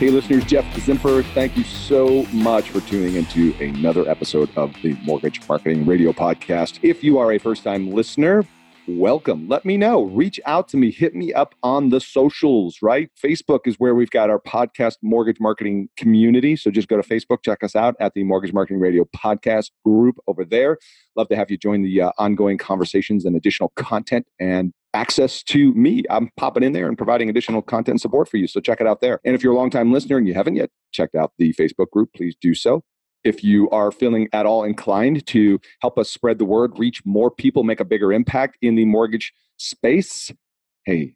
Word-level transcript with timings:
Hey, 0.00 0.08
listeners, 0.08 0.46
Jeff 0.46 0.64
Zimfer, 0.76 1.22
thank 1.34 1.58
you 1.58 1.62
so 1.62 2.22
much 2.32 2.70
for 2.70 2.80
tuning 2.80 3.16
into 3.16 3.54
another 3.62 4.08
episode 4.08 4.48
of 4.56 4.72
the 4.82 4.94
Mortgage 5.04 5.46
Marketing 5.46 5.84
Radio 5.84 6.10
Podcast. 6.14 6.78
If 6.82 7.04
you 7.04 7.18
are 7.18 7.32
a 7.32 7.38
first 7.38 7.64
time 7.64 7.90
listener, 7.90 8.46
welcome. 8.88 9.46
Let 9.46 9.66
me 9.66 9.76
know. 9.76 10.04
Reach 10.04 10.40
out 10.46 10.68
to 10.68 10.78
me. 10.78 10.90
Hit 10.90 11.14
me 11.14 11.34
up 11.34 11.54
on 11.62 11.90
the 11.90 12.00
socials, 12.00 12.78
right? 12.80 13.10
Facebook 13.22 13.66
is 13.66 13.74
where 13.74 13.94
we've 13.94 14.10
got 14.10 14.30
our 14.30 14.40
podcast 14.40 14.96
mortgage 15.02 15.38
marketing 15.38 15.90
community. 15.98 16.56
So 16.56 16.70
just 16.70 16.88
go 16.88 16.98
to 16.98 17.06
Facebook, 17.06 17.42
check 17.44 17.62
us 17.62 17.76
out 17.76 17.94
at 18.00 18.14
the 18.14 18.24
Mortgage 18.24 18.54
Marketing 18.54 18.80
Radio 18.80 19.04
podcast 19.14 19.70
group 19.84 20.16
over 20.26 20.46
there. 20.46 20.78
Love 21.14 21.28
to 21.28 21.36
have 21.36 21.50
you 21.50 21.58
join 21.58 21.82
the 21.82 22.00
uh, 22.00 22.12
ongoing 22.16 22.56
conversations 22.56 23.26
and 23.26 23.36
additional 23.36 23.68
content 23.76 24.26
and 24.40 24.72
access 24.94 25.42
to 25.44 25.72
me. 25.74 26.04
I'm 26.10 26.30
popping 26.36 26.62
in 26.62 26.72
there 26.72 26.88
and 26.88 26.96
providing 26.96 27.28
additional 27.28 27.62
content 27.62 28.00
support 28.00 28.28
for 28.28 28.36
you. 28.36 28.46
So 28.46 28.60
check 28.60 28.80
it 28.80 28.86
out 28.86 29.00
there. 29.00 29.20
And 29.24 29.34
if 29.34 29.42
you're 29.42 29.52
a 29.52 29.56
long 29.56 29.70
time 29.70 29.92
listener 29.92 30.16
and 30.16 30.26
you 30.26 30.34
haven't 30.34 30.56
yet 30.56 30.70
checked 30.92 31.14
out 31.14 31.32
the 31.38 31.52
Facebook 31.54 31.90
group, 31.90 32.10
please 32.14 32.34
do 32.40 32.54
so 32.54 32.82
if 33.24 33.44
you 33.44 33.68
are 33.70 33.92
feeling 33.92 34.28
at 34.32 34.46
all 34.46 34.64
inclined 34.64 35.26
to 35.26 35.60
help 35.80 35.98
us 35.98 36.10
spread 36.10 36.38
the 36.38 36.44
word, 36.44 36.78
reach 36.78 37.04
more 37.04 37.30
people, 37.30 37.64
make 37.64 37.80
a 37.80 37.84
bigger 37.84 38.12
impact 38.12 38.56
in 38.62 38.74
the 38.74 38.84
mortgage 38.84 39.32
space, 39.56 40.32
hey, 40.86 41.14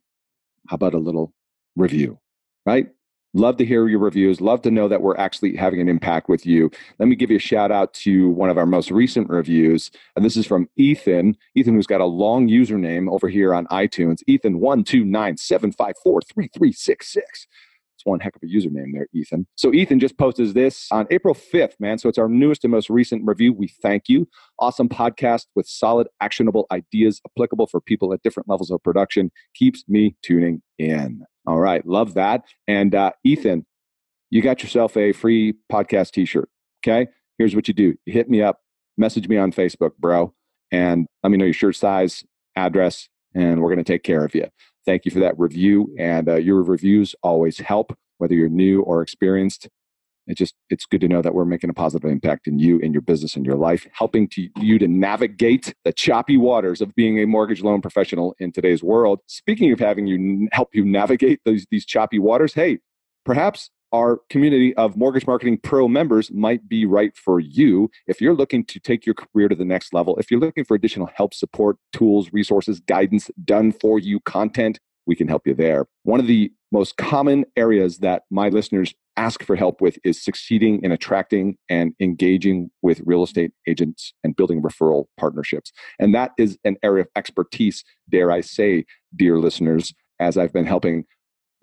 how 0.69 0.75
about 0.75 0.95
a 0.95 0.99
little 0.99 1.33
review, 1.77 2.19
right? 2.67 2.89
Love 3.37 3.57
to 3.57 3.65
hear 3.65 3.89
your 3.89 3.99
reviews. 3.99 4.41
Love 4.41 4.63
to 4.63 4.71
know 4.71 4.87
that 4.87 5.03
we're 5.03 5.17
actually 5.17 5.57
having 5.57 5.81
an 5.81 5.89
impact 5.89 6.29
with 6.29 6.47
you. 6.47 6.71
Let 7.01 7.09
me 7.09 7.17
give 7.17 7.31
you 7.31 7.37
a 7.37 7.41
shout 7.41 7.73
out 7.73 7.93
to 7.95 8.31
one 8.31 8.49
of 8.49 8.57
our 8.57 8.65
most 8.65 8.93
recent 8.93 9.29
reviews. 9.29 9.91
And 10.15 10.25
this 10.25 10.37
is 10.37 10.47
from 10.47 10.69
Ethan. 10.77 11.37
Ethan, 11.57 11.75
who's 11.75 11.89
got 11.89 12.01
a 12.01 12.07
long 12.07 12.49
username 12.49 13.11
over 13.11 13.29
here 13.29 13.53
on 13.53 13.67
iTunes. 13.67 14.23
Ethan, 14.29 14.61
one, 18.05 18.21
heck 18.21 18.37
of 18.37 18.43
a 18.43 18.47
username 18.47 18.93
there, 18.93 19.09
Ethan. 19.13 19.47
So 19.57 19.73
Ethan 19.73 20.01
just 20.01 20.17
posted 20.17 20.55
this 20.55 20.89
on 20.91 21.07
April 21.11 21.35
5th, 21.35 21.75
man. 21.81 21.99
So 21.99 22.09
it's 22.09 22.19
our 22.19 22.29
newest 22.29 22.65
and 22.65 22.71
most 22.71 22.89
recent 22.89 23.23
review. 23.27 23.53
We 23.53 23.69
thank 23.69 24.09
you. 24.09 24.29
Awesome 24.59 24.89
podcast 24.89 25.47
with 25.55 25.67
solid, 25.67 26.07
actionable 26.21 26.67
ideas 26.71 27.21
applicable 27.27 27.67
for 27.67 27.81
people 27.81 28.13
at 28.13 28.23
different 28.23 28.49
levels 28.49 28.71
of 28.71 28.83
production. 28.83 29.31
Keeps 29.55 29.85
me 29.89 30.17
tuning 30.23 30.63
in. 30.79 31.25
All 31.47 31.59
right. 31.59 31.87
Love 31.87 32.15
that. 32.15 32.45
And 32.67 32.95
uh, 32.95 33.13
Ethan, 33.25 33.67
you 34.31 34.43
got 34.43 34.63
yourself 34.63 34.97
a 34.97 35.13
free 35.13 35.55
podcast 35.71 36.13
t 36.13 36.25
shirt. 36.25 36.49
Okay. 36.87 37.09
Here's 37.39 37.55
what 37.55 37.69
you 37.69 37.75
do 37.75 37.95
you 38.07 38.13
hit 38.13 38.29
me 38.29 38.43
up, 38.43 38.61
message 38.97 39.29
me 39.29 39.37
on 39.37 39.53
Facebook, 39.53 39.93
bro, 39.99 40.33
and 40.71 41.07
let 41.23 41.31
me 41.31 41.37
know 41.37 41.45
your 41.45 41.55
shirt 41.55 41.77
size, 41.77 42.25
address, 42.57 43.09
and 43.35 43.61
we're 43.61 43.69
going 43.69 43.85
to 43.85 43.93
take 43.93 44.03
care 44.03 44.25
of 44.25 44.35
you. 44.35 44.47
Thank 44.87 45.05
you 45.05 45.11
for 45.11 45.21
that 45.21 45.39
review. 45.39 45.95
And 45.99 46.29
uh, 46.29 46.37
your 46.37 46.63
reviews 46.63 47.15
always 47.23 47.59
help, 47.59 47.97
whether 48.19 48.35
you're 48.35 48.49
new 48.49 48.83
or 48.83 49.03
experienced. 49.03 49.69
It 50.27 50.39
just 50.39 50.55
it's 50.71 50.87
good 50.87 51.03
to 51.03 51.09
know 51.09 51.21
that 51.21 51.35
we're 51.35 51.45
making 51.45 51.69
a 51.69 51.75
positive 51.75 52.11
impact 52.11 52.47
in 52.47 52.59
you 52.59 52.79
in 52.79 52.95
your 52.95 53.03
business 53.03 53.37
and 53.37 53.45
your 53.45 53.57
life, 53.57 53.87
helping 53.93 54.27
to 54.29 54.49
you 54.57 54.79
to 54.79 54.89
navigate 54.89 55.75
the 55.85 55.93
choppy 55.93 56.39
waters 56.39 56.81
of 56.81 56.95
being 56.95 57.19
a 57.19 57.27
mortgage 57.27 57.63
loan 57.63 57.83
professional 57.83 58.35
in 58.39 58.51
today's 58.51 58.83
world. 58.83 59.21
Speaking 59.27 59.71
of 59.73 59.79
having 59.79 60.07
you 60.07 60.49
help 60.53 60.71
you 60.73 60.85
navigate 60.85 61.41
those 61.45 61.67
these 61.71 61.85
choppy 61.85 62.19
waters, 62.19 62.55
hey, 62.55 62.79
perhaps 63.27 63.71
our 63.95 64.21
community 64.29 64.75
of 64.75 64.97
Mortgage 64.97 65.25
Marketing 65.25 65.57
Pro 65.57 65.87
members 65.87 66.33
might 66.33 66.69
be 66.69 66.85
right 66.85 67.17
for 67.17 67.39
you 67.39 67.89
if 68.09 68.21
you're 68.21 68.35
looking 68.35 68.65
to 68.65 68.81
take 68.81 69.07
your 69.07 69.15
career 69.15 69.49
to 69.49 69.55
the 69.55 69.65
next 69.65 69.95
level. 69.95 70.17
If 70.19 70.33
you're 70.33 70.41
looking 70.41 70.65
for 70.65 70.75
additional 70.75 71.09
help, 71.15 71.33
support, 71.33 71.77
tools, 71.93 72.33
resources, 72.33 72.81
guidance, 72.81 73.31
done 73.45 73.71
for 73.71 74.01
you 74.01 74.19
content, 74.19 74.81
we 75.07 75.15
can 75.15 75.29
help 75.29 75.47
you 75.47 75.55
there. 75.55 75.87
One 76.03 76.19
of 76.19 76.27
the 76.27 76.51
most 76.73 76.97
common 76.97 77.45
areas 77.57 77.99
that 77.99 78.25
my 78.33 78.49
listeners 78.49 78.93
ask 79.17 79.45
for 79.45 79.55
help 79.55 79.81
with 79.81 79.97
is 80.03 80.21
succeeding 80.21 80.83
in 80.83 80.91
attracting 80.91 81.57
and 81.71 81.95
engaging 82.01 82.73
with 82.83 83.01
real 83.07 83.23
estate 83.23 83.53
agents 83.69 84.13
and 84.25 84.35
building 84.35 84.61
referral 84.61 85.05
partnerships. 85.17 85.71
And 86.01 86.13
that 86.17 86.33
is 86.37 86.59
an 86.65 86.79
area 86.83 87.03
of 87.03 87.09
expertise, 87.15 87.85
dare 88.11 88.33
I 88.33 88.41
say, 88.41 88.87
dear 89.15 89.39
listeners, 89.39 89.95
as 90.19 90.37
I've 90.37 90.53
been 90.53 90.67
helping 90.67 91.05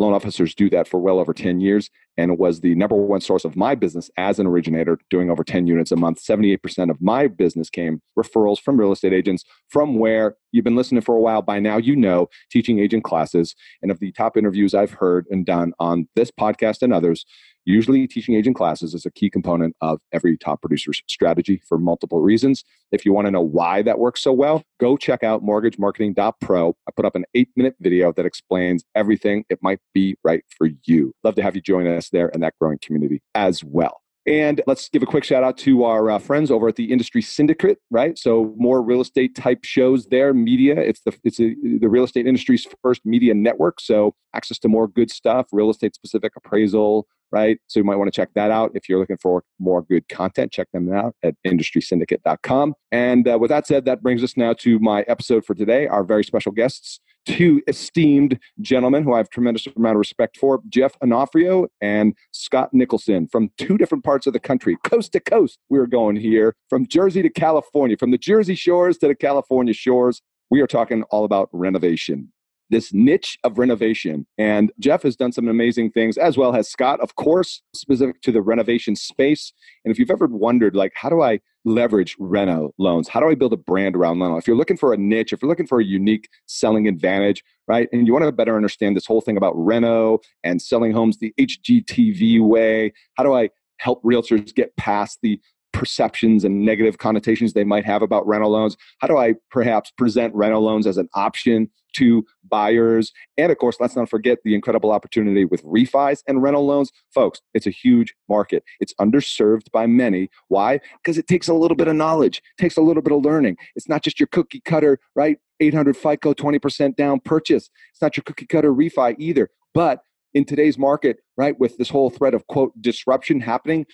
loan 0.01 0.13
officers 0.13 0.55
do 0.55 0.69
that 0.71 0.87
for 0.87 0.99
well 0.99 1.19
over 1.19 1.33
10 1.33 1.61
years 1.61 1.89
and 2.17 2.37
was 2.37 2.59
the 2.59 2.75
number 2.75 2.95
one 2.95 3.21
source 3.21 3.45
of 3.45 3.55
my 3.55 3.75
business 3.75 4.09
as 4.17 4.39
an 4.39 4.47
originator 4.47 4.99
doing 5.09 5.29
over 5.29 5.43
10 5.43 5.67
units 5.67 5.91
a 5.91 5.95
month. 5.95 6.21
78% 6.21 6.89
of 6.89 7.01
my 7.01 7.27
business 7.27 7.69
came 7.69 8.01
referrals 8.17 8.59
from 8.59 8.77
real 8.77 8.91
estate 8.91 9.13
agents 9.13 9.43
from 9.69 9.97
where 9.97 10.35
you've 10.51 10.65
been 10.65 10.75
listening 10.75 11.01
for 11.01 11.15
a 11.15 11.21
while. 11.21 11.41
By 11.41 11.59
now 11.59 11.77
you 11.77 11.95
know 11.95 12.27
teaching 12.51 12.79
agent 12.79 13.03
classes. 13.03 13.55
And 13.81 13.91
of 13.91 13.99
the 13.99 14.11
top 14.11 14.35
interviews 14.35 14.73
i've 14.73 14.91
heard 14.91 15.25
and 15.29 15.45
done 15.45 15.73
on 15.79 16.07
this 16.15 16.31
podcast 16.31 16.81
and 16.81 16.93
others 16.93 17.25
Usually, 17.65 18.07
teaching 18.07 18.35
agent 18.35 18.55
classes 18.55 18.93
is 18.93 19.05
a 19.05 19.11
key 19.11 19.29
component 19.29 19.75
of 19.81 19.99
every 20.11 20.37
top 20.37 20.61
producer's 20.61 21.01
strategy 21.07 21.61
for 21.67 21.77
multiple 21.77 22.21
reasons. 22.21 22.63
If 22.91 23.05
you 23.05 23.13
want 23.13 23.27
to 23.27 23.31
know 23.31 23.41
why 23.41 23.81
that 23.83 23.99
works 23.99 24.21
so 24.21 24.33
well, 24.33 24.63
go 24.79 24.97
check 24.97 25.23
out 25.23 25.43
mortgagemarketing.pro. 25.43 26.75
I 26.87 26.91
put 26.95 27.05
up 27.05 27.15
an 27.15 27.25
eight 27.35 27.49
minute 27.55 27.75
video 27.79 28.11
that 28.13 28.25
explains 28.25 28.83
everything 28.95 29.45
it 29.49 29.59
might 29.61 29.79
be 29.93 30.15
right 30.23 30.43
for 30.57 30.69
you. 30.85 31.13
Love 31.23 31.35
to 31.35 31.43
have 31.43 31.55
you 31.55 31.61
join 31.61 31.87
us 31.87 32.09
there 32.09 32.29
in 32.29 32.41
that 32.41 32.53
growing 32.59 32.79
community 32.81 33.21
as 33.35 33.63
well. 33.63 34.01
And 34.27 34.61
let's 34.67 34.87
give 34.87 35.01
a 35.01 35.07
quick 35.07 35.23
shout 35.23 35.43
out 35.43 35.57
to 35.59 35.83
our 35.83 36.11
uh, 36.11 36.19
friends 36.19 36.51
over 36.51 36.67
at 36.67 36.75
the 36.75 36.91
Industry 36.91 37.23
Syndicate, 37.23 37.79
right? 37.89 38.17
So 38.19 38.53
more 38.55 38.81
real 38.81 39.01
estate 39.01 39.35
type 39.35 39.63
shows 39.63 40.05
there, 40.07 40.31
media. 40.31 40.79
It's 40.79 41.01
the 41.01 41.13
it's 41.23 41.39
a, 41.39 41.55
the 41.79 41.89
real 41.89 42.03
estate 42.03 42.27
industry's 42.27 42.67
first 42.83 43.01
media 43.03 43.33
network. 43.33 43.79
So 43.79 44.13
access 44.35 44.59
to 44.59 44.67
more 44.67 44.87
good 44.87 45.09
stuff, 45.09 45.47
real 45.51 45.71
estate 45.71 45.95
specific 45.95 46.33
appraisal, 46.35 47.07
right? 47.31 47.59
So 47.67 47.79
you 47.79 47.83
might 47.83 47.95
want 47.95 48.07
to 48.07 48.15
check 48.15 48.29
that 48.35 48.51
out. 48.51 48.71
If 48.73 48.89
you're 48.89 48.99
looking 48.99 49.17
for 49.17 49.43
more 49.59 49.81
good 49.83 50.07
content, 50.09 50.51
check 50.51 50.67
them 50.73 50.91
out 50.93 51.15
at 51.23 51.35
industrysyndicate.com. 51.45 52.73
And 52.91 53.27
uh, 53.27 53.37
with 53.39 53.49
that 53.49 53.67
said, 53.67 53.85
that 53.85 54.01
brings 54.01 54.23
us 54.23 54.35
now 54.35 54.53
to 54.53 54.79
my 54.79 55.01
episode 55.03 55.45
for 55.45 55.55
today. 55.55 55.87
Our 55.87 56.03
very 56.03 56.23
special 56.23 56.51
guests, 56.51 56.99
two 57.25 57.61
esteemed 57.67 58.39
gentlemen 58.61 59.03
who 59.03 59.13
I 59.13 59.17
have 59.17 59.29
tremendous 59.29 59.67
amount 59.67 59.95
of 59.95 59.99
respect 59.99 60.37
for, 60.37 60.61
Jeff 60.69 60.93
Onofrio 61.01 61.67
and 61.81 62.15
Scott 62.31 62.69
Nicholson 62.73 63.27
from 63.27 63.49
two 63.57 63.77
different 63.77 64.03
parts 64.03 64.27
of 64.27 64.33
the 64.33 64.39
country, 64.39 64.77
coast 64.83 65.13
to 65.13 65.19
coast. 65.19 65.59
We're 65.69 65.87
going 65.87 66.15
here 66.15 66.55
from 66.69 66.87
Jersey 66.87 67.21
to 67.21 67.29
California, 67.29 67.97
from 67.97 68.11
the 68.11 68.17
Jersey 68.17 68.55
shores 68.55 68.97
to 68.99 69.07
the 69.07 69.15
California 69.15 69.73
shores. 69.73 70.21
We 70.49 70.61
are 70.61 70.67
talking 70.67 71.03
all 71.03 71.23
about 71.23 71.49
renovation 71.53 72.31
this 72.71 72.93
niche 72.93 73.37
of 73.43 73.59
renovation. 73.59 74.25
And 74.37 74.71
Jeff 74.79 75.03
has 75.03 75.15
done 75.15 75.31
some 75.31 75.47
amazing 75.47 75.91
things, 75.91 76.17
as 76.17 76.37
well 76.37 76.55
as 76.55 76.69
Scott, 76.69 76.99
of 77.01 77.15
course, 77.15 77.61
specific 77.75 78.21
to 78.23 78.31
the 78.31 78.41
renovation 78.41 78.95
space. 78.95 79.53
And 79.85 79.91
if 79.91 79.99
you've 79.99 80.09
ever 80.09 80.25
wondered, 80.25 80.75
like, 80.75 80.93
how 80.95 81.09
do 81.09 81.21
I 81.21 81.41
leverage 81.65 82.15
reno 82.17 82.71
loans? 82.79 83.07
How 83.07 83.19
do 83.19 83.29
I 83.29 83.35
build 83.35 83.53
a 83.53 83.57
brand 83.57 83.95
around 83.95 84.19
reno? 84.19 84.37
If 84.37 84.47
you're 84.47 84.55
looking 84.55 84.77
for 84.77 84.93
a 84.93 84.97
niche, 84.97 85.33
if 85.33 85.41
you're 85.41 85.49
looking 85.49 85.67
for 85.67 85.79
a 85.79 85.85
unique 85.85 86.29
selling 86.47 86.87
advantage, 86.87 87.43
right, 87.67 87.89
and 87.91 88.07
you 88.07 88.13
want 88.13 88.25
to 88.25 88.31
better 88.31 88.55
understand 88.55 88.95
this 88.95 89.05
whole 89.05 89.21
thing 89.21 89.37
about 89.37 89.53
reno 89.55 90.19
and 90.43 90.61
selling 90.61 90.93
homes 90.93 91.19
the 91.19 91.33
HGTV 91.39 92.41
way, 92.41 92.93
how 93.15 93.23
do 93.23 93.33
I 93.33 93.49
help 93.77 94.01
realtors 94.03 94.53
get 94.55 94.75
past 94.77 95.19
the 95.21 95.39
perceptions 95.73 96.43
and 96.43 96.65
negative 96.65 96.97
connotations 96.97 97.53
they 97.53 97.63
might 97.63 97.85
have 97.85 98.01
about 98.01 98.27
reno 98.27 98.47
loans? 98.47 98.77
How 98.99 99.07
do 99.07 99.17
I 99.17 99.35
perhaps 99.49 99.91
present 99.91 100.33
reno 100.35 100.59
loans 100.59 100.87
as 100.87 100.97
an 100.97 101.09
option 101.13 101.69
to 101.93 102.25
buyers? 102.47 103.11
And 103.37 103.51
of 103.51 103.57
course, 103.57 103.77
let's 103.79 103.95
not 103.95 104.09
forget 104.09 104.39
the 104.43 104.55
incredible 104.55 104.91
opportunity 104.91 105.45
with 105.45 105.63
refis 105.63 106.19
and 106.27 106.41
reno 106.41 106.61
loans. 106.61 106.91
Folks, 107.13 107.41
it's 107.53 107.67
a 107.67 107.71
huge 107.71 108.13
market. 108.29 108.63
It's 108.79 108.93
underserved 108.95 109.71
by 109.71 109.87
many. 109.87 110.29
Why? 110.47 110.79
Because 111.03 111.17
it 111.17 111.27
takes 111.27 111.47
a 111.47 111.53
little 111.53 111.75
bit 111.75 111.87
of 111.87 111.95
knowledge, 111.95 112.41
takes 112.57 112.77
a 112.77 112.81
little 112.81 113.03
bit 113.03 113.13
of 113.13 113.23
learning. 113.23 113.57
It's 113.75 113.89
not 113.89 114.03
just 114.03 114.19
your 114.19 114.27
cookie 114.27 114.61
cutter, 114.61 114.99
right? 115.15 115.37
800 115.59 115.95
FICO, 115.95 116.33
20% 116.33 116.95
down 116.95 117.19
purchase. 117.19 117.69
It's 117.91 118.01
not 118.01 118.17
your 118.17 118.23
cookie 118.23 118.47
cutter 118.47 118.73
refi 118.73 119.15
either. 119.19 119.49
But 119.73 120.01
in 120.33 120.45
today's 120.45 120.77
market, 120.77 121.17
right, 121.37 121.59
with 121.59 121.77
this 121.77 121.89
whole 121.89 122.09
threat 122.09 122.33
of 122.33 122.47
quote 122.47 122.73
disruption 122.81 123.41
happening, 123.41 123.85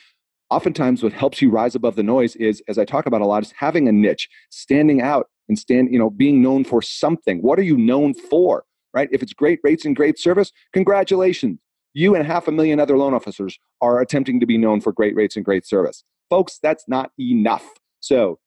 oftentimes 0.50 1.04
what 1.04 1.14
helps 1.14 1.42
you 1.42 1.50
rise 1.50 1.76
above 1.76 1.96
the 1.96 2.04
noise 2.04 2.36
is 2.38 2.62
as 2.68 2.78
i 2.78 2.86
talk 2.86 3.06
about 3.06 3.22
a 3.22 3.26
lot 3.26 3.44
is 3.44 3.54
having 3.58 3.88
a 3.88 3.92
niche 3.92 4.30
standing 4.50 5.02
out 5.02 5.28
and 5.48 5.58
stand 5.58 5.92
you 5.92 6.00
know 6.00 6.10
being 6.10 6.42
known 6.42 6.64
for 6.64 6.82
something. 6.82 7.42
What 7.42 7.60
are 7.60 7.64
you 7.64 7.78
known 7.78 8.14
for 8.14 8.64
right? 8.94 9.10
If 9.12 9.22
it's 9.22 9.34
great 9.34 9.60
rates 9.64 9.86
and 9.86 9.96
great 9.96 10.20
service 10.20 10.52
congratulations. 10.74 11.60
You 11.94 12.14
and 12.16 12.28
half 12.28 12.48
a 12.48 12.52
million 12.52 12.80
other 12.80 12.98
loan 12.98 13.14
officers 13.14 13.58
are 13.82 14.00
attempting 14.02 14.40
to 14.40 14.46
be 14.46 14.58
known 14.58 14.82
for 14.82 14.92
great 14.92 15.16
rates 15.16 15.36
and 15.36 15.44
great 15.44 15.66
service. 15.66 16.04
Folks 16.30 16.60
that's 16.62 16.86
not 16.88 17.12
enough. 17.20 17.66
So 18.00 18.40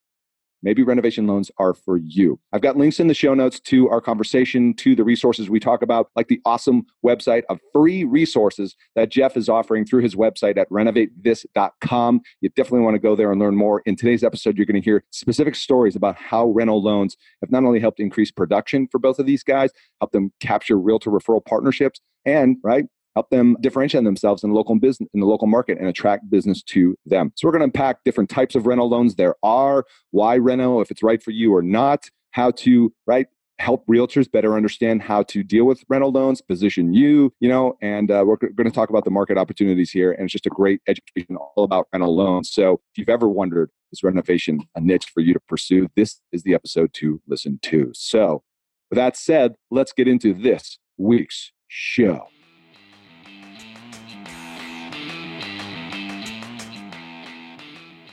maybe 0.62 0.82
renovation 0.82 1.26
loans 1.26 1.50
are 1.58 1.74
for 1.74 1.96
you. 1.96 2.38
I've 2.52 2.60
got 2.60 2.76
links 2.76 3.00
in 3.00 3.08
the 3.08 3.14
show 3.14 3.34
notes 3.34 3.60
to 3.60 3.88
our 3.88 4.00
conversation, 4.00 4.74
to 4.74 4.94
the 4.94 5.04
resources 5.04 5.48
we 5.48 5.60
talk 5.60 5.82
about, 5.82 6.10
like 6.16 6.28
the 6.28 6.40
awesome 6.44 6.86
website 7.04 7.42
of 7.48 7.58
free 7.72 8.04
resources 8.04 8.76
that 8.94 9.10
Jeff 9.10 9.36
is 9.36 9.48
offering 9.48 9.84
through 9.84 10.02
his 10.02 10.14
website 10.14 10.56
at 10.56 10.68
renovatethis.com. 10.70 12.20
You 12.40 12.48
definitely 12.50 12.80
want 12.80 12.94
to 12.94 13.00
go 13.00 13.16
there 13.16 13.32
and 13.32 13.40
learn 13.40 13.56
more. 13.56 13.82
In 13.86 13.96
today's 13.96 14.24
episode, 14.24 14.56
you're 14.56 14.66
going 14.66 14.80
to 14.80 14.84
hear 14.84 15.04
specific 15.10 15.54
stories 15.54 15.96
about 15.96 16.16
how 16.16 16.48
reno 16.48 16.76
loans 16.76 17.16
have 17.40 17.50
not 17.50 17.64
only 17.64 17.80
helped 17.80 18.00
increase 18.00 18.30
production 18.30 18.88
for 18.90 18.98
both 18.98 19.18
of 19.18 19.26
these 19.26 19.42
guys, 19.42 19.70
help 20.00 20.12
them 20.12 20.32
capture 20.40 20.78
realtor 20.78 21.10
referral 21.10 21.44
partnerships, 21.44 22.00
and 22.24 22.56
right 22.62 22.84
help 23.14 23.30
them 23.30 23.56
differentiate 23.60 24.04
themselves 24.04 24.42
in 24.44 24.50
the 24.50 24.56
local 24.56 24.78
business 24.78 25.08
in 25.12 25.20
the 25.20 25.26
local 25.26 25.46
market 25.46 25.78
and 25.78 25.88
attract 25.88 26.30
business 26.30 26.62
to 26.62 26.96
them. 27.06 27.32
So 27.36 27.46
we're 27.46 27.52
going 27.52 27.60
to 27.60 27.64
unpack 27.64 28.04
different 28.04 28.30
types 28.30 28.54
of 28.54 28.66
reno 28.66 28.84
loans 28.84 29.16
there 29.16 29.34
are, 29.42 29.84
why 30.10 30.36
reno, 30.36 30.80
if 30.80 30.90
it's 30.90 31.02
right 31.02 31.22
for 31.22 31.30
you 31.30 31.54
or 31.54 31.62
not, 31.62 32.08
how 32.32 32.52
to 32.52 32.92
right 33.06 33.26
help 33.58 33.86
realtors 33.86 34.30
better 34.30 34.56
understand 34.56 35.02
how 35.02 35.22
to 35.24 35.42
deal 35.42 35.66
with 35.66 35.84
reno 35.88 36.08
loans, 36.08 36.40
position 36.40 36.94
you, 36.94 37.32
you 37.40 37.48
know, 37.48 37.76
and 37.82 38.10
uh, 38.10 38.24
we're 38.26 38.36
going 38.36 38.64
to 38.64 38.70
talk 38.70 38.88
about 38.88 39.04
the 39.04 39.10
market 39.10 39.36
opportunities 39.36 39.90
here. 39.90 40.12
And 40.12 40.24
it's 40.24 40.32
just 40.32 40.46
a 40.46 40.50
great 40.50 40.80
education 40.88 41.36
all 41.36 41.64
about 41.64 41.86
reno 41.92 42.08
loans. 42.08 42.50
So 42.50 42.80
if 42.92 42.98
you've 42.98 43.10
ever 43.10 43.28
wondered, 43.28 43.70
is 43.92 44.02
renovation 44.02 44.60
a 44.76 44.80
niche 44.80 45.06
for 45.12 45.20
you 45.20 45.34
to 45.34 45.40
pursue? 45.40 45.88
This 45.94 46.22
is 46.32 46.42
the 46.42 46.54
episode 46.54 46.94
to 46.94 47.20
listen 47.26 47.58
to. 47.64 47.90
So 47.92 48.42
with 48.88 48.96
that 48.96 49.16
said, 49.16 49.56
let's 49.70 49.92
get 49.92 50.08
into 50.08 50.32
this 50.32 50.78
week's 50.96 51.52
show. 51.68 52.28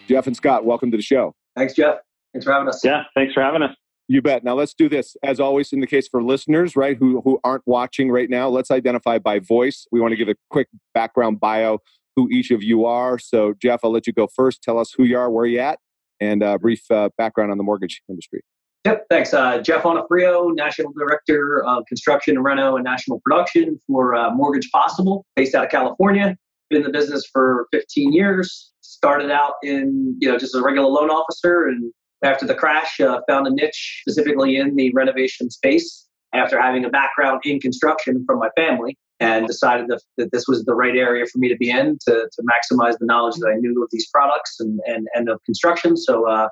Jeff 0.07 0.25
and 0.25 0.36
Scott, 0.36 0.65
welcome 0.65 0.89
to 0.92 0.98
the 0.98 1.04
show. 1.04 1.36
Thanks, 1.56 1.74
Jeff. 1.74 1.98
Thanks 2.33 2.45
for 2.45 2.54
having 2.54 2.69
us. 2.69 2.83
Yeah, 2.83 3.04
thanks 3.13 3.33
for 3.33 3.42
having 3.42 3.62
us. 3.62 3.75
You 4.07 4.21
bet. 4.21 4.44
Now 4.44 4.56
let's 4.56 4.74
do 4.74 4.88
this. 4.88 5.18
As 5.21 5.39
always, 5.39 5.74
in 5.74 5.81
the 5.81 5.88
case 5.88 6.07
for 6.07 6.24
listeners, 6.24 6.77
right, 6.77 6.98
who 6.98 7.19
who 7.21 7.39
aren't 7.44 7.63
watching 7.65 8.09
right 8.09 8.30
now, 8.30 8.48
let's 8.48 8.71
identify 8.71 9.19
by 9.19 9.39
voice. 9.39 9.86
We 9.92 10.00
want 10.00 10.13
to 10.13 10.15
give 10.15 10.30
a 10.30 10.36
quick 10.50 10.69
background 10.94 11.42
bio 11.42 11.80
who 12.15 12.30
each 12.30 12.51
of 12.51 12.63
you 12.63 12.86
are. 12.86 13.19
So, 13.19 13.54
Jeff, 13.62 13.81
I'll 13.83 13.92
let 13.92 14.07
you 14.07 14.13
go 14.13 14.27
first. 14.33 14.63
Tell 14.63 14.80
us 14.80 14.94
who 14.95 15.04
you 15.04 15.18
are, 15.18 15.30
where 15.30 15.45
you 15.45 15.59
at, 15.59 15.80
and 16.21 16.42
a 16.42 16.57
brief 16.57 16.89
uh, 16.89 17.09
background 17.18 17.51
on 17.51 17.57
the 17.57 17.63
mortgage 17.63 18.01
industry. 18.07 18.42
Yep, 18.86 19.07
thanks. 19.09 19.33
Uh, 19.33 19.62
Jeff 19.62 19.86
Onofrio, 19.86 20.50
National 20.50 20.94
Director 20.94 21.63
of 21.65 21.86
Construction, 21.88 22.38
and 22.38 22.45
Reno, 22.45 22.77
and 22.77 22.86
National 22.86 23.19
Production 23.19 23.77
for 23.88 24.15
uh, 24.15 24.31
Mortgage 24.31 24.69
Possible, 24.71 25.25
based 25.36 25.54
out 25.54 25.65
of 25.65 25.69
California. 25.69 26.38
Been 26.69 26.77
in 26.77 26.83
the 26.83 26.98
business 26.98 27.25
for 27.31 27.68
15 27.71 28.13
years. 28.13 28.71
Started 28.98 29.32
out 29.32 29.54
in, 29.64 30.18
you 30.20 30.28
know, 30.28 30.38
just 30.38 30.56
a 30.56 30.62
regular 30.62 30.88
loan 30.88 31.10
officer, 31.10 31.68
and 31.68 31.94
after 32.24 32.46
the 32.46 32.56
crash, 32.56 33.00
uh, 33.00 33.20
found 33.30 33.46
a 33.48 33.52
niche 33.52 34.02
specifically 34.02 34.58
in 34.58 34.76
the 34.76 34.92
renovation 34.94 35.50
space. 35.50 36.06
After 36.34 36.62
having 36.62 36.84
a 36.84 36.90
background 36.90 37.42
in 37.46 37.60
construction 37.60 38.24
from 38.28 38.40
my 38.40 38.50
family, 38.58 38.98
and 39.20 39.48
decided 39.48 39.88
that, 39.88 40.02
that 40.18 40.32
this 40.32 40.48
was 40.48 40.64
the 40.66 40.76
right 40.76 40.96
area 40.96 41.26
for 41.26 41.40
me 41.40 41.50
to 41.50 41.56
be 41.58 41.70
in 41.70 41.98
to, 42.08 42.30
to 42.32 42.44
maximize 42.44 42.98
the 43.00 43.06
knowledge 43.06 43.36
that 43.36 43.48
I 43.48 43.56
knew 43.56 43.82
of 43.84 43.90
these 43.92 44.08
products 44.10 44.60
and, 44.60 44.80
and, 44.86 45.08
and 45.16 45.30
of 45.30 45.42
construction. 45.44 45.98
So, 45.98 46.30
uh, 46.30 46.50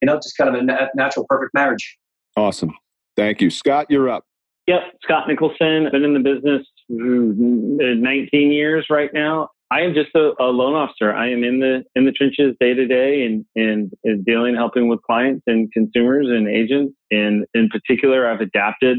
you 0.00 0.06
know, 0.06 0.16
just 0.16 0.36
kind 0.36 0.54
of 0.54 0.62
a 0.62 0.88
natural, 0.94 1.26
perfect 1.28 1.54
marriage. 1.54 1.96
Awesome. 2.36 2.72
Thank 3.16 3.40
you. 3.40 3.50
Scott, 3.50 3.86
you're 3.88 4.08
up. 4.08 4.24
Yep. 4.66 4.80
Scott 5.02 5.28
Nicholson. 5.28 5.88
Been 5.90 6.04
in 6.04 6.14
the 6.14 6.20
business 6.20 6.66
mm, 6.90 7.98
19 7.98 8.50
years 8.50 8.86
right 8.90 9.10
now. 9.12 9.48
I 9.70 9.80
am 9.80 9.94
just 9.94 10.14
a, 10.14 10.32
a, 10.38 10.44
loan 10.44 10.74
officer. 10.74 11.12
I 11.12 11.30
am 11.30 11.42
in 11.42 11.58
the 11.58 11.82
in 11.94 12.04
the 12.04 12.12
trenches 12.12 12.54
day 12.60 12.74
to 12.74 12.86
day 12.86 13.24
and 13.24 13.44
and 13.56 14.24
dealing, 14.24 14.54
helping 14.54 14.88
with 14.88 15.00
clients 15.02 15.42
and 15.46 15.72
consumers 15.72 16.26
and 16.28 16.48
agents. 16.48 16.94
And 17.10 17.46
in 17.54 17.68
particular, 17.68 18.28
I've 18.28 18.40
adapted 18.40 18.98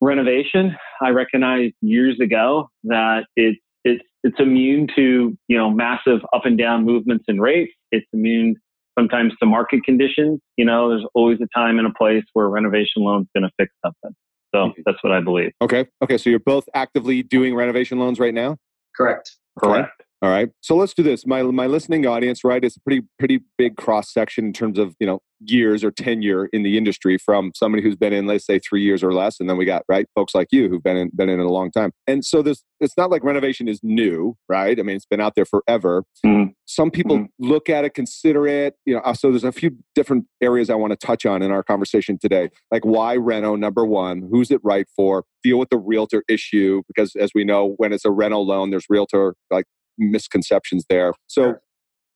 renovation. 0.00 0.76
I 1.00 1.10
recognized 1.10 1.74
years 1.80 2.18
ago 2.20 2.68
that 2.84 3.26
it's 3.36 3.60
it's 3.84 4.04
it's 4.22 4.38
immune 4.38 4.88
to 4.96 5.36
you 5.48 5.58
know 5.58 5.70
massive 5.70 6.20
up 6.32 6.46
and 6.46 6.56
down 6.56 6.84
movements 6.84 7.24
in 7.28 7.40
rates. 7.40 7.72
It's 7.90 8.06
immune 8.12 8.56
sometimes 8.98 9.32
to 9.40 9.46
market 9.46 9.84
conditions. 9.84 10.40
You 10.56 10.64
know, 10.64 10.90
there's 10.90 11.06
always 11.14 11.38
a 11.40 11.48
time 11.58 11.78
and 11.78 11.86
a 11.86 11.92
place 11.92 12.24
where 12.34 12.46
a 12.46 12.48
renovation 12.48 13.02
loan 13.02 13.22
is 13.22 13.28
going 13.34 13.48
to 13.48 13.50
fix 13.58 13.72
something. 13.84 14.16
So 14.54 14.66
mm-hmm. 14.66 14.82
that's 14.84 15.02
what 15.02 15.12
I 15.12 15.20
believe. 15.20 15.52
Okay. 15.60 15.86
Okay. 16.02 16.18
So 16.18 16.30
you're 16.30 16.38
both 16.38 16.68
actively 16.74 17.22
doing 17.22 17.54
renovation 17.54 17.98
loans 17.98 18.20
right 18.20 18.34
now? 18.34 18.58
Correct. 18.94 19.36
Correct. 19.58 20.02
All 20.22 20.30
right. 20.30 20.50
So 20.60 20.76
let's 20.76 20.94
do 20.94 21.02
this. 21.02 21.26
My 21.26 21.42
my 21.42 21.66
listening 21.66 22.06
audience, 22.06 22.44
right, 22.44 22.64
is 22.64 22.76
a 22.76 22.80
pretty 22.80 23.04
pretty 23.18 23.40
big 23.58 23.76
cross 23.76 24.12
section 24.12 24.44
in 24.46 24.52
terms 24.52 24.78
of, 24.78 24.94
you 25.00 25.06
know, 25.06 25.18
years 25.40 25.82
or 25.82 25.90
tenure 25.90 26.46
in 26.52 26.62
the 26.62 26.78
industry 26.78 27.18
from 27.18 27.50
somebody 27.56 27.82
who's 27.82 27.96
been 27.96 28.12
in, 28.12 28.28
let's 28.28 28.46
say, 28.46 28.60
three 28.60 28.84
years 28.84 29.02
or 29.02 29.12
less. 29.12 29.40
And 29.40 29.50
then 29.50 29.56
we 29.56 29.64
got, 29.64 29.82
right, 29.88 30.06
folks 30.14 30.32
like 30.32 30.46
you 30.52 30.68
who've 30.68 30.82
been 30.82 30.96
in 30.96 31.10
been 31.12 31.28
in 31.28 31.40
it 31.40 31.44
a 31.44 31.50
long 31.50 31.72
time. 31.72 31.90
And 32.06 32.24
so 32.24 32.40
this 32.40 32.62
it's 32.78 32.96
not 32.96 33.10
like 33.10 33.24
renovation 33.24 33.66
is 33.66 33.80
new, 33.82 34.36
right? 34.48 34.78
I 34.78 34.84
mean, 34.84 34.94
it's 34.94 35.06
been 35.06 35.20
out 35.20 35.34
there 35.34 35.44
forever. 35.44 36.04
Mm. 36.24 36.54
Some 36.66 36.92
people 36.92 37.18
mm. 37.18 37.28
look 37.40 37.68
at 37.68 37.84
it, 37.84 37.94
consider 37.94 38.46
it, 38.46 38.74
you 38.86 38.94
know, 38.94 39.12
so 39.14 39.30
there's 39.30 39.42
a 39.42 39.50
few 39.50 39.76
different 39.96 40.26
areas 40.40 40.70
I 40.70 40.76
want 40.76 40.92
to 40.92 41.04
touch 41.04 41.26
on 41.26 41.42
in 41.42 41.50
our 41.50 41.64
conversation 41.64 42.16
today. 42.16 42.48
Like 42.70 42.84
why 42.84 43.14
reno, 43.14 43.56
number 43.56 43.84
one, 43.84 44.28
who's 44.30 44.52
it 44.52 44.60
right 44.62 44.86
for? 44.94 45.24
Deal 45.42 45.58
with 45.58 45.70
the 45.70 45.78
realtor 45.78 46.22
issue, 46.28 46.82
because 46.86 47.16
as 47.16 47.32
we 47.34 47.42
know, 47.42 47.74
when 47.78 47.92
it's 47.92 48.04
a 48.04 48.12
reno 48.12 48.38
loan, 48.38 48.70
there's 48.70 48.86
realtor 48.88 49.34
like 49.50 49.64
misconceptions 49.98 50.84
there. 50.88 51.12
So, 51.26 51.54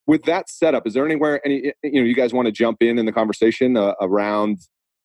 with 0.07 0.23
that 0.25 0.49
setup, 0.49 0.87
is 0.87 0.95
there 0.95 1.05
anywhere 1.05 1.41
any 1.45 1.73
you 1.83 2.01
know 2.01 2.07
you 2.07 2.15
guys 2.15 2.33
want 2.33 2.47
to 2.47 2.53
jump 2.53 2.79
in 2.81 2.99
in 2.99 3.07
the 3.07 3.13
conversation 3.13 3.77
uh, 3.77 3.95
around 4.01 4.59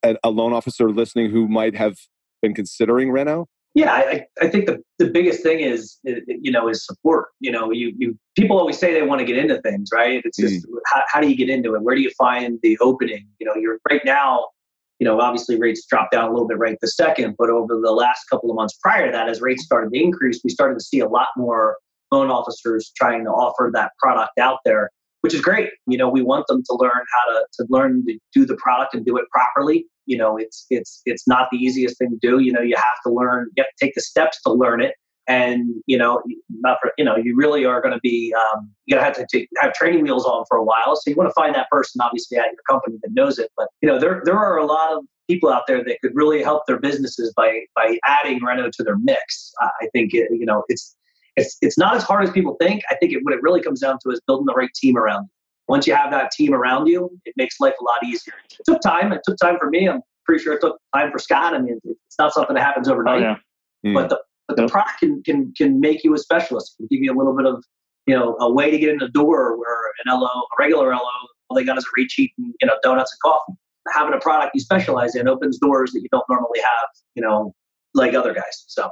a, 0.03 0.15
a, 0.23 0.29
loan 0.29 0.53
officer 0.53 0.89
listening 0.89 1.31
who 1.31 1.47
might 1.47 1.75
have 1.75 1.95
been 2.41 2.53
considering 2.53 3.11
Reno? 3.11 3.47
Yeah, 3.73 3.93
I, 3.93 4.25
I 4.41 4.49
think 4.49 4.65
the, 4.65 4.83
the 4.99 5.09
biggest 5.09 5.43
thing 5.43 5.61
is 5.61 5.97
you 6.03 6.51
know 6.51 6.67
is 6.67 6.85
support. 6.85 7.27
You 7.39 7.51
know, 7.51 7.71
you 7.71 7.93
you 7.97 8.17
people 8.37 8.59
always 8.59 8.77
say 8.77 8.93
they 8.93 9.01
want 9.01 9.19
to 9.19 9.25
get 9.25 9.37
into 9.37 9.61
things, 9.61 9.89
right? 9.93 10.21
It's 10.25 10.37
just 10.37 10.67
mm. 10.67 10.73
how, 10.87 11.01
how 11.07 11.21
do 11.21 11.29
you 11.29 11.37
get 11.37 11.49
into 11.49 11.75
it? 11.75 11.81
Where 11.81 11.95
do 11.95 12.01
you 12.01 12.11
find 12.17 12.59
the 12.63 12.77
opening? 12.79 13.27
You 13.39 13.47
know, 13.47 13.55
you're 13.55 13.79
right 13.89 14.01
now. 14.03 14.47
You 14.99 15.05
know, 15.05 15.19
obviously 15.19 15.57
rates 15.57 15.83
dropped 15.89 16.11
down 16.11 16.25
a 16.25 16.31
little 16.31 16.47
bit 16.47 16.59
right 16.59 16.77
the 16.79 16.87
second, 16.87 17.35
but 17.39 17.49
over 17.49 17.79
the 17.81 17.91
last 17.91 18.25
couple 18.29 18.51
of 18.51 18.55
months 18.55 18.77
prior 18.83 19.07
to 19.07 19.11
that, 19.11 19.29
as 19.29 19.41
rates 19.41 19.63
started 19.63 19.91
to 19.91 19.99
increase, 19.99 20.41
we 20.43 20.51
started 20.51 20.75
to 20.75 20.83
see 20.83 20.99
a 20.99 21.07
lot 21.07 21.29
more 21.35 21.77
loan 22.11 22.29
officers 22.29 22.91
trying 22.95 23.23
to 23.23 23.29
offer 23.29 23.71
that 23.73 23.91
product 23.99 24.37
out 24.39 24.59
there, 24.65 24.89
which 25.21 25.33
is 25.33 25.41
great. 25.41 25.69
You 25.87 25.97
know, 25.97 26.09
we 26.09 26.21
want 26.21 26.47
them 26.47 26.61
to 26.69 26.77
learn 26.79 26.91
how 26.91 27.33
to, 27.33 27.45
to 27.57 27.67
learn 27.69 28.03
to 28.07 28.17
do 28.33 28.45
the 28.45 28.55
product 28.57 28.93
and 28.93 29.05
do 29.05 29.17
it 29.17 29.25
properly. 29.31 29.85
You 30.05 30.17
know, 30.17 30.37
it's 30.37 30.65
it's 30.69 31.01
it's 31.05 31.27
not 31.27 31.47
the 31.51 31.57
easiest 31.57 31.97
thing 31.97 32.09
to 32.09 32.17
do. 32.21 32.39
You 32.39 32.51
know, 32.51 32.61
you 32.61 32.75
have 32.75 32.99
to 33.05 33.13
learn, 33.13 33.49
you 33.55 33.63
have 33.63 33.71
to 33.77 33.85
take 33.85 33.95
the 33.95 34.01
steps 34.01 34.41
to 34.43 34.51
learn 34.51 34.81
it. 34.81 34.95
and 35.27 35.69
you 35.85 35.97
know, 35.97 36.21
not 36.49 36.77
for, 36.81 36.91
you 36.97 37.05
know, 37.05 37.15
you 37.15 37.35
really 37.35 37.65
are 37.65 37.81
going 37.81 37.93
to 37.93 37.99
be 38.01 38.33
um, 38.33 38.69
you 38.85 38.97
have 38.97 39.15
to 39.15 39.25
take, 39.31 39.47
have 39.59 39.73
training 39.73 40.03
wheels 40.03 40.25
on 40.25 40.43
for 40.49 40.57
a 40.57 40.63
while. 40.63 40.95
So 40.95 41.09
you 41.09 41.15
want 41.15 41.29
to 41.29 41.33
find 41.33 41.55
that 41.55 41.69
person, 41.69 42.01
obviously, 42.01 42.37
at 42.37 42.45
your 42.45 42.63
company 42.69 42.97
that 43.01 43.11
knows 43.13 43.39
it. 43.39 43.49
But 43.55 43.67
you 43.81 43.87
know, 43.87 43.99
there 43.99 44.21
there 44.25 44.37
are 44.37 44.57
a 44.57 44.65
lot 44.65 44.93
of 44.93 45.05
people 45.29 45.49
out 45.49 45.63
there 45.67 45.83
that 45.83 45.97
could 46.01 46.11
really 46.13 46.43
help 46.43 46.65
their 46.67 46.79
businesses 46.79 47.33
by 47.35 47.61
by 47.75 47.97
adding 48.05 48.43
Reno 48.43 48.69
to 48.73 48.83
their 48.83 48.97
mix. 48.97 49.51
I 49.61 49.87
think 49.93 50.13
it, 50.13 50.29
you 50.31 50.45
know 50.45 50.63
it's 50.67 50.95
it's 51.35 51.57
it's 51.61 51.77
not 51.77 51.95
as 51.95 52.03
hard 52.03 52.23
as 52.23 52.31
people 52.31 52.55
think. 52.59 52.81
I 52.89 52.95
think 52.95 53.13
it, 53.13 53.19
what 53.23 53.33
it 53.33 53.41
really 53.41 53.61
comes 53.61 53.79
down 53.79 53.97
to 54.03 54.11
is 54.11 54.21
building 54.27 54.45
the 54.45 54.53
right 54.53 54.73
team 54.75 54.97
around 54.97 55.23
you. 55.23 55.29
Once 55.67 55.87
you 55.87 55.95
have 55.95 56.11
that 56.11 56.31
team 56.31 56.53
around 56.53 56.87
you, 56.87 57.09
it 57.25 57.33
makes 57.37 57.59
life 57.59 57.75
a 57.79 57.83
lot 57.83 58.03
easier. 58.05 58.33
It 58.51 58.63
took 58.65 58.81
time. 58.81 59.13
It 59.13 59.21
took 59.25 59.37
time 59.37 59.57
for 59.57 59.69
me. 59.69 59.87
I'm 59.87 60.01
pretty 60.25 60.43
sure 60.43 60.53
it 60.53 60.61
took 60.61 60.77
time 60.93 61.11
for 61.11 61.19
Scott. 61.19 61.53
I 61.53 61.59
mean, 61.59 61.79
it's 61.85 62.19
not 62.19 62.33
something 62.33 62.55
that 62.55 62.63
happens 62.63 62.89
overnight. 62.89 63.23
Oh, 63.23 63.35
yeah. 63.83 63.91
mm. 63.91 63.93
But 63.93 64.09
the 64.09 64.19
but 64.47 64.57
the 64.57 64.67
product 64.67 64.99
can, 64.99 65.23
can 65.23 65.53
can 65.55 65.79
make 65.79 66.03
you 66.03 66.13
a 66.13 66.17
specialist. 66.17 66.75
It 66.79 66.89
can 66.89 66.97
give 66.97 67.03
you 67.03 67.13
a 67.13 67.17
little 67.17 67.35
bit 67.35 67.45
of 67.45 67.63
you 68.05 68.15
know 68.15 68.35
a 68.39 68.51
way 68.51 68.69
to 68.69 68.77
get 68.77 68.89
in 68.89 68.97
the 68.97 69.09
door 69.09 69.57
where 69.57 69.77
an 70.05 70.13
LO, 70.13 70.27
a 70.27 70.43
regular 70.59 70.93
LO, 70.93 71.01
all 71.49 71.55
they 71.55 71.63
got 71.63 71.77
is 71.77 71.85
a 71.85 71.87
reach 71.95 72.11
sheet 72.11 72.33
and 72.37 72.53
you 72.61 72.67
know 72.67 72.75
donuts 72.83 73.13
and 73.13 73.19
coffee. 73.21 73.53
Having 73.93 74.13
a 74.13 74.19
product 74.19 74.51
you 74.53 74.59
specialize 74.59 75.15
in 75.15 75.27
opens 75.27 75.57
doors 75.57 75.91
that 75.93 76.01
you 76.01 76.09
don't 76.11 76.25
normally 76.29 76.59
have. 76.59 76.89
You 77.15 77.23
know, 77.23 77.55
like 77.93 78.13
other 78.13 78.33
guys. 78.33 78.65
So. 78.67 78.89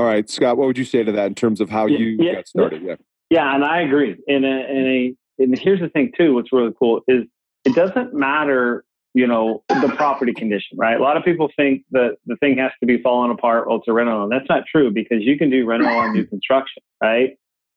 All 0.00 0.06
right, 0.06 0.28
Scott, 0.30 0.56
what 0.56 0.66
would 0.66 0.78
you 0.78 0.86
say 0.86 1.04
to 1.04 1.12
that 1.12 1.26
in 1.26 1.34
terms 1.34 1.60
of 1.60 1.68
how 1.68 1.84
yeah, 1.84 1.98
you 1.98 2.06
yeah, 2.18 2.34
got 2.36 2.48
started? 2.48 2.82
Yeah. 2.82 2.94
Yeah, 3.28 3.54
and 3.54 3.62
I 3.62 3.82
agree. 3.82 4.16
And, 4.26 4.46
a, 4.46 4.48
and, 4.48 4.86
a, 4.88 5.14
and 5.38 5.58
here's 5.58 5.80
the 5.80 5.90
thing 5.90 6.10
too. 6.16 6.34
What's 6.34 6.52
really 6.52 6.72
cool 6.78 7.02
is 7.06 7.24
it 7.64 7.74
doesn't 7.74 8.14
matter 8.14 8.84
you 9.12 9.26
know, 9.26 9.62
the 9.68 9.92
property 9.96 10.32
condition, 10.32 10.78
right? 10.78 10.96
A 10.96 11.02
lot 11.02 11.16
of 11.16 11.24
people 11.24 11.50
think 11.56 11.82
that 11.90 12.16
the 12.26 12.36
thing 12.36 12.56
has 12.58 12.70
to 12.80 12.86
be 12.86 13.02
falling 13.02 13.32
apart 13.32 13.64
or 13.66 13.78
it's 13.78 13.88
a 13.88 13.92
rental. 13.92 14.22
And 14.22 14.30
that's 14.30 14.48
not 14.48 14.64
true 14.70 14.90
because 14.90 15.18
you 15.20 15.36
can 15.36 15.50
do 15.50 15.66
reno 15.66 15.88
on 15.88 16.12
new 16.12 16.24
construction, 16.28 16.82
right? 17.02 17.30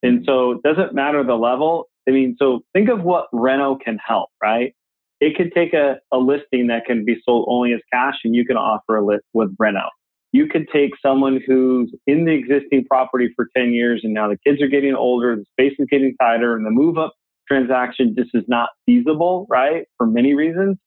And 0.03 0.23
so 0.25 0.51
it 0.51 0.63
doesn't 0.63 0.93
matter 0.93 1.23
the 1.23 1.35
level. 1.35 1.89
I 2.07 2.11
mean, 2.11 2.35
so 2.37 2.63
think 2.73 2.89
of 2.89 3.01
what 3.01 3.27
Reno 3.31 3.75
can 3.75 3.97
help, 4.05 4.29
right? 4.41 4.75
It 5.21 5.35
could 5.37 5.53
take 5.53 5.73
a, 5.73 5.99
a 6.11 6.17
listing 6.17 6.67
that 6.67 6.85
can 6.85 7.05
be 7.05 7.15
sold 7.23 7.45
only 7.49 7.73
as 7.73 7.79
cash 7.91 8.15
and 8.25 8.35
you 8.35 8.45
can 8.45 8.57
offer 8.57 8.97
a 8.97 9.05
list 9.05 9.23
with 9.33 9.55
Reno. 9.57 9.89
You 10.33 10.47
could 10.47 10.67
take 10.73 10.91
someone 11.01 11.39
who's 11.47 11.95
in 12.05 12.25
the 12.25 12.33
existing 12.33 12.85
property 12.89 13.31
for 13.35 13.47
10 13.55 13.73
years 13.73 14.01
and 14.03 14.13
now 14.13 14.27
the 14.27 14.37
kids 14.45 14.61
are 14.61 14.67
getting 14.67 14.95
older, 14.95 15.35
the 15.35 15.45
space 15.51 15.77
is 15.79 15.87
getting 15.89 16.15
tighter, 16.19 16.57
and 16.57 16.65
the 16.65 16.71
move 16.71 16.97
up 16.97 17.13
transaction 17.47 18.13
just 18.17 18.31
is 18.33 18.43
not 18.47 18.69
feasible, 18.85 19.45
right? 19.49 19.85
For 19.97 20.05
many 20.05 20.33
reasons 20.33 20.77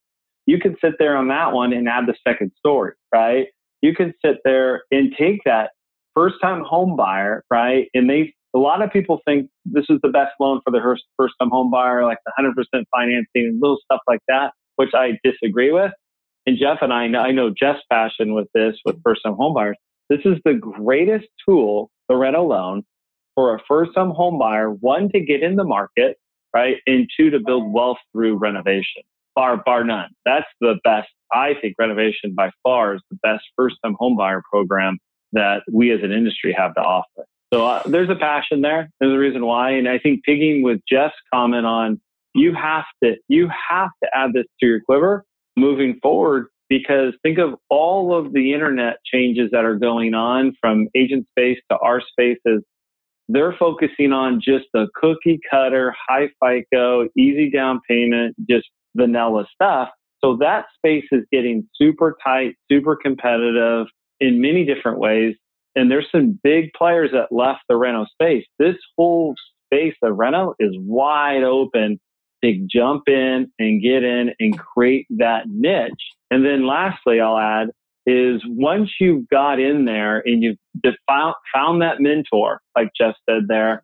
you 0.46 0.58
can 0.58 0.76
sit 0.80 0.94
there 0.98 1.16
on 1.16 1.28
that 1.28 1.52
one 1.52 1.72
and 1.72 1.88
add 1.88 2.06
the 2.06 2.14
second 2.26 2.52
story, 2.58 2.92
right? 3.12 3.46
You 3.82 3.94
can 3.94 4.14
sit 4.24 4.36
there 4.44 4.82
and 4.90 5.12
take 5.18 5.40
that 5.44 5.70
first 6.14 6.36
time 6.40 6.62
home 6.64 6.96
buyer, 6.96 7.44
right? 7.50 7.88
And 7.94 8.08
they, 8.08 8.32
a 8.54 8.58
lot 8.58 8.80
of 8.80 8.90
people 8.92 9.20
think 9.26 9.50
this 9.64 9.84
is 9.90 9.98
the 10.02 10.08
best 10.08 10.32
loan 10.40 10.60
for 10.64 10.70
the 10.70 10.80
first 11.16 11.34
time 11.40 11.50
home 11.50 11.70
buyer, 11.70 12.04
like 12.04 12.18
the 12.24 12.32
100% 12.40 12.84
financing 12.96 13.26
and 13.34 13.60
little 13.60 13.78
stuff 13.84 14.00
like 14.08 14.20
that, 14.28 14.52
which 14.76 14.90
I 14.94 15.18
disagree 15.22 15.72
with. 15.72 15.92
And 16.46 16.58
Jeff 16.58 16.78
and 16.80 16.92
I 16.92 17.06
I 17.18 17.32
know 17.32 17.50
Jeff's 17.50 17.82
passion 17.90 18.34
with 18.34 18.48
this, 18.54 18.76
with 18.84 19.02
first 19.02 19.22
time 19.24 19.34
homebuyers. 19.34 19.74
This 20.08 20.20
is 20.24 20.36
the 20.44 20.54
greatest 20.54 21.26
tool, 21.46 21.90
the 22.08 22.14
Reno 22.14 22.44
loan, 22.44 22.84
for 23.34 23.54
a 23.54 23.58
first 23.66 23.92
time 23.94 24.12
homebuyer. 24.12 24.76
one, 24.80 25.10
to 25.10 25.20
get 25.20 25.42
in 25.42 25.56
the 25.56 25.64
market, 25.64 26.18
right? 26.54 26.76
And 26.86 27.08
two, 27.16 27.30
to 27.30 27.40
build 27.40 27.72
wealth 27.72 27.98
through 28.12 28.36
renovation 28.36 29.02
bar 29.36 29.62
bar 29.64 29.84
none. 29.84 30.08
That's 30.24 30.46
the 30.60 30.76
best. 30.82 31.08
I 31.32 31.52
think 31.60 31.76
renovation 31.78 32.34
by 32.34 32.50
far 32.62 32.94
is 32.94 33.02
the 33.10 33.18
best 33.22 33.44
first 33.56 33.76
time 33.84 33.94
homebuyer 34.00 34.40
program 34.50 34.98
that 35.32 35.62
we 35.72 35.92
as 35.92 36.02
an 36.02 36.12
industry 36.12 36.52
have 36.56 36.74
to 36.74 36.80
offer. 36.80 37.26
So 37.52 37.64
uh, 37.64 37.82
there's 37.84 38.08
a 38.08 38.16
passion 38.16 38.62
there. 38.62 38.88
There's 38.98 39.12
a 39.12 39.18
reason 39.18 39.44
why, 39.44 39.72
and 39.72 39.88
I 39.88 39.98
think 39.98 40.24
pigging 40.24 40.62
with 40.62 40.80
Jeff's 40.88 41.14
comment 41.32 41.66
on 41.66 42.00
you 42.34 42.54
have 42.54 42.84
to 43.04 43.16
you 43.28 43.48
have 43.70 43.90
to 44.02 44.10
add 44.14 44.32
this 44.32 44.46
to 44.60 44.66
your 44.66 44.80
quiver 44.80 45.24
moving 45.56 45.98
forward 46.02 46.48
because 46.68 47.14
think 47.22 47.38
of 47.38 47.54
all 47.70 48.16
of 48.16 48.32
the 48.32 48.52
internet 48.52 48.96
changes 49.04 49.50
that 49.52 49.64
are 49.64 49.76
going 49.76 50.14
on 50.14 50.54
from 50.60 50.88
agent 50.96 51.26
space 51.30 51.58
to 51.70 51.78
our 51.78 52.00
spaces. 52.00 52.62
They're 53.28 53.56
focusing 53.58 54.12
on 54.12 54.40
just 54.40 54.66
the 54.72 54.88
cookie 54.94 55.40
cutter, 55.50 55.94
high 56.08 56.28
FICO, 56.42 57.08
easy 57.16 57.50
down 57.50 57.80
payment, 57.88 58.36
just 58.48 58.66
vanilla 58.96 59.46
stuff. 59.52 59.88
So 60.24 60.36
that 60.40 60.66
space 60.76 61.04
is 61.12 61.24
getting 61.32 61.68
super 61.80 62.16
tight, 62.24 62.54
super 62.70 62.96
competitive 62.96 63.86
in 64.20 64.40
many 64.40 64.64
different 64.64 64.98
ways. 64.98 65.34
And 65.74 65.90
there's 65.90 66.06
some 66.10 66.38
big 66.42 66.70
players 66.76 67.10
that 67.12 67.34
left 67.34 67.60
the 67.68 67.76
Reno 67.76 68.06
space. 68.06 68.44
This 68.58 68.76
whole 68.96 69.34
space 69.66 69.94
of 70.02 70.16
Reno 70.16 70.54
is 70.58 70.74
wide 70.78 71.42
open 71.42 72.00
to 72.44 72.66
jump 72.70 73.08
in 73.08 73.50
and 73.58 73.82
get 73.82 74.04
in 74.04 74.32
and 74.38 74.58
create 74.58 75.06
that 75.18 75.44
niche. 75.48 75.92
And 76.30 76.44
then 76.44 76.66
lastly, 76.66 77.20
I'll 77.20 77.38
add 77.38 77.68
is 78.06 78.40
once 78.46 78.90
you've 79.00 79.28
got 79.28 79.58
in 79.58 79.84
there 79.84 80.22
and 80.24 80.42
you've 80.42 80.58
found, 81.08 81.34
found 81.52 81.82
that 81.82 82.00
mentor, 82.00 82.60
like 82.76 82.90
Jeff 82.96 83.16
said 83.28 83.48
there, 83.48 83.82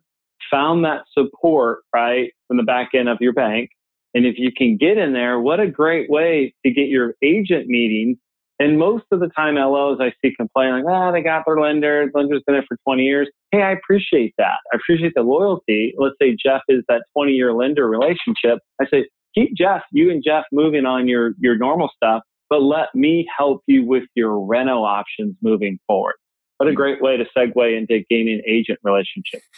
found 0.49 0.85
that 0.85 1.03
support, 1.11 1.79
right, 1.93 2.31
from 2.47 2.57
the 2.57 2.63
back 2.63 2.91
end 2.93 3.09
of 3.09 3.17
your 3.19 3.33
bank, 3.33 3.69
and 4.13 4.25
if 4.25 4.35
you 4.37 4.51
can 4.55 4.77
get 4.77 4.97
in 4.97 5.13
there, 5.13 5.39
what 5.39 5.59
a 5.59 5.67
great 5.67 6.09
way 6.09 6.53
to 6.65 6.71
get 6.71 6.87
your 6.87 7.15
agent 7.23 7.67
meetings. 7.67 8.17
And 8.59 8.77
most 8.77 9.05
of 9.11 9.19
the 9.19 9.29
time, 9.29 9.55
LOs 9.55 9.99
I 9.99 10.13
see 10.21 10.33
complaining, 10.35 10.85
like, 10.85 10.93
ah, 10.93 11.11
they 11.11 11.21
got 11.21 11.43
their 11.45 11.59
lender. 11.59 12.07
The 12.11 12.17
lender's 12.17 12.43
been 12.45 12.55
there 12.55 12.65
for 12.67 12.77
20 12.85 13.03
years. 13.03 13.29
Hey, 13.51 13.61
I 13.61 13.71
appreciate 13.71 14.33
that. 14.37 14.57
I 14.71 14.77
appreciate 14.77 15.13
the 15.15 15.23
loyalty. 15.23 15.93
Let's 15.97 16.15
say 16.21 16.35
Jeff 16.41 16.61
is 16.69 16.83
that 16.87 17.03
20 17.17 17.31
year 17.31 17.53
lender 17.53 17.87
relationship. 17.87 18.59
I 18.79 18.85
say, 18.89 19.09
keep 19.33 19.55
Jeff, 19.55 19.81
you 19.91 20.11
and 20.11 20.23
Jeff 20.23 20.43
moving 20.51 20.85
on 20.85 21.07
your, 21.07 21.33
your 21.39 21.57
normal 21.57 21.89
stuff, 21.95 22.21
but 22.49 22.61
let 22.61 22.93
me 22.93 23.27
help 23.35 23.63
you 23.65 23.85
with 23.85 24.03
your 24.15 24.39
reno 24.39 24.83
options 24.83 25.35
moving 25.41 25.79
forward. 25.87 26.15
What 26.57 26.69
a 26.69 26.73
great 26.73 27.01
way 27.01 27.17
to 27.17 27.25
segue 27.35 27.77
into 27.77 28.05
gaining 28.09 28.41
agent 28.47 28.79
relationships. 28.83 29.45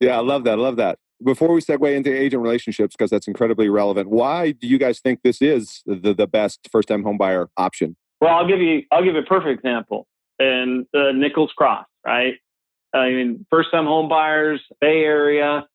yeah, 0.00 0.18
I 0.18 0.20
love 0.20 0.44
that. 0.44 0.52
I 0.52 0.62
love 0.62 0.76
that 0.76 0.98
before 1.24 1.52
we 1.52 1.60
segue 1.60 1.94
into 1.94 2.12
agent 2.14 2.42
relationships, 2.42 2.94
because 2.96 3.10
that's 3.10 3.26
incredibly 3.26 3.68
relevant, 3.68 4.08
why 4.08 4.52
do 4.52 4.66
you 4.66 4.78
guys 4.78 5.00
think 5.00 5.20
this 5.22 5.40
is 5.40 5.82
the, 5.86 6.14
the 6.14 6.26
best 6.26 6.68
first 6.70 6.88
time 6.88 7.04
homebuyer 7.04 7.48
option? 7.56 7.96
Well, 8.20 8.34
I'll 8.34 8.48
give 8.48 8.60
you 8.60 8.82
I'll 8.92 9.04
give 9.04 9.16
a 9.16 9.22
perfect 9.22 9.60
example. 9.64 10.06
In 10.38 10.86
the 10.92 11.08
uh, 11.08 11.12
Nichols 11.12 11.52
Cross, 11.56 11.86
right? 12.06 12.34
I 12.94 13.08
mean, 13.08 13.46
first 13.50 13.70
time 13.72 13.86
homebuyers 13.86 14.58
Bay 14.80 15.02
Area, 15.02 15.66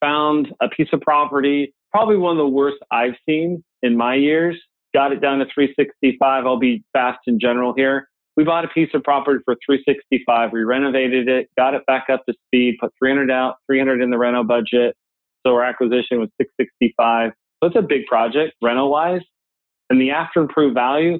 found 0.00 0.48
a 0.60 0.68
piece 0.68 0.88
of 0.92 1.00
property, 1.00 1.74
probably 1.92 2.16
one 2.16 2.32
of 2.32 2.38
the 2.38 2.48
worst 2.48 2.78
I've 2.90 3.14
seen 3.28 3.64
in 3.82 3.96
my 3.96 4.14
years. 4.14 4.56
Got 4.94 5.12
it 5.12 5.20
down 5.20 5.38
to 5.38 5.46
365. 5.54 6.46
I'll 6.46 6.58
be 6.58 6.82
fast 6.92 7.20
in 7.26 7.38
general 7.38 7.74
here. 7.76 8.08
We 8.38 8.44
bought 8.44 8.64
a 8.64 8.68
piece 8.68 8.90
of 8.94 9.02
property 9.02 9.40
for 9.44 9.56
365. 9.66 10.52
We 10.52 10.62
renovated 10.62 11.26
it, 11.26 11.50
got 11.58 11.74
it 11.74 11.84
back 11.86 12.06
up 12.08 12.24
to 12.26 12.34
speed, 12.46 12.76
put 12.80 12.92
300 12.96 13.32
out, 13.32 13.56
300 13.66 14.00
in 14.00 14.10
the 14.10 14.16
reno 14.16 14.44
budget. 14.44 14.94
So 15.44 15.54
our 15.54 15.64
acquisition 15.64 16.20
was 16.20 16.28
665. 16.40 17.32
So 17.32 17.66
it's 17.66 17.74
a 17.74 17.82
big 17.82 18.06
project 18.06 18.54
reno 18.62 18.86
wise. 18.86 19.22
And 19.90 20.00
the 20.00 20.12
after 20.12 20.40
improved 20.40 20.74
value, 20.74 21.18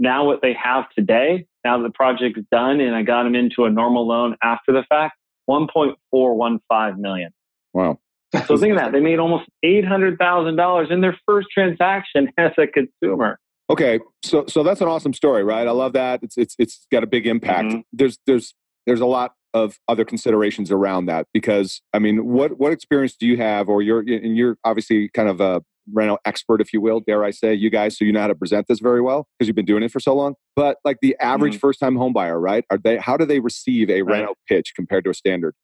now 0.00 0.24
what 0.24 0.42
they 0.42 0.56
have 0.60 0.86
today, 0.98 1.46
now 1.64 1.80
the 1.80 1.90
project's 1.90 2.40
done 2.50 2.80
and 2.80 2.96
I 2.96 3.02
got 3.02 3.22
them 3.22 3.36
into 3.36 3.64
a 3.66 3.70
normal 3.70 4.04
loan 4.08 4.34
after 4.42 4.72
the 4.72 4.82
fact, 4.88 5.16
1.415 5.48 6.98
million. 6.98 7.30
Wow. 7.74 8.00
So 8.46 8.56
think 8.56 8.72
of 8.72 8.78
that. 8.78 8.90
They 8.90 8.98
made 8.98 9.20
almost 9.20 9.44
$800,000 9.64 10.90
in 10.90 11.00
their 11.00 11.16
first 11.26 11.46
transaction 11.54 12.32
as 12.36 12.50
a 12.58 12.66
consumer. 12.66 13.38
Okay, 13.68 13.98
so 14.24 14.44
so 14.46 14.62
that's 14.62 14.80
an 14.80 14.88
awesome 14.88 15.12
story, 15.12 15.42
right? 15.42 15.66
I 15.66 15.72
love 15.72 15.92
that. 15.94 16.20
It's 16.22 16.36
it's 16.36 16.54
it's 16.58 16.86
got 16.92 17.02
a 17.02 17.06
big 17.06 17.26
impact. 17.26 17.68
Mm-hmm. 17.68 17.80
There's 17.92 18.18
there's 18.26 18.54
there's 18.86 19.00
a 19.00 19.06
lot 19.06 19.32
of 19.54 19.78
other 19.88 20.04
considerations 20.04 20.70
around 20.70 21.06
that 21.06 21.26
because 21.34 21.80
I 21.92 21.98
mean, 21.98 22.26
what 22.26 22.58
what 22.58 22.72
experience 22.72 23.16
do 23.18 23.26
you 23.26 23.36
have, 23.38 23.68
or 23.68 23.82
you're 23.82 24.00
and 24.00 24.36
you're 24.36 24.56
obviously 24.64 25.08
kind 25.08 25.28
of 25.28 25.40
a 25.40 25.62
reno 25.92 26.18
expert, 26.24 26.60
if 26.60 26.72
you 26.72 26.80
will, 26.80 27.00
dare 27.00 27.24
I 27.24 27.30
say, 27.30 27.54
you 27.54 27.70
guys, 27.70 27.96
so 27.96 28.04
you 28.04 28.12
know 28.12 28.20
how 28.20 28.26
to 28.26 28.34
present 28.34 28.66
this 28.68 28.80
very 28.80 29.00
well 29.00 29.26
because 29.38 29.48
you've 29.48 29.56
been 29.56 29.64
doing 29.64 29.82
it 29.82 29.90
for 29.90 30.00
so 30.00 30.14
long. 30.14 30.34
But 30.54 30.78
like 30.84 30.98
the 31.00 31.16
average 31.20 31.54
mm-hmm. 31.54 31.60
first 31.60 31.80
time 31.80 31.96
home 31.96 32.12
buyer, 32.12 32.38
right? 32.38 32.64
Are 32.70 32.78
they 32.78 32.98
how 32.98 33.16
do 33.16 33.24
they 33.24 33.40
receive 33.40 33.90
a 33.90 34.02
right. 34.02 34.20
reno 34.20 34.34
pitch 34.48 34.74
compared 34.76 35.04
to 35.04 35.10
a 35.10 35.14
standard? 35.14 35.54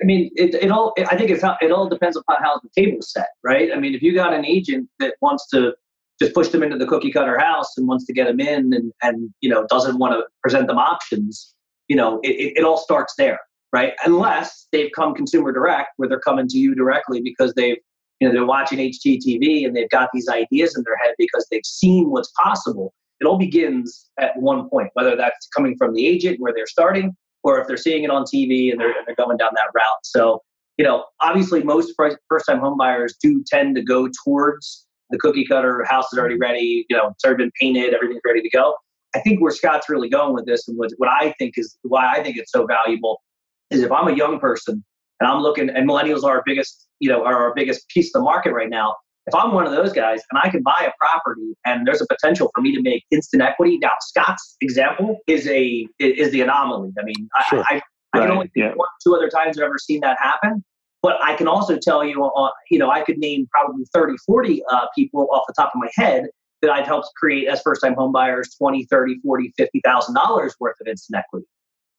I 0.00 0.04
mean, 0.04 0.30
it, 0.36 0.54
it 0.54 0.70
all. 0.70 0.94
I 1.10 1.16
think 1.16 1.30
it's 1.30 1.42
how, 1.42 1.56
it 1.60 1.72
all 1.72 1.88
depends 1.88 2.16
upon 2.16 2.36
how 2.40 2.60
the 2.62 2.68
table's 2.76 3.10
set, 3.10 3.30
right? 3.42 3.70
I 3.74 3.80
mean, 3.80 3.94
if 3.94 4.02
you 4.02 4.14
got 4.14 4.32
an 4.32 4.44
agent 4.44 4.88
that 5.00 5.14
wants 5.20 5.48
to 5.48 5.74
just 6.20 6.34
push 6.34 6.48
them 6.48 6.62
into 6.62 6.76
the 6.76 6.86
cookie 6.86 7.12
cutter 7.12 7.38
house 7.38 7.76
and 7.76 7.86
wants 7.86 8.04
to 8.06 8.12
get 8.12 8.26
them 8.26 8.40
in 8.40 8.72
and, 8.72 8.92
and 9.02 9.30
you 9.40 9.48
know 9.48 9.66
doesn't 9.68 9.98
want 9.98 10.12
to 10.12 10.24
present 10.42 10.66
them 10.66 10.78
options 10.78 11.54
you 11.88 11.96
know 11.96 12.20
it, 12.22 12.54
it, 12.56 12.64
all 12.64 12.76
starts 12.76 13.14
there 13.18 13.38
right 13.72 13.94
unless 14.04 14.66
they've 14.72 14.90
come 14.94 15.14
consumer 15.14 15.52
direct 15.52 15.90
where 15.96 16.08
they're 16.08 16.20
coming 16.20 16.48
to 16.48 16.58
you 16.58 16.74
directly 16.74 17.20
because 17.20 17.52
they've 17.54 17.78
you 18.20 18.28
know 18.28 18.32
they're 18.32 18.46
watching 18.46 18.78
hgtv 18.78 19.66
and 19.66 19.76
they've 19.76 19.90
got 19.90 20.08
these 20.12 20.28
ideas 20.28 20.76
in 20.76 20.82
their 20.84 20.96
head 20.96 21.14
because 21.18 21.46
they've 21.50 21.64
seen 21.64 22.10
what's 22.10 22.32
possible 22.42 22.92
it 23.20 23.26
all 23.26 23.38
begins 23.38 24.08
at 24.18 24.36
one 24.36 24.68
point 24.68 24.90
whether 24.94 25.16
that's 25.16 25.48
coming 25.56 25.76
from 25.76 25.94
the 25.94 26.06
agent 26.06 26.36
where 26.40 26.52
they're 26.54 26.66
starting 26.66 27.16
or 27.44 27.60
if 27.60 27.66
they're 27.66 27.76
seeing 27.76 28.04
it 28.04 28.10
on 28.10 28.24
TV 28.24 28.70
and 28.70 28.80
they're, 28.80 28.94
they're 29.06 29.14
going 29.14 29.36
down 29.36 29.50
that 29.54 29.70
route. 29.74 30.04
So, 30.04 30.42
you 30.76 30.84
know, 30.84 31.04
obviously 31.20 31.62
most 31.62 31.94
first 31.96 32.18
time 32.46 32.60
homebuyers 32.60 33.14
do 33.22 33.42
tend 33.46 33.74
to 33.76 33.82
go 33.82 34.08
towards 34.24 34.86
the 35.10 35.18
cookie 35.18 35.44
cutter 35.44 35.84
house 35.88 36.12
is 36.12 36.18
already 36.18 36.36
ready, 36.36 36.86
you 36.88 36.96
know, 36.96 37.08
it's 37.08 37.24
already 37.24 37.44
been 37.44 37.52
painted, 37.60 37.94
everything's 37.94 38.20
ready 38.26 38.42
to 38.42 38.50
go. 38.50 38.74
I 39.14 39.20
think 39.20 39.40
where 39.40 39.50
Scott's 39.50 39.88
really 39.88 40.10
going 40.10 40.34
with 40.34 40.46
this 40.46 40.68
and 40.68 40.76
what, 40.76 40.90
what 40.98 41.08
I 41.08 41.34
think 41.38 41.54
is 41.56 41.76
why 41.82 42.12
I 42.12 42.22
think 42.22 42.36
it's 42.36 42.52
so 42.52 42.66
valuable 42.66 43.22
is 43.70 43.82
if 43.82 43.90
I'm 43.90 44.08
a 44.08 44.14
young 44.14 44.38
person 44.38 44.84
and 45.20 45.28
I'm 45.28 45.40
looking, 45.40 45.70
and 45.70 45.88
millennials 45.88 46.24
are 46.24 46.36
our 46.36 46.42
biggest, 46.44 46.88
you 47.00 47.08
know, 47.08 47.24
are 47.24 47.36
our 47.36 47.54
biggest 47.54 47.88
piece 47.88 48.08
of 48.08 48.20
the 48.20 48.24
market 48.24 48.52
right 48.52 48.70
now. 48.70 48.94
If 49.26 49.34
I'm 49.34 49.52
one 49.52 49.66
of 49.66 49.72
those 49.72 49.92
guys 49.92 50.22
and 50.30 50.40
I 50.42 50.48
can 50.48 50.62
buy 50.62 50.86
a 50.86 50.90
property 50.98 51.54
and 51.66 51.86
there's 51.86 52.00
a 52.00 52.06
potential 52.06 52.50
for 52.54 52.62
me 52.62 52.74
to 52.74 52.80
make 52.80 53.04
instant 53.10 53.42
equity. 53.42 53.78
Now, 53.78 53.90
Scott's 54.00 54.56
example 54.62 55.18
is 55.26 55.46
a 55.48 55.86
is 55.98 56.32
the 56.32 56.40
anomaly. 56.40 56.92
I 56.98 57.04
mean, 57.04 57.28
sure. 57.50 57.60
I, 57.60 57.74
I, 57.74 57.80
I 58.14 58.18
right. 58.18 58.26
can 58.26 58.30
only 58.30 58.48
think 58.54 58.64
yeah. 58.64 58.72
one, 58.74 58.88
two 59.04 59.14
other 59.14 59.28
times 59.28 59.58
I've 59.58 59.64
ever 59.64 59.76
seen 59.78 60.00
that 60.00 60.16
happen. 60.18 60.64
But 61.02 61.22
I 61.22 61.34
can 61.34 61.46
also 61.46 61.78
tell 61.78 62.04
you, 62.04 62.24
uh, 62.24 62.50
you 62.70 62.78
know, 62.78 62.90
I 62.90 63.02
could 63.02 63.18
name 63.18 63.46
probably 63.52 63.84
30, 63.94 64.16
40 64.26 64.62
uh, 64.70 64.86
people 64.96 65.28
off 65.32 65.44
the 65.46 65.54
top 65.56 65.72
of 65.74 65.80
my 65.80 65.90
head 65.94 66.26
that 66.60 66.70
I've 66.70 66.86
helped 66.86 67.10
create 67.16 67.46
as 67.48 67.62
first 67.62 67.82
time 67.82 67.94
homebuyers 67.94 68.56
20, 68.58 68.84
30, 68.86 69.20
40, 69.24 69.54
$50,000 69.58 70.50
worth 70.58 70.74
of 70.80 70.86
instant 70.86 71.18
equity. 71.18 71.46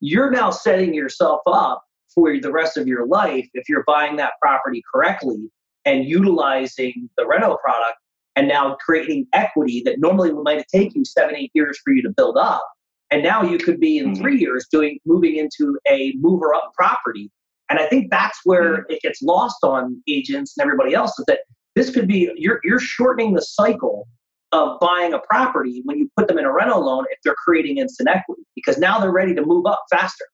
You're 0.01 0.31
now 0.31 0.49
setting 0.49 0.93
yourself 0.93 1.41
up 1.47 1.83
for 2.13 2.37
the 2.39 2.51
rest 2.51 2.77
of 2.77 2.87
your 2.87 3.05
life 3.05 3.47
if 3.53 3.69
you're 3.69 3.83
buying 3.85 4.17
that 4.17 4.33
property 4.41 4.81
correctly 4.93 5.49
and 5.85 6.05
utilizing 6.05 7.09
the 7.17 7.25
reno 7.25 7.57
product 7.57 7.97
and 8.35 8.47
now 8.47 8.75
creating 8.75 9.27
equity 9.33 9.81
that 9.85 9.99
normally 9.99 10.31
might 10.31 10.65
take 10.73 10.95
you 10.95 11.03
seven, 11.05 11.35
eight 11.35 11.51
years 11.53 11.79
for 11.83 11.93
you 11.93 12.01
to 12.01 12.09
build 12.09 12.37
up. 12.37 12.65
And 13.11 13.23
now 13.23 13.43
you 13.43 13.57
could 13.57 13.79
be 13.79 13.97
in 13.97 14.11
mm-hmm. 14.11 14.21
three 14.21 14.39
years 14.39 14.67
doing 14.71 14.99
moving 15.05 15.35
into 15.35 15.77
a 15.89 16.13
mover 16.17 16.53
up 16.53 16.71
property. 16.75 17.31
And 17.69 17.79
I 17.79 17.87
think 17.87 18.09
that's 18.11 18.39
where 18.43 18.77
mm-hmm. 18.77 18.91
it 18.91 19.01
gets 19.01 19.21
lost 19.21 19.57
on 19.63 20.01
agents 20.07 20.55
and 20.57 20.63
everybody 20.63 20.93
else 20.93 21.17
is 21.19 21.25
that 21.27 21.39
this 21.75 21.89
could 21.89 22.07
be 22.07 22.31
you're 22.35 22.59
you're 22.63 22.79
shortening 22.79 23.33
the 23.33 23.41
cycle 23.41 24.07
of 24.51 24.79
buying 24.79 25.13
a 25.13 25.19
property 25.19 25.81
when 25.85 25.97
you 25.97 26.09
put 26.17 26.27
them 26.27 26.39
in 26.39 26.45
a 26.45 26.51
reno 26.51 26.79
loan 26.79 27.05
if 27.11 27.19
they're 27.23 27.35
creating 27.35 27.77
instant 27.77 28.09
equity 28.09 28.41
because 28.55 28.77
now 28.79 28.99
they're 28.99 29.11
ready 29.11 29.35
to 29.35 29.45
move 29.45 29.65
up 29.67 29.83
faster. 29.91 30.25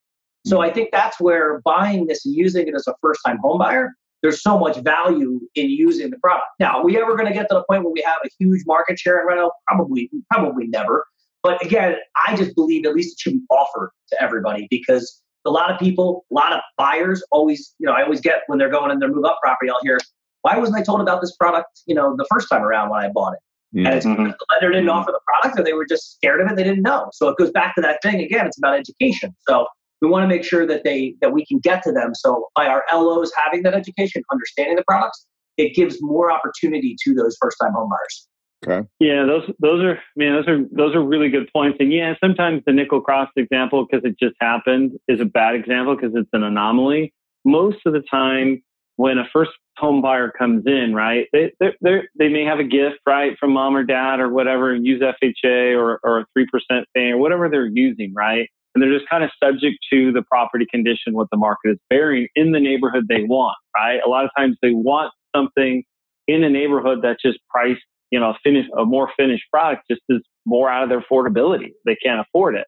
So 0.45 0.61
I 0.61 0.71
think 0.71 0.89
that's 0.91 1.19
where 1.19 1.61
buying 1.65 2.07
this 2.07 2.25
and 2.25 2.33
using 2.33 2.67
it 2.67 2.75
as 2.75 2.87
a 2.87 2.93
first 3.01 3.19
time 3.25 3.39
home 3.39 3.57
buyer, 3.57 3.91
there's 4.21 4.41
so 4.41 4.57
much 4.57 4.77
value 4.77 5.41
in 5.55 5.69
using 5.69 6.11
the 6.11 6.17
product. 6.17 6.47
Now, 6.59 6.79
are 6.79 6.85
we 6.85 6.97
ever 6.97 7.15
going 7.15 7.27
to 7.27 7.33
get 7.33 7.49
to 7.49 7.55
the 7.55 7.63
point 7.69 7.83
where 7.83 7.91
we 7.91 8.01
have 8.05 8.17
a 8.23 8.29
huge 8.39 8.61
market 8.65 8.97
share 8.97 9.19
in 9.19 9.27
reno? 9.27 9.51
Probably, 9.67 10.09
probably 10.31 10.67
never. 10.67 11.05
But 11.43 11.63
again, 11.63 11.95
I 12.27 12.35
just 12.35 12.55
believe 12.55 12.85
at 12.85 12.95
least 12.95 13.13
it 13.13 13.19
should 13.19 13.33
be 13.33 13.45
offered 13.51 13.91
to 14.09 14.23
everybody 14.23 14.67
because 14.69 15.21
a 15.45 15.51
lot 15.51 15.71
of 15.71 15.79
people, 15.79 16.25
a 16.31 16.33
lot 16.33 16.53
of 16.53 16.61
buyers 16.77 17.23
always, 17.31 17.73
you 17.79 17.85
know, 17.85 17.93
I 17.93 18.03
always 18.03 18.21
get 18.21 18.41
when 18.47 18.59
they're 18.59 18.69
going 18.69 18.91
in 18.91 18.99
their 18.99 19.09
move 19.09 19.25
up 19.25 19.39
property, 19.41 19.69
I'll 19.69 19.79
hear, 19.83 19.99
why 20.41 20.57
wasn't 20.57 20.77
I 20.77 20.83
told 20.83 21.01
about 21.01 21.21
this 21.21 21.35
product, 21.35 21.81
you 21.85 21.95
know, 21.95 22.15
the 22.17 22.25
first 22.31 22.49
time 22.49 22.63
around 22.63 22.89
when 22.89 22.99
I 22.99 23.09
bought 23.09 23.33
it? 23.33 23.39
Mm-hmm. 23.75 23.85
And 23.87 23.95
it's 23.95 24.05
mm-hmm. 24.05 24.23
the 24.23 24.45
lender 24.53 24.71
didn't 24.71 24.89
offer 24.89 25.11
the 25.11 25.19
product 25.25 25.59
or 25.59 25.63
they 25.63 25.73
were 25.73 25.85
just 25.85 26.15
scared 26.15 26.41
of 26.41 26.49
it. 26.49 26.55
They 26.55 26.63
didn't 26.63 26.83
know. 26.83 27.09
So 27.13 27.27
it 27.29 27.37
goes 27.37 27.51
back 27.51 27.75
to 27.75 27.81
that 27.81 28.01
thing 28.01 28.21
again. 28.21 28.45
It's 28.47 28.57
about 28.57 28.77
education. 28.77 29.35
So 29.47 29.67
we 30.01 30.07
want 30.07 30.23
to 30.23 30.27
make 30.27 30.43
sure 30.43 30.65
that 30.65 30.83
they 30.83 31.15
that 31.21 31.33
we 31.33 31.45
can 31.45 31.59
get 31.59 31.83
to 31.83 31.91
them. 31.91 32.13
So 32.15 32.47
by 32.55 32.67
our 32.67 32.83
LOs 32.93 33.31
having 33.43 33.63
that 33.63 33.73
education, 33.73 34.23
understanding 34.31 34.75
the 34.75 34.83
products, 34.87 35.25
it 35.57 35.73
gives 35.75 35.97
more 36.01 36.31
opportunity 36.31 36.95
to 37.03 37.13
those 37.13 37.37
first 37.41 37.57
time 37.61 37.73
homebuyers. 37.73 38.27
Okay. 38.67 38.87
Yeah, 38.99 39.25
those 39.25 39.49
those 39.59 39.83
are 39.83 39.99
man, 40.15 40.33
those 40.35 40.47
are 40.47 40.65
those 40.71 40.95
are 40.95 41.03
really 41.03 41.29
good 41.29 41.49
points. 41.53 41.77
And 41.79 41.91
yeah, 41.91 42.13
sometimes 42.23 42.63
the 42.65 42.73
nickel 42.73 43.01
cross 43.01 43.29
example 43.35 43.85
because 43.85 44.05
it 44.05 44.17
just 44.19 44.35
happened 44.41 44.93
is 45.07 45.21
a 45.21 45.25
bad 45.25 45.55
example 45.55 45.95
because 45.95 46.13
it's 46.15 46.29
an 46.33 46.43
anomaly. 46.43 47.13
Most 47.43 47.77
of 47.85 47.93
the 47.93 48.01
time, 48.09 48.63
when 48.95 49.17
a 49.17 49.25
first 49.31 49.51
home 49.77 50.01
buyer 50.01 50.31
comes 50.31 50.63
in, 50.65 50.93
right, 50.95 51.27
they 51.33 51.51
they 51.59 52.01
they 52.17 52.29
may 52.29 52.43
have 52.43 52.59
a 52.59 52.63
gift, 52.63 52.99
right, 53.05 53.37
from 53.39 53.53
mom 53.53 53.75
or 53.75 53.83
dad 53.83 54.19
or 54.19 54.29
whatever, 54.29 54.73
and 54.73 54.85
use 54.85 55.01
FHA 55.01 55.77
or 55.77 55.99
or 56.03 56.19
a 56.19 56.25
three 56.33 56.47
percent 56.51 56.87
thing 56.93 57.11
or 57.11 57.17
whatever 57.17 57.49
they're 57.49 57.67
using, 57.67 58.13
right 58.13 58.49
and 58.75 58.83
they're 58.83 58.93
just 58.93 59.09
kind 59.09 59.23
of 59.23 59.31
subject 59.41 59.77
to 59.91 60.11
the 60.11 60.21
property 60.21 60.65
condition, 60.69 61.13
what 61.13 61.29
the 61.31 61.37
market 61.37 61.71
is 61.71 61.77
bearing 61.89 62.27
in 62.35 62.51
the 62.51 62.59
neighborhood 62.59 63.05
they 63.07 63.23
want, 63.23 63.55
right? 63.75 63.99
A 64.05 64.09
lot 64.09 64.25
of 64.25 64.31
times 64.37 64.57
they 64.61 64.71
want 64.71 65.13
something 65.33 65.83
in 66.27 66.43
a 66.43 66.49
neighborhood 66.49 66.99
that's 67.01 67.21
just 67.21 67.39
priced, 67.49 67.81
you 68.11 68.19
know, 68.19 68.35
finish, 68.43 68.65
a 68.77 68.85
more 68.85 69.09
finished 69.17 69.43
product 69.51 69.83
just 69.89 70.01
is 70.09 70.21
more 70.45 70.69
out 70.69 70.83
of 70.83 70.89
their 70.89 71.01
affordability. 71.01 71.73
They 71.85 71.95
can't 71.95 72.19
afford 72.19 72.55
it. 72.55 72.67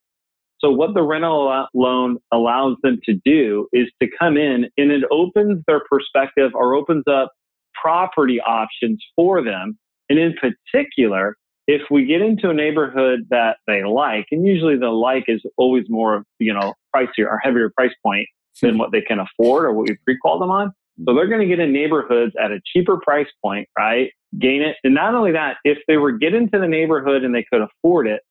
So 0.59 0.71
what 0.71 0.95
the 0.95 1.03
reno 1.03 1.67
loan 1.75 2.17
allows 2.33 2.77
them 2.81 2.99
to 3.05 3.13
do 3.23 3.67
is 3.71 3.87
to 4.01 4.07
come 4.19 4.37
in 4.37 4.69
and 4.77 4.91
it 4.91 5.03
opens 5.11 5.63
their 5.67 5.81
perspective 5.89 6.51
or 6.55 6.73
opens 6.73 7.03
up 7.07 7.31
property 7.79 8.41
options 8.41 9.03
for 9.15 9.43
them. 9.43 9.77
And 10.09 10.17
in 10.17 10.33
particular, 10.33 11.35
if 11.67 11.81
we 11.91 12.05
get 12.05 12.21
into 12.21 12.49
a 12.49 12.53
neighborhood 12.53 13.27
that 13.29 13.57
they 13.67 13.83
like, 13.83 14.25
and 14.31 14.47
usually 14.47 14.77
the 14.77 14.89
like 14.89 15.25
is 15.27 15.41
always 15.57 15.85
more, 15.89 16.23
you 16.39 16.53
know, 16.53 16.73
pricier 16.95 17.27
or 17.29 17.39
heavier 17.43 17.69
price 17.75 17.93
point 18.03 18.27
than 18.61 18.71
hmm. 18.71 18.77
what 18.79 18.91
they 18.91 19.01
can 19.01 19.19
afford 19.19 19.65
or 19.65 19.73
what 19.73 19.87
we 19.89 19.97
pre-qual 20.05 20.39
them 20.39 20.49
on. 20.49 20.71
So 21.05 21.13
they're 21.13 21.27
going 21.27 21.41
to 21.41 21.47
get 21.47 21.59
in 21.59 21.71
neighborhoods 21.71 22.33
at 22.41 22.51
a 22.51 22.59
cheaper 22.73 22.97
price 22.97 23.27
point, 23.43 23.67
right? 23.77 24.11
Gain 24.39 24.61
it. 24.61 24.77
And 24.83 24.93
not 24.95 25.13
only 25.13 25.31
that, 25.33 25.57
if 25.63 25.77
they 25.87 25.97
were 25.97 26.11
get 26.11 26.33
into 26.33 26.59
the 26.59 26.67
neighborhood 26.67 27.23
and 27.23 27.35
they 27.35 27.45
could 27.51 27.61
afford 27.61 28.07
it, 28.07 28.21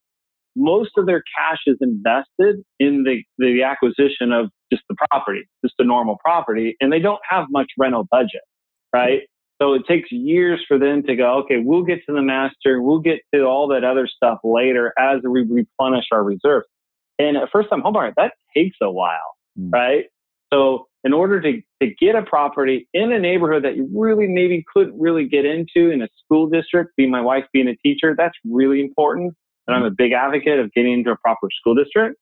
most 0.55 0.91
of 0.97 1.05
their 1.05 1.23
cash 1.37 1.59
is 1.67 1.77
invested 1.79 2.63
in 2.79 3.03
the, 3.03 3.23
the 3.37 3.63
acquisition 3.63 4.31
of 4.31 4.49
just 4.71 4.83
the 4.89 4.95
property, 5.09 5.47
just 5.63 5.75
a 5.79 5.83
normal 5.83 6.17
property, 6.23 6.75
and 6.81 6.91
they 6.91 6.99
don't 6.99 7.21
have 7.29 7.45
much 7.49 7.67
reno 7.77 8.05
budget, 8.09 8.41
right? 8.91 9.21
So 9.61 9.73
it 9.73 9.83
takes 9.87 10.11
years 10.11 10.63
for 10.67 10.77
them 10.77 11.03
to 11.03 11.15
go, 11.15 11.39
okay, 11.43 11.57
we'll 11.63 11.83
get 11.83 11.99
to 12.07 12.13
the 12.13 12.21
master, 12.21 12.81
we'll 12.81 12.99
get 12.99 13.19
to 13.33 13.43
all 13.43 13.67
that 13.69 13.83
other 13.83 14.07
stuff 14.07 14.39
later 14.43 14.93
as 14.99 15.21
we 15.23 15.41
replenish 15.41 16.05
our 16.11 16.23
reserves. 16.23 16.67
And 17.19 17.37
a 17.37 17.47
first 17.51 17.69
time 17.69 17.81
homebuyer, 17.81 18.13
that 18.17 18.33
takes 18.55 18.77
a 18.81 18.91
while, 18.91 19.35
mm. 19.57 19.71
right? 19.71 20.05
So 20.53 20.87
in 21.07 21.13
order 21.13 21.39
to, 21.39 21.61
to 21.81 21.95
get 22.01 22.15
a 22.15 22.21
property 22.21 22.85
in 22.93 23.13
a 23.13 23.19
neighborhood 23.19 23.63
that 23.63 23.77
you 23.77 23.89
really 23.95 24.27
maybe 24.27 24.65
couldn't 24.73 24.99
really 24.99 25.25
get 25.25 25.45
into 25.45 25.89
in 25.89 26.01
a 26.01 26.09
school 26.25 26.49
district, 26.49 26.97
be 26.97 27.07
my 27.07 27.21
wife 27.21 27.45
being 27.53 27.69
a 27.69 27.75
teacher, 27.77 28.13
that's 28.17 28.37
really 28.43 28.81
important. 28.81 29.33
And 29.65 29.75
I'm 29.77 29.83
a 29.83 29.89
big 29.89 30.11
advocate 30.11 30.59
of 30.59 30.73
getting 30.73 30.91
into 30.91 31.11
a 31.11 31.15
proper 31.15 31.47
school 31.57 31.75
district. 31.75 32.17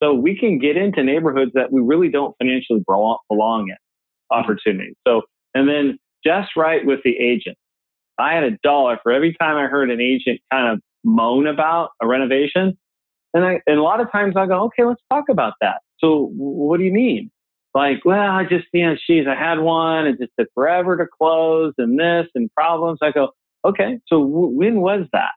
So 0.00 0.14
we 0.14 0.38
can 0.38 0.60
get 0.60 0.76
into 0.76 1.02
neighborhoods 1.02 1.50
that 1.54 1.72
we 1.72 1.80
really 1.80 2.08
don't 2.08 2.32
financially 2.38 2.84
belong 2.86 3.68
in 3.68 3.76
opportunities. 4.30 4.94
So, 5.04 5.22
and 5.52 5.68
then 5.68 5.98
just 6.24 6.50
right 6.56 6.86
with 6.86 7.00
the 7.04 7.16
agent. 7.16 7.56
I 8.16 8.34
had 8.34 8.44
a 8.44 8.56
dollar 8.62 8.98
for 9.02 9.10
every 9.10 9.34
time 9.40 9.56
I 9.56 9.66
heard 9.66 9.90
an 9.90 10.00
agent 10.00 10.38
kind 10.52 10.72
of 10.72 10.80
moan 11.02 11.48
about 11.48 11.90
a 12.00 12.06
renovation. 12.06 12.78
And, 13.34 13.44
I, 13.44 13.60
and 13.66 13.78
a 13.78 13.82
lot 13.82 14.00
of 14.00 14.12
times 14.12 14.36
I 14.36 14.46
go, 14.46 14.66
okay, 14.66 14.84
let's 14.84 15.02
talk 15.10 15.24
about 15.28 15.54
that. 15.60 15.80
So 15.98 16.30
what 16.36 16.78
do 16.78 16.84
you 16.84 16.92
mean? 16.92 17.28
Like, 17.74 18.04
well, 18.04 18.18
I 18.18 18.44
just, 18.44 18.66
you 18.72 18.86
know, 18.86 18.96
geez, 19.06 19.26
I 19.28 19.34
had 19.34 19.60
one. 19.60 20.06
It 20.06 20.18
just 20.18 20.32
took 20.38 20.48
forever 20.54 20.96
to 20.96 21.06
close 21.06 21.72
and 21.78 21.98
this 21.98 22.26
and 22.34 22.52
problems. 22.54 22.98
I 23.02 23.12
go, 23.12 23.30
okay, 23.64 23.98
so 24.06 24.20
w- 24.20 24.48
when 24.48 24.80
was 24.80 25.06
that? 25.12 25.30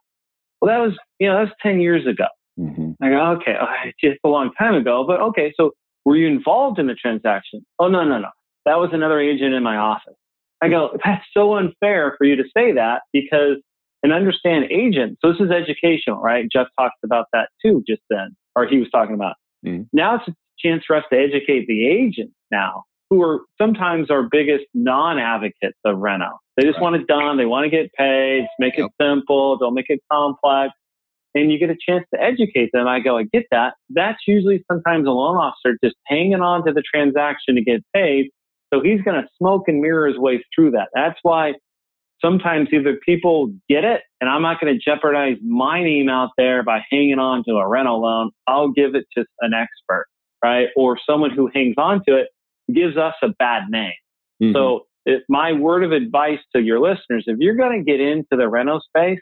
Well, 0.59 0.69
that 0.69 0.83
was, 0.83 0.97
you 1.19 1.27
know, 1.27 1.35
that 1.35 1.41
was 1.41 1.51
10 1.61 1.79
years 1.79 2.07
ago. 2.07 2.25
Mm-hmm. 2.59 3.03
I 3.03 3.09
go, 3.09 3.25
okay, 3.37 3.55
oh, 3.59 3.67
just 4.01 4.19
a 4.23 4.29
long 4.29 4.51
time 4.57 4.75
ago, 4.75 5.03
but 5.05 5.19
okay, 5.19 5.53
so 5.55 5.71
were 6.05 6.15
you 6.15 6.27
involved 6.27 6.79
in 6.79 6.87
the 6.87 6.95
transaction? 6.95 7.65
Oh, 7.79 7.87
no, 7.87 8.03
no, 8.03 8.19
no. 8.19 8.29
That 8.65 8.79
was 8.79 8.89
another 8.93 9.19
agent 9.19 9.53
in 9.53 9.61
my 9.61 9.77
office. 9.77 10.15
I 10.61 10.69
go, 10.69 10.97
that's 11.03 11.25
so 11.33 11.55
unfair 11.55 12.15
for 12.17 12.25
you 12.25 12.37
to 12.37 12.43
say 12.55 12.71
that 12.73 13.01
because 13.11 13.57
and 14.03 14.11
understand 14.11 14.65
agents. 14.69 15.19
So 15.23 15.31
this 15.31 15.41
is 15.41 15.49
educational, 15.49 16.21
right? 16.21 16.45
Jeff 16.51 16.67
talked 16.77 17.03
about 17.03 17.27
that 17.33 17.49
too 17.65 17.83
just 17.87 18.01
then, 18.09 18.35
or 18.55 18.67
he 18.67 18.77
was 18.77 18.89
talking 18.91 19.15
about. 19.15 19.35
Mm. 19.65 19.87
Now 19.93 20.15
it's 20.15 20.25
chance 20.63 20.83
for 20.85 20.95
us 20.95 21.03
to 21.11 21.17
educate 21.17 21.67
the 21.67 21.87
agents 21.87 22.33
now, 22.51 22.83
who 23.09 23.21
are 23.21 23.41
sometimes 23.61 24.09
our 24.09 24.23
biggest 24.23 24.65
non-advocates 24.73 25.77
of 25.85 25.99
reno. 25.99 26.39
They 26.57 26.63
just 26.63 26.75
right. 26.75 26.83
want 26.83 26.95
it 26.97 27.07
done. 27.07 27.37
They 27.37 27.45
want 27.45 27.65
to 27.65 27.69
get 27.69 27.91
paid. 27.93 28.45
Make 28.59 28.77
yep. 28.77 28.87
it 28.87 29.03
simple. 29.03 29.57
Don't 29.57 29.73
make 29.73 29.89
it 29.89 30.01
complex. 30.11 30.73
And 31.35 31.51
you 31.51 31.57
get 31.57 31.71
a 31.71 31.77
chance 31.87 32.05
to 32.13 32.21
educate 32.21 32.69
them. 32.73 32.87
I 32.87 32.99
go, 32.99 33.17
I 33.17 33.23
get 33.23 33.45
that. 33.49 33.73
That's 33.89 34.19
usually 34.27 34.63
sometimes 34.71 35.07
a 35.07 35.11
loan 35.11 35.35
officer 35.37 35.77
just 35.83 35.95
hanging 36.05 36.41
on 36.41 36.63
to 36.65 36.73
the 36.73 36.83
transaction 36.93 37.55
to 37.55 37.63
get 37.63 37.81
paid 37.93 38.29
so 38.73 38.81
he's 38.81 39.01
going 39.01 39.21
to 39.21 39.27
smoke 39.37 39.67
and 39.67 39.81
mirror 39.81 40.07
his 40.07 40.17
way 40.17 40.43
through 40.53 40.71
that. 40.71 40.89
That's 40.95 41.19
why 41.21 41.53
sometimes 42.23 42.69
either 42.73 42.97
people 43.05 43.53
get 43.69 43.83
it 43.83 44.01
and 44.19 44.29
I'm 44.29 44.41
not 44.41 44.59
going 44.59 44.73
to 44.73 44.79
jeopardize 44.79 45.37
my 45.45 45.83
name 45.83 46.09
out 46.09 46.31
there 46.37 46.63
by 46.63 46.79
hanging 46.89 47.19
on 47.19 47.43
to 47.47 47.55
a 47.55 47.67
reno 47.67 47.97
loan. 47.97 48.31
I'll 48.47 48.71
give 48.71 48.95
it 48.95 49.05
to 49.15 49.25
an 49.41 49.53
expert, 49.53 50.07
right? 50.43 50.67
Or 50.75 50.97
someone 51.09 51.31
who 51.31 51.49
hangs 51.53 51.75
on 51.77 52.01
to 52.07 52.17
it 52.17 52.27
gives 52.73 52.97
us 52.97 53.13
a 53.21 53.29
bad 53.39 53.63
name. 53.69 53.93
Mm-hmm. 54.41 54.53
So 54.53 54.81
if 55.05 55.21
my 55.29 55.53
word 55.53 55.83
of 55.83 55.91
advice 55.91 56.39
to 56.55 56.61
your 56.61 56.79
listeners, 56.79 57.25
if 57.27 57.37
you're 57.39 57.55
going 57.55 57.83
to 57.83 57.89
get 57.89 57.99
into 57.99 58.29
the 58.31 58.47
reno 58.47 58.79
space, 58.79 59.19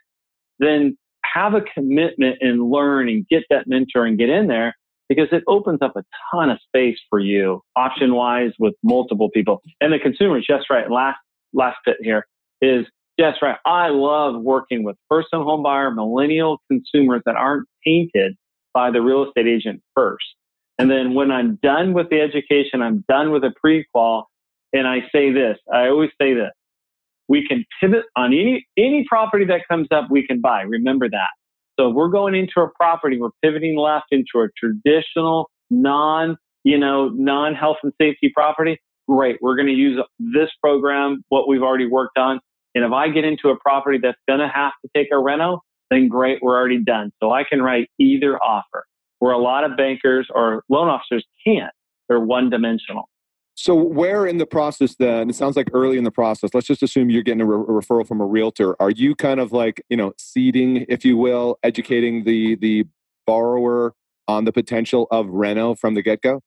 then 0.60 0.98
have 1.34 1.54
a 1.54 1.62
commitment 1.62 2.38
and 2.42 2.70
learn 2.70 3.10
and 3.10 3.26
get 3.28 3.44
that 3.50 3.68
mentor 3.68 4.06
and 4.06 4.18
get 4.18 4.30
in 4.30 4.48
there 4.48 4.76
because 5.10 5.28
it 5.32 5.44
opens 5.48 5.80
up 5.82 5.96
a 5.96 6.04
ton 6.32 6.50
of 6.50 6.58
space 6.68 6.98
for 7.10 7.20
you 7.20 7.62
option 7.76 8.14
wise 8.14 8.52
with 8.60 8.74
multiple 8.84 9.30
people. 9.30 9.62
And 9.80 9.92
the 9.92 10.00
consumer 10.00 10.38
is 10.38 10.46
just 10.46 10.70
right. 10.70 10.90
Last, 10.90 11.18
last 11.54 11.78
bit 11.86 11.98
here 12.02 12.26
is 12.62 12.86
just 13.20 13.42
right. 13.42 13.58
I 13.66 13.90
love 13.90 14.42
working 14.42 14.84
with 14.84 14.96
first 15.10 15.28
time 15.34 15.44
home 15.44 15.64
buyer, 15.64 15.92
millennial 15.92 16.62
consumers 16.70 17.22
that 17.26 17.36
aren't 17.36 17.68
tainted 17.86 18.36
by 18.74 18.92
the 18.92 19.02
real 19.02 19.26
estate 19.26 19.48
agent 19.48 19.82
first. 19.96 20.24
And 20.80 20.90
then 20.90 21.14
when 21.14 21.32
I'm 21.32 21.60
done 21.62 21.94
with 21.94 22.10
the 22.10 22.20
education, 22.22 22.82
I'm 22.82 23.04
done 23.08 23.32
with 23.32 23.44
a 23.44 23.52
pre-qual, 23.60 24.30
and 24.74 24.88
I 24.88 25.02
say 25.12 25.32
this, 25.32 25.58
I 25.72 25.88
always 25.88 26.10
say 26.20 26.34
this. 26.34 26.52
We 27.28 27.48
can 27.48 27.64
pivot 27.80 28.06
on 28.16 28.34
any 28.34 28.68
any 28.78 29.06
property 29.08 29.46
that 29.46 29.62
comes 29.70 29.88
up, 29.92 30.10
we 30.10 30.26
can 30.26 30.42
buy. 30.42 30.64
Remember 30.64 31.10
that. 31.10 31.30
So 31.80 31.90
if 31.90 31.96
we're 31.96 32.10
going 32.10 32.36
into 32.36 32.60
a 32.62 32.68
property, 32.70 33.20
we're 33.20 33.30
pivoting 33.42 33.78
left 33.78 34.08
into 34.12 34.40
a 34.44 34.48
traditional 34.58 35.50
non, 35.70 36.38
you 36.64 36.78
know, 36.78 37.10
non 37.10 37.56
health 37.56 37.78
and 37.84 37.94
safety 38.02 38.32
property. 38.34 38.80
Great. 39.08 39.38
We're 39.42 39.56
going 39.56 39.68
to 39.68 39.74
use 39.74 40.00
this 40.20 40.50
program, 40.62 41.24
what 41.30 41.48
we've 41.48 41.64
already 41.64 41.88
worked 41.88 42.18
on. 42.18 42.40
And 42.76 42.86
if 42.86 42.92
I 42.92 43.10
get 43.10 43.26
into 43.26 43.50
a 43.50 43.58
property 43.58 44.00
that's 44.02 44.18
going 44.28 44.40
to 44.40 44.48
have 44.48 44.74
to 44.84 44.90
take 44.96 45.08
a 45.12 45.20
reno, 45.20 45.62
then 45.90 46.08
great, 46.08 46.40
we're 46.42 46.58
already 46.58 46.84
done. 46.84 47.12
So 47.22 47.32
I 47.32 47.44
can 47.44 47.62
write 47.62 47.90
either 48.00 48.38
offer 48.38 48.86
where 49.22 49.34
a 49.34 49.38
lot 49.38 49.64
of 49.64 49.78
bankers 49.78 50.28
or 50.34 50.64
loan 50.68 50.88
officers 50.88 51.24
can't. 51.46 51.72
They're 52.10 52.20
one 52.20 52.50
dimensional. 52.50 53.08
So 53.54 53.76
where 53.76 54.26
in 54.26 54.38
the 54.38 54.48
process 54.48 54.96
then? 54.96 55.30
It 55.30 55.36
sounds 55.36 55.56
like 55.56 55.70
early 55.74 56.00
in 56.00 56.04
the 56.04 56.12
process. 56.12 56.50
Let's 56.56 56.66
just 56.66 56.82
assume 56.82 57.12
you're 57.12 57.22
getting 57.22 57.42
a, 57.42 57.46
re- 57.46 57.56
a, 57.56 57.80
referral 57.82 58.08
from 58.08 58.20
a 58.20 58.26
realtor. 58.26 58.76
Are 58.82 58.90
you 58.90 59.14
kind 59.14 59.40
of 59.40 59.52
like 59.52 59.84
you 59.90 59.96
know 59.96 60.14
seeding, 60.18 60.88
if 60.90 61.06
you 61.06 61.18
will, 61.18 61.60
educating 61.62 62.24
the 62.24 62.56
the 62.56 62.86
borrower 63.28 63.94
on 64.28 64.46
the 64.46 64.52
potential 64.52 65.08
of 65.12 65.28
reno 65.30 65.76
from 65.76 65.94
the 65.94 66.02
get 66.02 66.22
go? 66.22 66.42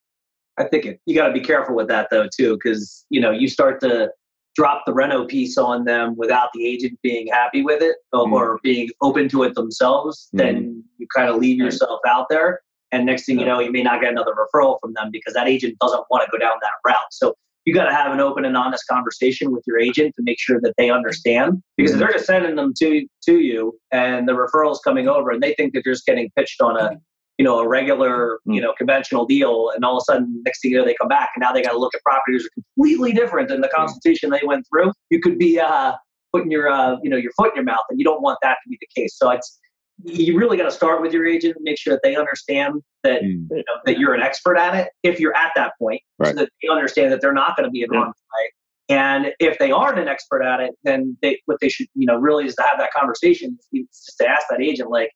I 0.58 0.64
think 0.64 0.84
it, 0.84 1.00
you 1.06 1.14
got 1.14 1.28
to 1.28 1.32
be 1.32 1.40
careful 1.40 1.76
with 1.76 1.86
that 1.88 2.08
though 2.10 2.26
too, 2.36 2.58
because 2.60 3.06
you 3.08 3.20
know 3.20 3.30
you 3.30 3.46
start 3.46 3.80
to 3.82 4.10
drop 4.56 4.82
the 4.86 4.92
reno 4.92 5.24
piece 5.26 5.56
on 5.58 5.84
them 5.84 6.16
without 6.16 6.48
the 6.54 6.66
agent 6.66 6.98
being 7.02 7.26
happy 7.26 7.62
with 7.62 7.82
it 7.82 7.96
or, 8.12 8.26
mm. 8.26 8.32
or 8.32 8.58
being 8.62 8.88
open 9.02 9.28
to 9.28 9.42
it 9.42 9.54
themselves. 9.54 10.28
Mm. 10.34 10.38
Then 10.38 10.84
you 10.98 11.06
kind 11.14 11.28
of 11.28 11.36
leave 11.36 11.58
yourself 11.58 12.00
out 12.06 12.26
there. 12.28 12.60
And 12.94 13.06
next 13.06 13.26
thing 13.26 13.40
you 13.40 13.44
know, 13.44 13.58
you 13.58 13.72
may 13.72 13.82
not 13.82 14.00
get 14.00 14.10
another 14.10 14.32
referral 14.32 14.78
from 14.80 14.92
them 14.94 15.10
because 15.10 15.34
that 15.34 15.48
agent 15.48 15.76
doesn't 15.80 16.04
want 16.10 16.24
to 16.24 16.30
go 16.30 16.38
down 16.38 16.54
that 16.62 16.88
route. 16.88 17.10
So 17.10 17.34
you 17.64 17.74
got 17.74 17.86
to 17.86 17.92
have 17.92 18.12
an 18.12 18.20
open 18.20 18.44
and 18.44 18.56
honest 18.56 18.86
conversation 18.86 19.50
with 19.50 19.64
your 19.66 19.80
agent 19.80 20.14
to 20.16 20.22
make 20.22 20.38
sure 20.38 20.60
that 20.60 20.74
they 20.78 20.90
understand 20.90 21.60
because 21.76 21.94
if 21.94 21.98
they're 21.98 22.12
just 22.12 22.26
sending 22.26 22.54
them 22.56 22.72
to 22.78 23.06
to 23.24 23.40
you 23.40 23.76
and 23.90 24.28
the 24.28 24.32
referrals 24.32 24.78
coming 24.84 25.08
over 25.08 25.30
and 25.30 25.42
they 25.42 25.54
think 25.54 25.72
that 25.72 25.82
they're 25.84 25.94
just 25.94 26.06
getting 26.06 26.30
pitched 26.36 26.60
on 26.60 26.78
a 26.78 26.92
you 27.38 27.44
know 27.44 27.58
a 27.58 27.66
regular 27.66 28.38
you 28.44 28.60
know 28.60 28.74
conventional 28.76 29.24
deal 29.24 29.70
and 29.74 29.82
all 29.82 29.96
of 29.96 30.02
a 30.02 30.04
sudden 30.04 30.42
next 30.44 30.60
thing 30.60 30.72
you 30.72 30.76
know 30.76 30.84
they 30.84 30.94
come 31.00 31.08
back 31.08 31.30
and 31.34 31.40
now 31.40 31.52
they 31.52 31.62
got 31.62 31.72
to 31.72 31.78
look 31.78 31.94
at 31.94 32.02
properties 32.02 32.42
that 32.42 32.48
are 32.48 32.62
completely 32.76 33.12
different 33.12 33.48
than 33.48 33.62
the 33.62 33.70
consultation 33.74 34.28
they 34.28 34.42
went 34.44 34.64
through 34.70 34.92
you 35.08 35.18
could 35.18 35.38
be 35.38 35.58
uh, 35.58 35.94
putting 36.34 36.50
your 36.50 36.68
uh, 36.68 36.96
you 37.02 37.08
know 37.08 37.16
your 37.16 37.32
foot 37.32 37.50
in 37.50 37.56
your 37.56 37.64
mouth 37.64 37.84
and 37.88 37.98
you 37.98 38.04
don't 38.04 38.20
want 38.20 38.38
that 38.42 38.56
to 38.62 38.68
be 38.68 38.78
the 38.80 38.88
case. 39.00 39.16
So 39.16 39.30
it's 39.30 39.58
you 40.02 40.36
really 40.38 40.56
got 40.56 40.64
to 40.64 40.70
start 40.70 41.00
with 41.00 41.12
your 41.12 41.26
agent, 41.26 41.56
and 41.56 41.62
make 41.62 41.78
sure 41.78 41.94
that 41.94 42.00
they 42.02 42.16
understand 42.16 42.82
that 43.02 43.22
mm. 43.22 43.46
you 43.50 43.56
know, 43.56 43.62
that 43.84 43.98
you're 43.98 44.14
an 44.14 44.22
expert 44.22 44.56
at 44.56 44.74
it. 44.74 44.88
If 45.02 45.20
you're 45.20 45.36
at 45.36 45.52
that 45.56 45.72
point, 45.78 46.02
right. 46.18 46.34
so 46.34 46.40
that 46.40 46.50
they 46.62 46.68
understand 46.68 47.12
that 47.12 47.20
they're 47.20 47.32
not 47.32 47.56
going 47.56 47.64
to 47.64 47.70
be 47.70 47.82
in 47.82 47.90
wrong 47.90 48.12
fight. 48.12 48.50
And 48.88 49.32
if 49.38 49.58
they 49.58 49.70
aren't 49.70 49.98
an 49.98 50.08
expert 50.08 50.42
at 50.42 50.60
it, 50.60 50.72
then 50.82 51.16
they, 51.22 51.40
what 51.46 51.58
they 51.60 51.70
should, 51.70 51.86
you 51.94 52.06
know, 52.06 52.16
really 52.16 52.44
is 52.44 52.54
to 52.56 52.62
have 52.62 52.78
that 52.78 52.90
conversation. 52.92 53.58
just 53.72 54.18
to 54.18 54.28
ask 54.28 54.46
that 54.50 54.60
agent, 54.60 54.90
like, 54.90 55.10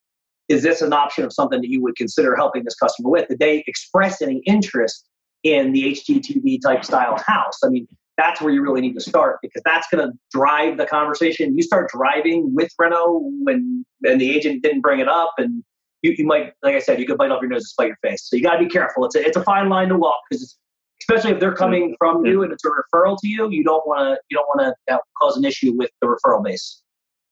is 0.48 0.62
this 0.62 0.80
an 0.80 0.94
option 0.94 1.24
of 1.24 1.32
something 1.32 1.60
that 1.60 1.68
you 1.68 1.82
would 1.82 1.94
consider 1.96 2.34
helping 2.34 2.64
this 2.64 2.74
customer 2.74 3.10
with? 3.10 3.28
Did 3.28 3.38
they 3.40 3.62
express 3.66 4.22
any 4.22 4.40
interest 4.46 5.06
in 5.42 5.72
the 5.72 5.92
HGTV 5.92 6.62
type 6.62 6.84
style 6.84 7.22
house? 7.26 7.58
I 7.62 7.68
mean, 7.68 7.86
that's 8.18 8.42
where 8.42 8.52
you 8.52 8.62
really 8.62 8.80
need 8.80 8.94
to 8.94 9.00
start 9.00 9.38
because 9.40 9.62
that's 9.64 9.86
going 9.90 10.06
to 10.06 10.12
drive 10.32 10.76
the 10.76 10.84
conversation. 10.84 11.56
You 11.56 11.62
start 11.62 11.88
driving 11.90 12.52
with 12.54 12.70
Reno 12.78 13.20
when 13.42 13.86
and 14.02 14.20
the 14.20 14.36
agent 14.36 14.62
didn't 14.62 14.82
bring 14.82 15.00
it 15.00 15.08
up, 15.08 15.34
and 15.38 15.62
you, 16.02 16.14
you 16.18 16.26
might, 16.26 16.52
like 16.62 16.74
I 16.74 16.80
said, 16.80 16.98
you 16.98 17.06
could 17.06 17.16
bite 17.16 17.30
off 17.30 17.40
your 17.40 17.50
nose 17.50 17.62
and 17.62 17.66
spite 17.66 17.86
your 17.88 17.98
face. 18.02 18.28
So 18.28 18.36
you 18.36 18.42
got 18.42 18.56
to 18.56 18.64
be 18.64 18.68
careful. 18.68 19.04
It's 19.04 19.14
a, 19.14 19.24
it's 19.24 19.36
a 19.36 19.42
fine 19.42 19.68
line 19.68 19.88
to 19.88 19.96
walk 19.96 20.16
because 20.28 20.58
especially 21.00 21.30
if 21.32 21.40
they're 21.40 21.54
coming 21.54 21.94
from 21.98 22.26
you 22.26 22.42
and 22.42 22.52
it's 22.52 22.64
a 22.64 22.68
referral 22.68 23.16
to 23.20 23.28
you, 23.28 23.48
you 23.50 23.64
don't 23.64 23.86
want 23.86 24.00
to 24.00 24.20
you 24.28 24.36
don't 24.36 24.48
want 24.48 24.76
to 24.88 24.94
uh, 24.94 24.98
cause 25.20 25.36
an 25.36 25.44
issue 25.44 25.72
with 25.76 25.90
the 26.02 26.08
referral 26.08 26.42
base. 26.42 26.82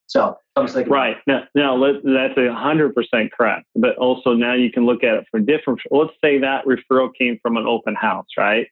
So 0.07 0.38
right 0.88 1.16
now, 1.27 1.42
now 1.57 1.77
that's 2.05 2.38
a 2.38 2.55
hundred 2.55 2.94
percent 2.94 3.33
correct. 3.33 3.66
But 3.75 3.96
also 3.99 4.35
now 4.35 4.55
you 4.55 4.70
can 4.70 4.87
look 4.87 5.03
at 5.03 5.14
it 5.14 5.25
from 5.31 5.44
different. 5.46 5.81
Let's 5.90 6.12
say 6.25 6.38
that 6.38 6.64
referral 6.64 7.11
came 7.18 7.38
from 7.42 7.57
an 7.57 7.66
open 7.66 7.96
house, 7.96 8.29
right? 8.38 8.68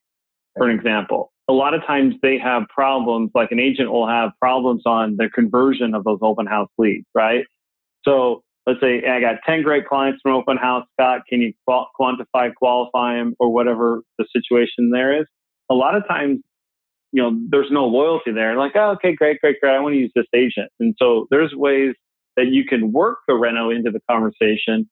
For 0.56 0.68
an 0.68 0.76
example, 0.76 1.32
a 1.48 1.52
lot 1.52 1.74
of 1.74 1.84
times 1.86 2.14
they 2.22 2.38
have 2.38 2.64
problems, 2.68 3.30
like 3.34 3.50
an 3.50 3.58
agent 3.58 3.90
will 3.90 4.08
have 4.08 4.30
problems 4.40 4.82
on 4.86 5.16
the 5.16 5.28
conversion 5.28 5.94
of 5.94 6.04
those 6.04 6.18
open 6.22 6.46
house 6.46 6.68
leads, 6.78 7.06
right? 7.14 7.44
So 8.04 8.42
let's 8.66 8.80
say 8.80 9.02
I 9.06 9.20
got 9.20 9.36
10 9.46 9.62
great 9.62 9.86
clients 9.86 10.20
from 10.22 10.32
open 10.32 10.56
house. 10.56 10.86
Scott, 10.92 11.22
can 11.28 11.40
you 11.40 11.52
quantify, 11.68 12.54
qualify 12.54 13.16
them 13.16 13.34
or 13.38 13.52
whatever 13.52 14.02
the 14.18 14.26
situation 14.32 14.90
there 14.90 15.20
is? 15.20 15.26
A 15.70 15.74
lot 15.74 15.96
of 15.96 16.06
times, 16.06 16.40
you 17.12 17.22
know, 17.22 17.38
there's 17.50 17.70
no 17.70 17.86
loyalty 17.86 18.32
there. 18.32 18.56
Like, 18.56 18.72
oh, 18.74 18.92
okay, 18.92 19.14
great, 19.14 19.40
great, 19.40 19.60
great. 19.60 19.74
I 19.74 19.80
want 19.80 19.94
to 19.94 19.98
use 19.98 20.12
this 20.14 20.26
agent. 20.34 20.70
And 20.80 20.94
so 20.98 21.26
there's 21.30 21.52
ways 21.54 21.94
that 22.36 22.46
you 22.48 22.64
can 22.64 22.92
work 22.92 23.18
the 23.28 23.34
reno 23.34 23.70
into 23.70 23.90
the 23.90 24.00
conversation 24.10 24.88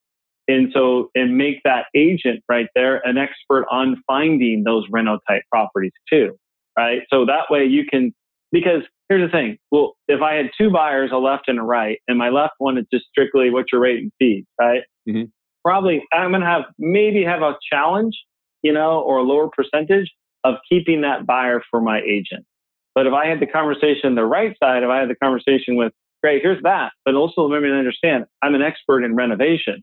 and 0.48 0.70
so, 0.74 1.10
and 1.14 1.36
make 1.36 1.60
that 1.64 1.86
agent 1.94 2.42
right 2.48 2.66
there 2.74 3.00
an 3.06 3.16
expert 3.18 3.66
on 3.70 4.02
finding 4.06 4.64
those 4.64 4.84
reno 4.90 5.18
type 5.28 5.42
properties 5.50 5.92
too, 6.10 6.36
right? 6.76 7.02
So 7.10 7.24
that 7.26 7.44
way 7.50 7.64
you 7.64 7.84
can, 7.88 8.12
because 8.50 8.82
here's 9.08 9.30
the 9.30 9.32
thing. 9.32 9.58
Well, 9.70 9.94
if 10.08 10.20
I 10.20 10.34
had 10.34 10.50
two 10.58 10.70
buyers, 10.70 11.10
a 11.12 11.16
left 11.16 11.48
and 11.48 11.58
a 11.58 11.62
right, 11.62 11.98
and 12.08 12.18
my 12.18 12.30
left 12.30 12.54
one 12.58 12.78
is 12.78 12.86
just 12.92 13.06
strictly 13.06 13.50
what 13.50 13.66
your 13.72 13.80
rate 13.80 14.00
and 14.00 14.12
fees, 14.18 14.44
right? 14.60 14.82
Mm-hmm. 15.08 15.24
Probably 15.64 16.02
I'm 16.12 16.30
going 16.30 16.40
to 16.40 16.46
have 16.46 16.62
maybe 16.78 17.22
have 17.24 17.42
a 17.42 17.54
challenge, 17.70 18.16
you 18.62 18.72
know, 18.72 19.00
or 19.00 19.18
a 19.18 19.22
lower 19.22 19.48
percentage 19.48 20.10
of 20.44 20.56
keeping 20.68 21.02
that 21.02 21.24
buyer 21.24 21.62
for 21.70 21.80
my 21.80 22.00
agent. 22.00 22.44
But 22.94 23.06
if 23.06 23.12
I 23.12 23.26
had 23.26 23.40
the 23.40 23.46
conversation 23.46 24.16
the 24.16 24.24
right 24.24 24.56
side, 24.62 24.82
if 24.82 24.90
I 24.90 24.98
had 24.98 25.08
the 25.08 25.14
conversation 25.14 25.76
with, 25.76 25.92
great, 26.22 26.42
here's 26.42 26.62
that. 26.64 26.92
But 27.04 27.14
also 27.14 27.42
let 27.42 27.62
me 27.62 27.70
understand, 27.70 28.24
I'm 28.42 28.54
an 28.54 28.62
expert 28.62 29.04
in 29.04 29.14
renovation. 29.14 29.82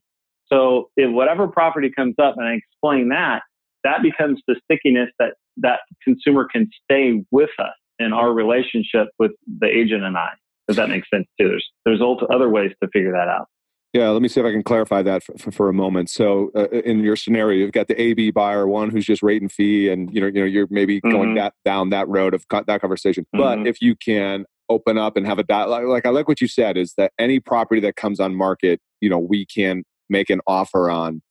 So 0.51 0.89
if 0.97 1.11
whatever 1.11 1.47
property 1.47 1.91
comes 1.95 2.15
up 2.21 2.35
and 2.37 2.45
I 2.45 2.53
explain 2.53 3.09
that, 3.09 3.41
that 3.83 4.01
becomes 4.01 4.41
the 4.47 4.55
stickiness 4.65 5.09
that 5.19 5.35
that 5.57 5.79
consumer 6.03 6.47
can 6.51 6.69
stay 6.83 7.23
with 7.31 7.49
us 7.59 7.73
in 7.99 8.13
our 8.13 8.31
relationship 8.31 9.07
with 9.19 9.31
the 9.59 9.67
agent 9.67 10.03
and 10.03 10.17
I. 10.17 10.29
Does 10.67 10.77
that 10.77 10.89
make 10.89 11.03
sense 11.13 11.27
too? 11.39 11.47
There's 11.47 11.67
there's 11.85 12.01
other 12.29 12.49
ways 12.49 12.71
to 12.81 12.89
figure 12.93 13.11
that 13.11 13.27
out. 13.27 13.47
Yeah, 13.93 14.09
let 14.09 14.21
me 14.21 14.27
see 14.27 14.39
if 14.39 14.45
I 14.45 14.51
can 14.51 14.61
clarify 14.61 15.01
that 15.01 15.23
for, 15.23 15.35
for, 15.39 15.51
for 15.51 15.69
a 15.69 15.73
moment. 15.73 16.11
So, 16.11 16.51
uh, 16.55 16.67
in 16.69 16.99
your 16.99 17.15
scenario, 17.15 17.57
you've 17.57 17.71
got 17.71 17.87
the 17.87 17.99
AB 17.99 18.29
buyer, 18.31 18.67
one 18.67 18.91
who's 18.91 19.05
just 19.05 19.23
rate 19.23 19.41
and 19.41 19.51
fee, 19.51 19.89
and 19.89 20.13
you 20.13 20.21
know, 20.21 20.27
you 20.27 20.41
know, 20.41 20.45
you're 20.45 20.67
maybe 20.69 20.97
mm-hmm. 20.97 21.09
going 21.09 21.35
that 21.35 21.53
down 21.65 21.89
that 21.89 22.07
road 22.07 22.35
of 22.35 22.47
co- 22.49 22.63
that 22.67 22.81
conversation. 22.81 23.25
Mm-hmm. 23.35 23.63
But 23.63 23.67
if 23.67 23.81
you 23.81 23.95
can 23.95 24.45
open 24.69 24.99
up 24.99 25.17
and 25.17 25.25
have 25.25 25.39
a 25.39 25.43
dialogue, 25.43 25.85
like 25.85 26.05
I 26.05 26.09
like 26.09 26.27
what 26.27 26.39
you 26.39 26.47
said, 26.47 26.77
is 26.77 26.93
that 26.97 27.13
any 27.17 27.39
property 27.39 27.81
that 27.81 27.95
comes 27.95 28.19
on 28.19 28.35
market, 28.35 28.79
you 29.01 29.09
know, 29.09 29.17
we 29.17 29.47
can 29.47 29.83
make 30.09 30.29
an 30.29 30.41
offer 30.47 30.89
on. 30.89 31.21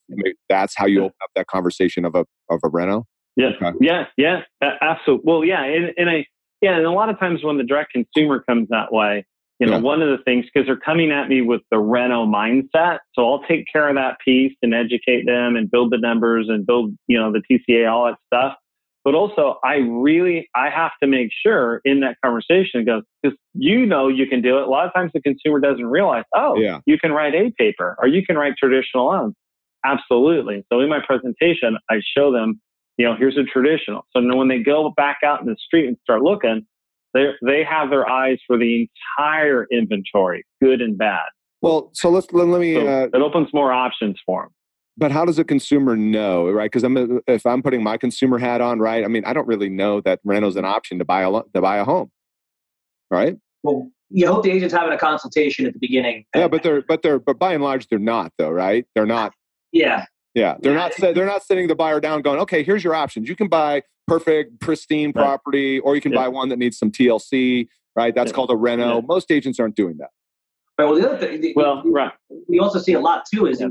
That's 0.48 0.74
how 0.76 0.86
you 0.86 1.00
open 1.00 1.16
up 1.22 1.30
that 1.36 1.46
conversation 1.46 2.04
of 2.04 2.14
a 2.14 2.24
of 2.50 2.60
a 2.64 2.68
reno. 2.68 3.04
Yeah, 3.36 3.50
okay. 3.62 3.76
yeah, 3.80 4.04
yeah, 4.16 4.40
absolutely. 4.62 5.24
Well, 5.24 5.44
yeah, 5.44 5.62
and, 5.62 5.92
and 5.96 6.10
I 6.10 6.26
yeah, 6.60 6.76
and 6.76 6.86
a 6.86 6.90
lot 6.90 7.08
of 7.08 7.18
times 7.18 7.44
when 7.44 7.56
the 7.56 7.64
direct 7.64 7.92
consumer 7.92 8.42
comes 8.48 8.68
that 8.70 8.92
way, 8.92 9.24
you 9.60 9.66
know, 9.66 9.74
yeah. 9.74 9.80
one 9.80 10.02
of 10.02 10.08
the 10.08 10.22
things 10.24 10.46
because 10.52 10.66
they're 10.66 10.78
coming 10.78 11.12
at 11.12 11.28
me 11.28 11.42
with 11.42 11.60
the 11.70 11.78
reno 11.78 12.26
mindset, 12.26 12.98
so 13.14 13.28
I'll 13.28 13.42
take 13.42 13.66
care 13.72 13.88
of 13.88 13.96
that 13.96 14.18
piece 14.24 14.54
and 14.62 14.74
educate 14.74 15.26
them 15.26 15.56
and 15.56 15.70
build 15.70 15.92
the 15.92 15.98
numbers 15.98 16.46
and 16.48 16.66
build 16.66 16.94
you 17.06 17.18
know 17.18 17.32
the 17.32 17.42
TCA 17.50 17.90
all 17.90 18.06
that 18.06 18.16
stuff. 18.26 18.56
But 19.08 19.14
also, 19.14 19.58
I 19.64 19.76
really 19.76 20.50
I 20.54 20.68
have 20.68 20.90
to 21.02 21.08
make 21.08 21.30
sure 21.42 21.80
in 21.86 22.00
that 22.00 22.16
conversation 22.22 22.84
goes 22.84 23.04
because 23.22 23.38
you 23.54 23.86
know 23.86 24.08
you 24.08 24.26
can 24.26 24.42
do 24.42 24.58
it. 24.58 24.64
A 24.64 24.66
lot 24.66 24.84
of 24.84 24.92
times 24.92 25.12
the 25.14 25.22
consumer 25.22 25.60
doesn't 25.60 25.86
realize, 25.86 26.24
oh, 26.34 26.58
yeah. 26.58 26.80
you 26.84 26.98
can 26.98 27.12
write 27.12 27.34
a 27.34 27.50
paper 27.58 27.96
or 27.98 28.06
you 28.06 28.22
can 28.22 28.36
write 28.36 28.52
traditional 28.58 29.06
loans. 29.06 29.34
Absolutely. 29.82 30.62
So 30.70 30.80
in 30.80 30.90
my 30.90 30.98
presentation, 31.06 31.78
I 31.88 32.02
show 32.14 32.30
them, 32.30 32.60
you 32.98 33.06
know, 33.06 33.16
here's 33.18 33.38
a 33.38 33.44
traditional. 33.44 34.02
So 34.14 34.20
when 34.36 34.48
they 34.48 34.58
go 34.58 34.92
back 34.94 35.20
out 35.24 35.40
in 35.40 35.46
the 35.46 35.56
street 35.58 35.88
and 35.88 35.96
start 36.02 36.20
looking, 36.20 36.66
they 37.14 37.28
they 37.46 37.64
have 37.64 37.88
their 37.88 38.06
eyes 38.06 38.36
for 38.46 38.58
the 38.58 38.90
entire 39.18 39.66
inventory, 39.72 40.44
good 40.62 40.82
and 40.82 40.98
bad. 40.98 41.24
Well, 41.62 41.92
so 41.94 42.10
let's 42.10 42.30
let, 42.34 42.46
let 42.46 42.60
me. 42.60 42.74
So 42.74 42.86
uh, 42.86 43.06
it 43.10 43.22
opens 43.22 43.54
more 43.54 43.72
options 43.72 44.20
for 44.26 44.42
them 44.42 44.50
but 44.98 45.12
how 45.12 45.24
does 45.24 45.38
a 45.38 45.44
consumer 45.44 45.96
know, 45.96 46.50
right? 46.50 46.70
Because 46.70 46.82
I'm 46.82 46.96
uh, 46.96 47.20
if 47.28 47.46
I'm 47.46 47.62
putting 47.62 47.82
my 47.82 47.96
consumer 47.96 48.38
hat 48.38 48.60
on, 48.60 48.80
right? 48.80 49.04
I 49.04 49.08
mean, 49.08 49.24
I 49.24 49.32
don't 49.32 49.46
really 49.46 49.68
know 49.68 50.00
that 50.00 50.20
rental's 50.24 50.56
an 50.56 50.64
option 50.64 50.98
to 50.98 51.04
buy 51.04 51.22
a 51.22 51.30
to 51.30 51.60
buy 51.60 51.76
a 51.76 51.84
home, 51.84 52.10
right? 53.10 53.36
Well, 53.62 53.90
you 54.10 54.26
hope 54.26 54.42
the 54.42 54.50
agent's 54.50 54.74
having 54.74 54.92
a 54.92 54.98
consultation 54.98 55.66
at 55.66 55.72
the 55.72 55.78
beginning. 55.78 56.24
Yeah, 56.34 56.48
but 56.48 56.64
they're 56.64 56.82
but 56.82 57.02
they're 57.02 57.20
but 57.20 57.38
by 57.38 57.54
and 57.54 57.62
large 57.62 57.86
they're 57.88 57.98
not 58.00 58.32
though, 58.38 58.50
right? 58.50 58.84
They're 58.94 59.06
not. 59.06 59.32
Yeah. 59.72 60.06
Yeah, 60.34 60.56
they're 60.60 60.74
not 60.74 60.92
they're 60.98 61.26
not 61.26 61.42
sitting 61.42 61.68
the 61.68 61.74
buyer 61.74 62.00
down 62.00 62.22
going, 62.22 62.38
okay, 62.40 62.62
here's 62.62 62.84
your 62.84 62.94
options. 62.94 63.28
You 63.28 63.36
can 63.36 63.48
buy 63.48 63.82
perfect, 64.06 64.60
pristine 64.60 65.12
right. 65.14 65.22
property, 65.22 65.80
or 65.80 65.94
you 65.94 66.00
can 66.00 66.12
yeah. 66.12 66.18
buy 66.18 66.28
one 66.28 66.48
that 66.50 66.58
needs 66.58 66.78
some 66.78 66.90
TLC. 66.90 67.68
Right, 67.96 68.14
that's 68.14 68.30
yeah. 68.30 68.34
called 68.34 68.50
a 68.52 68.56
reno. 68.56 69.02
Most 69.02 69.32
agents 69.32 69.58
aren't 69.58 69.74
doing 69.74 69.96
that. 69.98 70.10
Right. 70.78 70.84
Well, 70.84 70.94
the 70.94 71.08
other 71.08 71.18
thing, 71.18 71.40
the, 71.40 71.52
well, 71.56 71.82
right. 71.84 72.12
We 72.48 72.60
also 72.60 72.78
see 72.78 72.92
a 72.92 73.00
lot 73.00 73.24
too 73.32 73.46
is 73.46 73.62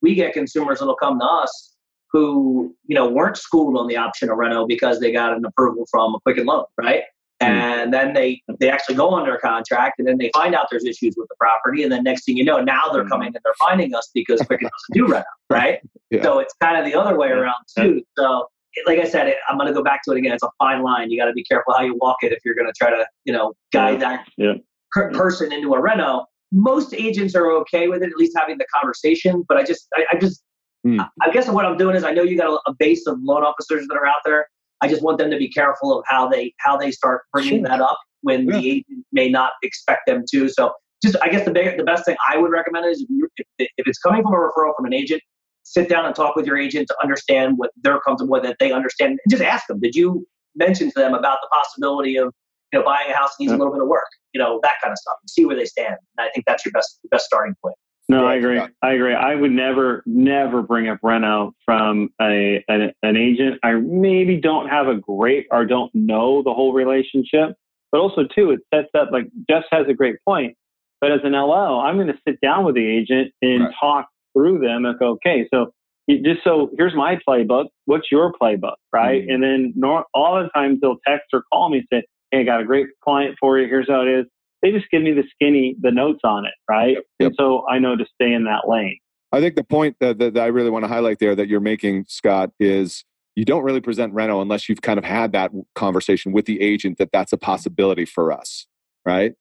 we 0.00 0.14
get 0.14 0.32
consumers 0.32 0.78
that'll 0.78 0.96
come 0.96 1.18
to 1.20 1.26
us 1.26 1.74
who 2.10 2.74
you 2.86 2.94
know 2.94 3.08
weren't 3.08 3.36
schooled 3.36 3.76
on 3.76 3.86
the 3.86 3.96
option 3.96 4.30
of 4.30 4.38
reno 4.38 4.66
because 4.66 5.00
they 5.00 5.12
got 5.12 5.36
an 5.36 5.44
approval 5.44 5.86
from 5.90 6.14
a 6.14 6.20
Quicken 6.20 6.46
Loan, 6.46 6.64
right? 6.80 7.02
Hmm. 7.42 7.46
and 7.46 7.92
then 7.92 8.14
they 8.14 8.40
they 8.60 8.70
actually 8.70 8.94
go 8.94 9.10
under 9.10 9.36
contract 9.38 9.98
and 9.98 10.06
then 10.06 10.18
they 10.18 10.30
find 10.32 10.54
out 10.54 10.68
there's 10.70 10.84
issues 10.84 11.14
with 11.16 11.28
the 11.28 11.34
property 11.40 11.82
and 11.82 11.90
then 11.90 12.04
next 12.04 12.24
thing 12.24 12.36
you 12.36 12.44
know 12.44 12.60
now 12.60 12.82
they're 12.92 13.02
hmm. 13.02 13.08
coming 13.08 13.26
and 13.26 13.38
they're 13.44 13.54
finding 13.58 13.92
us 13.92 14.08
because 14.14 14.40
Quicken 14.42 14.68
doesn't 14.68 15.06
do 15.06 15.12
reno 15.12 15.24
right 15.50 15.80
yeah. 16.10 16.22
so 16.22 16.38
it's 16.38 16.54
kind 16.62 16.78
of 16.78 16.84
the 16.84 16.94
other 16.98 17.18
way 17.18 17.28
around 17.28 17.56
too 17.76 18.02
so 18.16 18.46
like 18.86 18.98
I 18.98 19.04
said, 19.04 19.32
I'm 19.48 19.56
going 19.56 19.68
to 19.68 19.72
go 19.72 19.84
back 19.84 20.02
to 20.04 20.10
it 20.12 20.18
again. 20.18 20.32
It's 20.32 20.42
a 20.42 20.50
fine 20.58 20.82
line. 20.82 21.08
You 21.10 21.16
got 21.16 21.26
to 21.26 21.32
be 21.32 21.44
careful 21.44 21.74
how 21.74 21.82
you 21.82 21.96
walk 22.00 22.16
it 22.22 22.32
if 22.32 22.40
you're 22.44 22.56
going 22.56 22.66
to 22.66 22.72
try 22.76 22.90
to, 22.90 23.06
you 23.24 23.32
know, 23.32 23.54
guide 23.72 24.00
that 24.00 24.26
yeah. 24.36 24.54
per- 24.90 25.12
person 25.12 25.52
into 25.52 25.74
a 25.74 25.80
reno. 25.80 26.26
Most 26.54 26.94
agents 26.94 27.34
are 27.34 27.50
okay 27.50 27.88
with 27.88 28.02
it, 28.02 28.10
at 28.10 28.16
least 28.16 28.32
having 28.38 28.58
the 28.58 28.66
conversation. 28.74 29.44
But 29.48 29.58
I 29.58 29.64
just, 29.64 29.86
I, 29.94 30.04
I 30.12 30.18
just, 30.18 30.42
mm. 30.86 31.06
I, 31.20 31.30
guess 31.30 31.48
what 31.48 31.64
I'm 31.64 31.76
doing 31.76 31.96
is 31.96 32.04
I 32.04 32.12
know 32.12 32.22
you 32.22 32.38
got 32.38 32.48
a, 32.48 32.70
a, 32.70 32.74
base 32.78 33.06
of 33.06 33.18
loan 33.22 33.42
officers 33.42 33.86
that 33.88 33.96
are 33.96 34.06
out 34.06 34.20
there. 34.24 34.46
I 34.80 34.88
just 34.88 35.02
want 35.02 35.18
them 35.18 35.30
to 35.30 35.36
be 35.36 35.50
careful 35.50 35.98
of 35.98 36.04
how 36.06 36.28
they 36.28 36.54
how 36.58 36.76
they 36.76 36.90
start 36.90 37.22
bringing 37.32 37.64
sure. 37.64 37.68
that 37.68 37.80
up 37.80 37.98
when 38.22 38.46
yeah. 38.46 38.58
the 38.58 38.70
agent 38.70 39.04
may 39.12 39.28
not 39.28 39.52
expect 39.62 40.02
them 40.06 40.24
to. 40.30 40.48
So 40.48 40.72
just 41.02 41.16
I 41.22 41.28
guess 41.28 41.44
the 41.44 41.50
big, 41.50 41.76
the 41.76 41.84
best 41.84 42.04
thing 42.04 42.16
I 42.28 42.38
would 42.38 42.50
recommend 42.50 42.86
is 42.86 43.02
if, 43.02 43.08
you 43.10 43.28
if 43.58 43.86
it's 43.86 43.98
coming 43.98 44.22
from 44.22 44.32
a 44.32 44.36
referral 44.36 44.76
from 44.76 44.86
an 44.86 44.94
agent, 44.94 45.22
sit 45.64 45.88
down 45.88 46.06
and 46.06 46.14
talk 46.14 46.36
with 46.36 46.46
your 46.46 46.56
agent 46.56 46.88
to 46.88 46.96
understand 47.02 47.54
what 47.56 47.70
they're 47.82 48.00
comfortable 48.00 48.32
with, 48.32 48.42
that 48.44 48.56
they 48.60 48.72
understand, 48.72 49.12
and 49.12 49.30
just 49.30 49.42
ask 49.42 49.66
them. 49.66 49.80
Did 49.80 49.94
you 49.94 50.26
mention 50.54 50.88
to 50.88 50.94
them 50.94 51.14
about 51.14 51.38
the 51.42 51.48
possibility 51.52 52.16
of 52.16 52.32
you 52.74 52.80
know 52.80 52.84
buying 52.84 53.10
a 53.10 53.16
house 53.16 53.30
needs 53.38 53.50
yeah. 53.50 53.56
a 53.56 53.58
little 53.58 53.72
bit 53.72 53.82
of 53.82 53.88
work, 53.88 54.08
you 54.32 54.40
know 54.40 54.58
that 54.62 54.74
kind 54.82 54.90
of 54.90 54.98
stuff, 54.98 55.16
and 55.22 55.30
see 55.30 55.44
where 55.44 55.56
they 55.56 55.64
stand. 55.64 55.96
And 56.18 56.26
I 56.26 56.30
think 56.30 56.44
that's 56.46 56.64
your 56.64 56.72
best 56.72 56.98
best 57.10 57.26
starting 57.26 57.54
point. 57.62 57.76
No, 58.08 58.26
I 58.26 58.34
agree. 58.34 58.60
I 58.82 58.92
agree. 58.92 59.14
I 59.14 59.34
would 59.34 59.50
never, 59.50 60.02
never 60.04 60.60
bring 60.60 60.88
up 60.88 60.98
reno 61.02 61.52
from 61.64 62.10
a 62.20 62.62
an, 62.68 62.92
an 63.02 63.16
agent. 63.16 63.60
I 63.62 63.72
maybe 63.74 64.38
don't 64.38 64.68
have 64.68 64.88
a 64.88 64.96
great 64.96 65.46
or 65.50 65.64
don't 65.64 65.90
know 65.94 66.42
the 66.42 66.52
whole 66.52 66.74
relationship, 66.74 67.56
but 67.90 68.00
also 68.00 68.24
too, 68.24 68.50
it 68.50 68.60
sets 68.74 68.90
up 68.94 69.08
like 69.10 69.28
Jeff 69.48 69.64
has 69.70 69.86
a 69.88 69.94
great 69.94 70.16
point. 70.26 70.54
But 71.00 71.12
as 71.12 71.20
an 71.24 71.32
LO, 71.32 71.80
I'm 71.80 71.96
going 71.96 72.08
to 72.08 72.18
sit 72.28 72.40
down 72.42 72.64
with 72.64 72.74
the 72.74 72.86
agent 72.86 73.32
and 73.40 73.64
right. 73.64 73.74
talk 73.80 74.08
through 74.34 74.58
them 74.58 74.84
and 74.84 74.98
go, 74.98 75.12
okay, 75.12 75.48
so 75.52 75.72
just 76.10 76.44
so 76.44 76.70
here's 76.76 76.94
my 76.94 77.18
playbook. 77.26 77.66
What's 77.86 78.10
your 78.10 78.32
playbook, 78.32 78.76
right? 78.92 79.22
Mm-hmm. 79.22 79.32
And 79.32 79.42
then 79.42 79.72
nor, 79.76 80.04
all 80.12 80.42
the 80.42 80.48
times 80.50 80.80
they'll 80.80 80.98
text 81.06 81.28
or 81.32 81.42
call 81.50 81.70
me 81.70 81.78
and 81.78 81.86
say, 81.90 82.06
hey, 82.34 82.40
I 82.40 82.44
got 82.44 82.60
a 82.60 82.64
great 82.64 82.86
client 83.02 83.36
for 83.40 83.58
you. 83.58 83.68
Here's 83.68 83.88
how 83.88 84.02
it 84.02 84.08
is 84.08 84.26
they 84.62 84.72
just 84.72 84.90
give 84.90 85.02
me 85.02 85.12
the 85.12 85.24
skinny, 85.30 85.76
the 85.80 85.90
notes 85.90 86.20
on 86.24 86.46
it, 86.46 86.54
right? 86.68 86.94
Yep, 86.94 87.04
yep. 87.18 87.26
And 87.28 87.36
so 87.38 87.66
I 87.68 87.78
know 87.78 87.96
to 87.96 88.06
stay 88.14 88.32
in 88.32 88.44
that 88.44 88.66
lane. 88.66 88.98
I 89.30 89.40
think 89.40 89.56
the 89.56 89.64
point 89.64 89.96
that, 90.00 90.18
that, 90.18 90.34
that 90.34 90.42
I 90.42 90.46
really 90.46 90.70
want 90.70 90.84
to 90.84 90.88
highlight 90.88 91.18
there 91.18 91.34
that 91.34 91.48
you're 91.48 91.60
making, 91.60 92.06
Scott, 92.08 92.50
is 92.58 93.04
you 93.34 93.44
don't 93.44 93.62
really 93.62 93.82
present 93.82 94.14
Reno 94.14 94.40
unless 94.40 94.68
you've 94.68 94.80
kind 94.80 94.98
of 94.98 95.04
had 95.04 95.32
that 95.32 95.50
conversation 95.74 96.32
with 96.32 96.46
the 96.46 96.62
agent 96.62 96.96
that 96.98 97.10
that's 97.12 97.32
a 97.32 97.36
possibility 97.36 98.06
for 98.06 98.32
us, 98.32 98.66
right? 99.04 99.32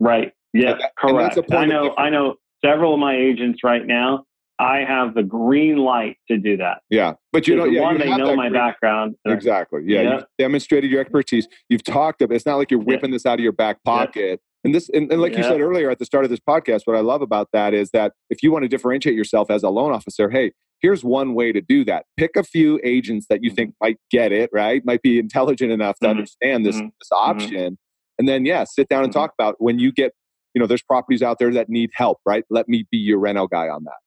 Right. 0.00 0.32
Yeah, 0.52 0.74
that, 0.80 0.92
correct. 0.98 1.38
I 1.52 1.66
know. 1.66 1.94
I 1.96 2.10
know 2.10 2.36
several 2.64 2.94
of 2.94 2.98
my 3.00 3.14
agents 3.14 3.60
right 3.62 3.86
now. 3.86 4.24
I 4.58 4.78
have 4.78 5.14
the 5.14 5.22
green 5.22 5.76
light 5.76 6.16
to 6.28 6.38
do 6.38 6.56
that. 6.56 6.78
Yeah, 6.90 7.14
but 7.32 7.46
you 7.46 7.56
know, 7.56 7.64
yeah, 7.64 7.82
one, 7.82 7.94
you 7.94 8.04
they 8.04 8.16
know 8.16 8.34
my 8.34 8.48
green, 8.48 8.52
background. 8.52 9.16
Exactly. 9.26 9.82
Yeah, 9.84 10.00
yeah, 10.00 10.14
you've 10.14 10.24
demonstrated 10.38 10.90
your 10.90 11.00
expertise. 11.00 11.46
You've 11.68 11.84
talked 11.84 12.22
about. 12.22 12.34
It's 12.34 12.46
not 12.46 12.56
like 12.56 12.70
you're 12.70 12.80
whipping 12.80 13.10
yeah. 13.10 13.16
this 13.16 13.26
out 13.26 13.38
of 13.38 13.42
your 13.42 13.52
back 13.52 13.82
pocket. 13.84 14.40
And 14.64 14.74
this, 14.74 14.88
and, 14.88 15.12
and 15.12 15.20
like 15.20 15.36
you 15.36 15.44
said 15.44 15.60
earlier 15.60 15.90
at 15.90 16.00
the 16.00 16.04
start 16.04 16.24
of 16.24 16.30
this 16.30 16.40
podcast, 16.40 16.82
what 16.86 16.96
I 16.96 17.00
love 17.00 17.22
about 17.22 17.50
that 17.52 17.72
is 17.72 17.90
that 17.90 18.14
if 18.30 18.42
you 18.42 18.50
want 18.50 18.64
to 18.64 18.68
differentiate 18.68 19.14
yourself 19.14 19.48
as 19.48 19.62
a 19.62 19.68
loan 19.68 19.92
officer, 19.92 20.28
hey, 20.28 20.50
here's 20.80 21.04
one 21.04 21.34
way 21.34 21.52
to 21.52 21.60
do 21.60 21.84
that. 21.84 22.04
Pick 22.16 22.32
a 22.34 22.42
few 22.42 22.80
agents 22.82 23.26
that 23.30 23.44
you 23.44 23.50
think 23.50 23.70
mm-hmm. 23.70 23.86
might 23.86 23.98
get 24.10 24.32
it, 24.32 24.50
right? 24.52 24.84
Might 24.84 25.02
be 25.02 25.20
intelligent 25.20 25.70
enough 25.70 26.00
to 26.00 26.06
mm-hmm. 26.06 26.18
understand 26.18 26.66
this, 26.66 26.76
mm-hmm. 26.76 26.86
this 26.86 27.08
mm-hmm. 27.12 27.30
option. 27.30 27.72
Mm-hmm. 27.74 28.18
And 28.18 28.28
then, 28.28 28.44
yeah, 28.44 28.64
sit 28.64 28.88
down 28.88 29.04
and 29.04 29.12
mm-hmm. 29.12 29.20
talk 29.20 29.34
about 29.38 29.54
when 29.58 29.78
you 29.78 29.92
get, 29.92 30.12
you 30.54 30.60
know, 30.60 30.66
there's 30.66 30.82
properties 30.82 31.22
out 31.22 31.38
there 31.38 31.52
that 31.52 31.68
need 31.68 31.90
help, 31.94 32.18
right? 32.26 32.44
Let 32.50 32.68
me 32.68 32.86
be 32.90 32.98
your 32.98 33.18
reno 33.18 33.46
guy 33.46 33.68
on 33.68 33.84
that. 33.84 33.98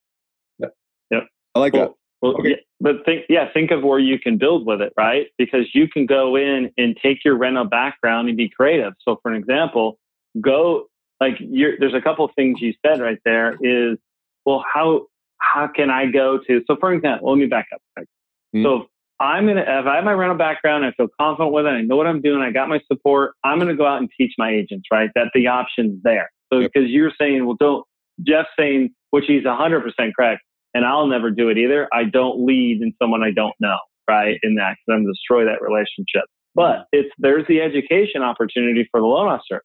I 1.55 1.59
like 1.59 1.73
that. 1.73 1.93
Well, 2.21 2.33
okay. 2.33 2.49
yeah, 2.49 2.55
but 2.81 3.05
think, 3.05 3.25
yeah, 3.29 3.47
think 3.53 3.71
of 3.71 3.81
where 3.83 3.99
you 3.99 4.19
can 4.19 4.37
build 4.37 4.65
with 4.65 4.81
it, 4.81 4.91
right? 4.97 5.27
Because 5.37 5.67
you 5.73 5.87
can 5.87 6.05
go 6.05 6.35
in 6.35 6.69
and 6.77 6.97
take 7.01 7.23
your 7.23 7.37
reno 7.37 7.63
background 7.63 8.27
and 8.27 8.35
be 8.37 8.49
creative. 8.49 8.93
So, 9.07 9.17
for 9.21 9.31
an 9.31 9.37
example, 9.37 9.97
go 10.41 10.89
like 11.19 11.33
you're, 11.39 11.73
there's 11.79 11.93
a 11.93 12.01
couple 12.01 12.25
of 12.25 12.31
things 12.35 12.61
you 12.61 12.73
said 12.85 13.01
right 13.01 13.19
there 13.25 13.57
is 13.61 13.97
well 14.45 14.63
how 14.73 15.07
how 15.39 15.67
can 15.67 15.89
i 15.89 16.05
go 16.05 16.39
to 16.47 16.61
so 16.67 16.75
for 16.79 16.93
example 16.93 17.29
let 17.29 17.37
me 17.37 17.45
back 17.45 17.67
up 17.73 17.81
mm-hmm. 17.99 18.63
so 18.63 18.85
i'm 19.19 19.47
gonna 19.47 19.61
if 19.61 19.85
i 19.85 19.95
have 19.95 20.03
my 20.03 20.11
reno 20.11 20.35
background 20.35 20.85
i 20.85 20.91
feel 20.91 21.07
confident 21.19 21.51
with 21.53 21.65
it 21.65 21.69
i 21.69 21.81
know 21.81 21.95
what 21.95 22.07
i'm 22.07 22.21
doing 22.21 22.41
i 22.41 22.51
got 22.51 22.69
my 22.69 22.79
support 22.91 23.33
i'm 23.43 23.59
gonna 23.59 23.75
go 23.75 23.85
out 23.85 23.99
and 23.99 24.09
teach 24.17 24.33
my 24.37 24.51
agents 24.51 24.87
right 24.91 25.09
that 25.15 25.27
the 25.33 25.47
option's 25.47 26.01
there 26.03 26.29
so 26.51 26.59
because 26.59 26.83
yep. 26.83 26.91
you're 26.91 27.11
saying 27.19 27.45
well 27.45 27.57
don't 27.59 27.85
jeff's 28.21 28.49
saying 28.57 28.89
which 29.11 29.25
he's 29.27 29.43
100% 29.43 29.91
correct 30.15 30.41
and 30.73 30.85
i'll 30.85 31.07
never 31.07 31.31
do 31.31 31.49
it 31.49 31.57
either 31.57 31.87
i 31.93 32.03
don't 32.03 32.45
lead 32.45 32.81
in 32.81 32.93
someone 33.01 33.23
i 33.23 33.31
don't 33.31 33.55
know 33.59 33.77
right 34.09 34.39
in 34.43 34.55
that 34.55 34.75
because 34.75 34.97
i'm 34.97 35.05
destroy 35.05 35.45
that 35.45 35.61
relationship 35.61 36.23
but 36.55 36.87
it's 36.91 37.09
there's 37.19 37.47
the 37.47 37.61
education 37.61 38.21
opportunity 38.21 38.87
for 38.91 38.99
the 38.99 39.05
loan 39.05 39.27
officer 39.27 39.61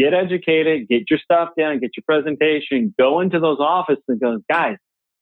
get 0.00 0.14
educated, 0.14 0.88
get 0.88 1.02
your 1.10 1.18
stuff 1.22 1.50
down, 1.58 1.78
get 1.78 1.90
your 1.96 2.04
presentation, 2.06 2.94
go 2.98 3.20
into 3.20 3.38
those 3.38 3.58
offices 3.60 4.02
and 4.08 4.18
go, 4.18 4.38
guys, 4.50 4.76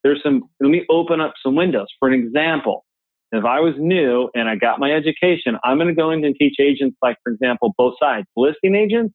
there's 0.05 0.23
some, 0.23 0.43
let 0.61 0.71
me 0.71 0.85
open 0.89 1.21
up 1.21 1.35
some 1.43 1.57
windows. 1.57 1.89
For 1.99 2.09
an 2.09 2.15
example, 2.15 2.85
if 3.33 3.45
I 3.45 3.59
was 3.59 3.75
new 3.77 4.31
and 4.35 4.49
I 4.49 4.55
got 4.55 4.79
my 4.79 4.93
education, 4.93 5.59
I'm 5.65 5.79
going 5.79 5.89
to 5.89 5.95
go 5.95 6.13
in 6.13 6.25
and 6.25 6.35
teach 6.39 6.55
agents, 6.61 6.97
like, 7.03 7.17
for 7.25 7.33
example, 7.33 7.75
both 7.77 7.95
sides, 8.01 8.27
listing 8.37 8.77
agents. 8.77 9.13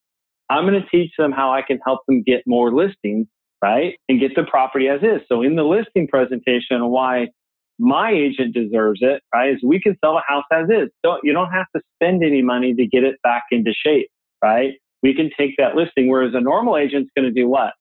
I'm 0.49 0.65
going 0.65 0.79
to 0.79 0.87
teach 0.89 1.11
them 1.17 1.31
how 1.31 1.53
I 1.53 1.61
can 1.61 1.79
help 1.85 2.01
them 2.07 2.23
get 2.23 2.43
more 2.45 2.73
listings, 2.73 3.27
right? 3.63 3.95
And 4.09 4.19
get 4.19 4.31
the 4.35 4.43
property 4.43 4.89
as 4.89 5.01
is. 5.01 5.21
So 5.29 5.41
in 5.41 5.55
the 5.55 5.63
listing 5.63 6.07
presentation, 6.07 6.85
why 6.89 7.29
my 7.79 8.11
agent 8.11 8.53
deserves 8.53 8.99
it, 9.01 9.23
right? 9.33 9.53
Is 9.53 9.61
we 9.63 9.81
can 9.81 9.97
sell 10.03 10.17
a 10.17 10.21
house 10.27 10.45
as 10.51 10.67
is. 10.69 10.89
Don't, 11.03 11.21
you 11.23 11.33
don't 11.33 11.51
have 11.51 11.65
to 11.75 11.81
spend 11.95 12.23
any 12.23 12.41
money 12.41 12.73
to 12.75 12.85
get 12.85 13.03
it 13.03 13.15
back 13.23 13.43
into 13.51 13.73
shape, 13.73 14.09
right? 14.43 14.73
we 15.03 15.13
can 15.13 15.29
take 15.37 15.57
that 15.57 15.75
listing. 15.75 16.07
Whereas 16.07 16.31
a 16.33 16.41
normal 16.41 16.77
agent's 16.77 17.11
going 17.15 17.31
to 17.31 17.31
do 17.31 17.47
what? 17.47 17.73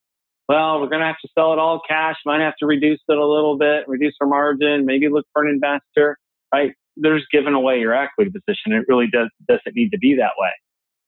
Well, 0.49 0.81
we're 0.81 0.89
going 0.89 1.01
to 1.01 1.07
have 1.07 1.21
to 1.23 1.29
sell 1.39 1.53
it 1.55 1.59
all 1.59 1.81
cash. 1.89 2.17
Might 2.27 2.41
have 2.41 2.57
to 2.59 2.67
reduce 2.67 3.01
it 3.09 3.17
a 3.17 3.27
little 3.27 3.57
bit, 3.57 3.85
reduce 3.87 4.15
our 4.21 4.27
margin, 4.27 4.85
maybe 4.85 5.09
look 5.09 5.25
for 5.33 5.47
an 5.47 5.55
investor, 5.55 6.19
right? 6.53 6.73
There's 6.97 7.25
giving 7.33 7.55
away 7.55 7.79
your 7.79 7.95
equity 7.95 8.31
position. 8.33 8.73
It 8.73 8.85
really 8.89 9.07
does, 9.11 9.31
doesn't 9.49 9.75
need 9.75 9.91
to 9.93 9.99
be 9.99 10.17
that 10.17 10.33
way. 10.37 10.51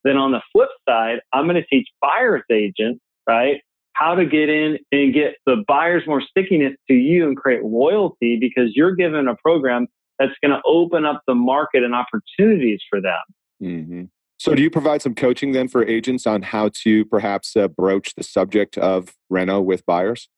Then 0.05 0.17
on 0.17 0.31
the 0.33 0.41
flip 0.53 0.71
side, 0.89 1.19
I'm 1.33 1.45
going 1.45 1.57
to 1.57 1.67
teach 1.67 1.89
buyer's 2.01 2.45
agents, 2.51 3.01
right? 3.29 3.61
How 3.95 4.15
to 4.15 4.27
get 4.27 4.49
in 4.49 4.79
and 4.93 5.15
get 5.15 5.37
the 5.47 5.65
buyers 5.67 6.03
more 6.07 6.21
stickiness 6.21 6.75
to 6.89 6.95
you 6.95 7.27
and 7.27 7.37
create 7.37 7.65
loyalty 7.65 8.39
because 8.41 8.73
you're 8.75 8.95
given 8.95 9.29
a 9.29 9.37
program 9.37 9.87
that's 10.19 10.33
going 10.43 10.53
to 10.53 10.61
open 10.67 11.05
up 11.05 11.23
the 11.27 11.35
market 11.35 11.83
and 11.83 11.95
opportunities 11.95 12.81
for 12.91 13.01
them. 13.01 13.23
Mm-hmm. 13.63 14.03
So, 14.37 14.55
do 14.55 14.63
you 14.63 14.71
provide 14.71 15.01
some 15.01 15.15
coaching 15.15 15.53
then 15.53 15.69
for 15.69 15.87
agents 15.87 16.27
on 16.27 16.43
how 16.43 16.71
to 16.83 17.05
perhaps 17.07 17.57
uh, 17.57 17.69
broach 17.69 18.15
the 18.15 18.23
subject 18.23 18.77
of 18.77 19.15
reno 19.31 19.61
with 19.61 19.87
buyers? 19.87 20.29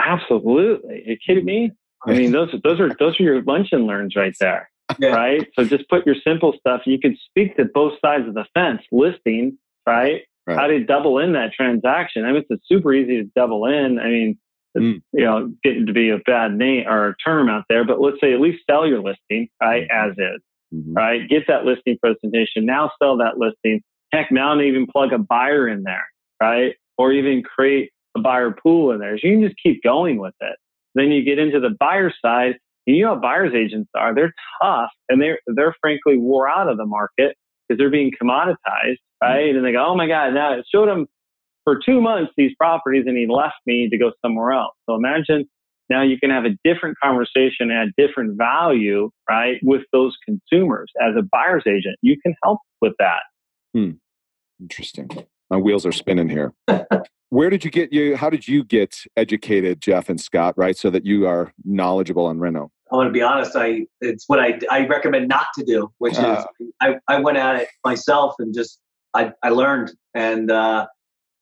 Absolutely. 0.00 0.94
Are 0.94 1.10
you 1.10 1.16
kidding 1.26 1.44
me? 1.44 1.72
I 2.06 2.14
mean, 2.14 2.32
those 2.32 2.54
those 2.64 2.80
are 2.80 2.94
those 2.98 3.20
are 3.20 3.22
your 3.22 3.42
lunch 3.42 3.68
and 3.72 3.86
learns 3.86 4.16
right 4.16 4.34
there, 4.40 4.70
yeah. 4.98 5.08
right? 5.08 5.48
So 5.58 5.64
just 5.64 5.88
put 5.88 6.06
your 6.06 6.14
simple 6.26 6.54
stuff. 6.58 6.82
You 6.86 6.98
can 6.98 7.18
speak 7.28 7.56
to 7.56 7.66
both 7.66 7.94
sides 8.04 8.26
of 8.26 8.34
the 8.34 8.46
fence. 8.54 8.82
Listing, 8.90 9.58
right? 9.86 10.22
Right. 10.50 10.58
How 10.58 10.66
to 10.66 10.84
double 10.84 11.18
in 11.18 11.32
that 11.32 11.52
transaction? 11.52 12.24
I 12.24 12.32
mean, 12.32 12.44
it's 12.48 12.68
super 12.68 12.92
easy 12.92 13.22
to 13.22 13.30
double 13.34 13.66
in. 13.66 13.98
I 13.98 14.08
mean, 14.08 14.38
mm. 14.76 15.02
you 15.12 15.24
know, 15.24 15.52
getting 15.62 15.86
to 15.86 15.92
be 15.92 16.10
a 16.10 16.18
bad 16.18 16.52
name 16.52 16.84
or 16.86 17.08
a 17.08 17.14
term 17.24 17.48
out 17.48 17.64
there, 17.68 17.84
but 17.84 18.00
let's 18.00 18.18
say 18.20 18.32
at 18.32 18.40
least 18.40 18.62
sell 18.68 18.86
your 18.86 19.02
listing, 19.02 19.48
right, 19.60 19.88
mm-hmm. 19.88 20.10
as 20.10 20.16
is 20.18 20.42
mm-hmm. 20.74 20.92
right? 20.92 21.28
Get 21.28 21.46
that 21.48 21.64
listing 21.64 21.98
presentation. 21.98 22.66
Now 22.66 22.90
sell 23.02 23.18
that 23.18 23.38
listing. 23.38 23.82
Heck, 24.12 24.32
now 24.32 24.52
and 24.52 24.62
even 24.62 24.86
plug 24.86 25.12
a 25.12 25.18
buyer 25.18 25.68
in 25.68 25.82
there, 25.82 26.06
right? 26.40 26.74
Or 26.98 27.12
even 27.12 27.42
create 27.42 27.90
a 28.16 28.20
buyer 28.20 28.50
pool 28.50 28.90
in 28.92 28.98
there. 28.98 29.18
So 29.18 29.28
you 29.28 29.38
can 29.38 29.46
just 29.46 29.60
keep 29.62 29.82
going 29.82 30.18
with 30.18 30.34
it. 30.40 30.56
Then 30.94 31.10
you 31.10 31.24
get 31.24 31.38
into 31.38 31.60
the 31.60 31.76
buyer 31.78 32.12
side. 32.24 32.54
You 32.86 33.04
know 33.04 33.14
how 33.14 33.20
buyers 33.20 33.52
agents 33.54 33.90
are. 33.94 34.14
They're 34.14 34.34
tough 34.60 34.90
and 35.08 35.22
they're, 35.22 35.38
they're 35.46 35.76
frankly 35.80 36.16
wore 36.16 36.48
out 36.48 36.68
of 36.68 36.76
the 36.76 36.86
market 36.86 37.36
because 37.68 37.78
they're 37.78 37.90
being 37.90 38.10
commoditized. 38.20 38.98
Right? 39.22 39.54
And 39.54 39.64
they 39.64 39.72
go, 39.72 39.84
oh 39.86 39.96
my 39.96 40.06
God, 40.06 40.34
now 40.34 40.54
it 40.54 40.64
showed 40.72 40.88
him 40.88 41.06
for 41.64 41.78
two 41.84 42.00
months 42.00 42.32
these 42.36 42.52
properties 42.58 43.04
and 43.06 43.16
he 43.16 43.26
left 43.26 43.56
me 43.66 43.88
to 43.90 43.98
go 43.98 44.12
somewhere 44.24 44.52
else. 44.52 44.74
So 44.88 44.94
imagine 44.94 45.48
now 45.88 46.02
you 46.02 46.18
can 46.18 46.30
have 46.30 46.44
a 46.44 46.56
different 46.64 46.96
conversation 47.02 47.70
at 47.70 47.88
different 47.98 48.38
value, 48.38 49.10
right, 49.28 49.56
with 49.62 49.82
those 49.92 50.16
consumers 50.24 50.90
as 51.00 51.14
a 51.18 51.22
buyer's 51.22 51.64
agent. 51.66 51.96
You 52.00 52.16
can 52.20 52.34
help 52.42 52.60
with 52.80 52.92
that. 52.98 53.20
Hmm. 53.74 53.90
Interesting. 54.60 55.10
My 55.50 55.56
wheels 55.56 55.84
are 55.84 55.92
spinning 55.92 56.28
here. 56.28 56.54
Where 57.30 57.50
did 57.50 57.64
you 57.64 57.70
get 57.70 57.92
you? 57.92 58.16
How 58.16 58.30
did 58.30 58.48
you 58.48 58.64
get 58.64 58.96
educated, 59.16 59.80
Jeff 59.80 60.08
and 60.08 60.20
Scott? 60.20 60.54
Right, 60.56 60.76
so 60.76 60.90
that 60.90 61.06
you 61.06 61.26
are 61.28 61.52
knowledgeable 61.64 62.26
on 62.26 62.40
Reno. 62.40 62.70
I 62.92 62.96
want 62.96 63.06
to 63.06 63.12
be 63.12 63.22
honest. 63.22 63.54
I 63.54 63.86
it's 64.00 64.24
what 64.28 64.40
I 64.40 64.58
I 64.68 64.86
recommend 64.86 65.28
not 65.28 65.46
to 65.56 65.64
do, 65.64 65.92
which 65.98 66.18
uh, 66.18 66.44
is 66.60 66.68
I 66.80 66.96
I 67.06 67.20
went 67.20 67.38
at 67.38 67.56
it 67.56 67.68
myself 67.84 68.34
and 68.40 68.52
just 68.52 68.80
I 69.14 69.32
I 69.42 69.50
learned 69.50 69.92
and 70.14 70.50
uh, 70.50 70.86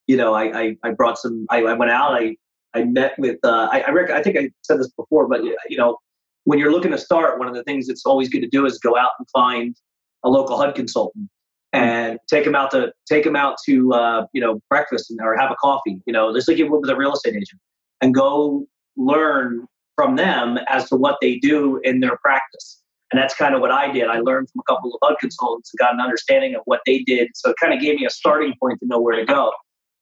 you 0.07 0.17
know 0.17 0.35
I, 0.35 0.61
I 0.61 0.77
I 0.83 0.91
brought 0.93 1.19
some 1.19 1.47
I, 1.51 1.63
I 1.63 1.73
went 1.75 1.91
out 1.91 2.15
I 2.15 2.37
I 2.75 2.85
met 2.85 3.19
with 3.19 3.39
uh, 3.45 3.69
I 3.71 3.81
I, 3.87 3.91
rec- 3.91 4.11
I 4.11 4.23
think 4.23 4.37
I 4.37 4.51
said 4.63 4.79
this 4.79 4.91
before, 4.91 5.29
but 5.29 5.43
you 5.45 5.77
know 5.77 5.99
when 6.45 6.59
you're 6.59 6.73
looking 6.73 6.93
to 6.93 6.99
start, 6.99 7.39
one 7.39 7.47
of 7.47 7.55
the 7.55 7.63
things 7.65 7.87
that's 7.87 8.07
always 8.07 8.31
good 8.31 8.41
to 8.41 8.49
do 8.49 8.65
is 8.65 8.79
go 8.79 8.97
out 8.97 9.11
and 9.19 9.29
find 9.31 9.77
a 10.25 10.31
local 10.31 10.57
HUD 10.57 10.75
consultant 10.75 11.29
hmm. 11.75 11.79
and 11.79 12.19
take 12.29 12.45
them 12.45 12.55
out 12.55 12.71
to 12.71 12.93
take 13.07 13.25
them 13.25 13.37
out 13.37 13.57
to 13.67 13.93
uh, 13.93 14.27
you 14.33 14.41
know 14.41 14.61
breakfast 14.71 15.11
and, 15.11 15.21
or 15.21 15.37
have 15.37 15.51
a 15.51 15.57
coffee. 15.57 16.01
You 16.07 16.13
know, 16.13 16.35
just 16.35 16.49
like 16.49 16.59
you 16.59 16.71
would 16.71 16.81
with 16.81 16.91
a 16.91 16.97
real 16.97 17.13
estate 17.13 17.35
agent, 17.35 17.61
and 18.01 18.15
go 18.15 18.67
learn 18.97 19.67
from 19.95 20.17
them 20.17 20.59
as 20.69 20.89
to 20.89 20.97
what 20.97 21.19
they 21.21 21.39
do 21.39 21.81
in 21.85 22.01
their 22.01 22.17
practice. 22.19 22.83
And 23.11 23.21
that's 23.21 23.35
kind 23.35 23.55
of 23.55 23.61
what 23.61 23.71
I 23.71 23.91
did. 23.91 24.09
I 24.09 24.19
learned 24.19 24.51
from 24.51 24.61
a 24.61 24.73
couple 24.73 24.93
of 24.93 24.99
HUD 25.03 25.19
consultants 25.19 25.71
and 25.73 25.79
got 25.79 25.95
an 25.95 26.01
understanding 26.01 26.55
of 26.55 26.63
what 26.67 26.81
they 26.85 27.01
did. 27.01 27.29
So 27.35 27.51
it 27.51 27.57
kind 27.61 27.73
of 27.73 27.81
gave 27.81 27.99
me 27.99 28.05
a 28.05 28.11
starting 28.11 28.55
point 28.61 28.81
to 28.81 28.87
know 28.87 29.01
where 29.01 29.17
to 29.17 29.25
go. 29.25 29.53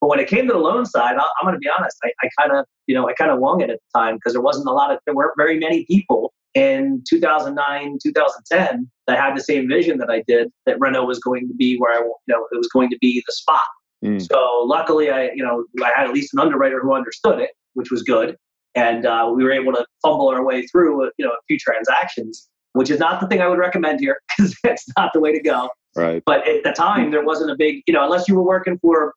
But 0.00 0.08
when 0.08 0.18
it 0.18 0.28
came 0.28 0.46
to 0.48 0.52
the 0.52 0.58
loan 0.58 0.86
side, 0.86 1.16
I, 1.16 1.22
am 1.40 1.44
going 1.44 1.54
to 1.54 1.58
be 1.58 1.68
honest. 1.68 1.96
I, 2.04 2.10
I 2.22 2.28
kind 2.40 2.58
of, 2.58 2.66
you 2.86 2.94
know, 2.94 3.08
I 3.08 3.14
kind 3.14 3.30
of 3.30 3.38
wung 3.38 3.60
it 3.60 3.70
at 3.70 3.78
the 3.78 3.98
time 3.98 4.16
because 4.16 4.32
there 4.32 4.42
wasn't 4.42 4.66
a 4.66 4.72
lot 4.72 4.90
of, 4.90 4.98
there 5.06 5.14
weren't 5.14 5.34
very 5.36 5.58
many 5.58 5.84
people 5.86 6.32
in 6.54 7.02
2009, 7.08 7.98
2010 8.02 8.90
that 9.06 9.18
had 9.18 9.36
the 9.36 9.42
same 9.42 9.68
vision 9.68 9.98
that 9.98 10.10
I 10.10 10.22
did 10.26 10.50
that 10.64 10.76
Reno 10.80 11.04
was 11.04 11.18
going 11.18 11.48
to 11.48 11.54
be 11.54 11.76
where 11.76 11.98
I, 11.98 12.02
you 12.02 12.14
know, 12.28 12.46
it 12.50 12.56
was 12.56 12.68
going 12.68 12.90
to 12.90 12.98
be 13.00 13.22
the 13.26 13.32
spot. 13.32 13.60
Mm. 14.04 14.20
So 14.20 14.62
luckily, 14.64 15.10
I, 15.10 15.30
you 15.34 15.44
know, 15.44 15.64
I 15.82 15.92
had 15.96 16.08
at 16.08 16.12
least 16.12 16.34
an 16.34 16.40
underwriter 16.40 16.80
who 16.80 16.94
understood 16.94 17.38
it, 17.40 17.50
which 17.74 17.90
was 17.90 18.02
good 18.02 18.36
and 18.76 19.06
uh, 19.06 19.32
we 19.34 19.42
were 19.42 19.52
able 19.52 19.72
to 19.72 19.84
fumble 20.02 20.28
our 20.28 20.44
way 20.44 20.66
through 20.66 21.10
you 21.16 21.24
know 21.24 21.32
a 21.32 21.42
few 21.48 21.58
transactions 21.58 22.48
which 22.76 22.90
is 22.90 22.98
not 22.98 23.20
the 23.20 23.26
thing 23.26 23.40
i 23.40 23.48
would 23.48 23.58
recommend 23.58 24.00
here 24.00 24.18
because 24.36 24.56
it's 24.64 24.86
not 24.96 25.12
the 25.12 25.20
way 25.20 25.32
to 25.32 25.42
go. 25.42 25.68
Right. 25.94 26.22
But 26.26 26.46
at 26.46 26.62
the 26.62 26.72
time 26.72 27.10
there 27.10 27.24
wasn't 27.24 27.50
a 27.50 27.56
big 27.56 27.82
you 27.86 27.94
know 27.94 28.04
unless 28.04 28.28
you 28.28 28.34
were 28.36 28.42
working 28.42 28.78
for 28.78 29.14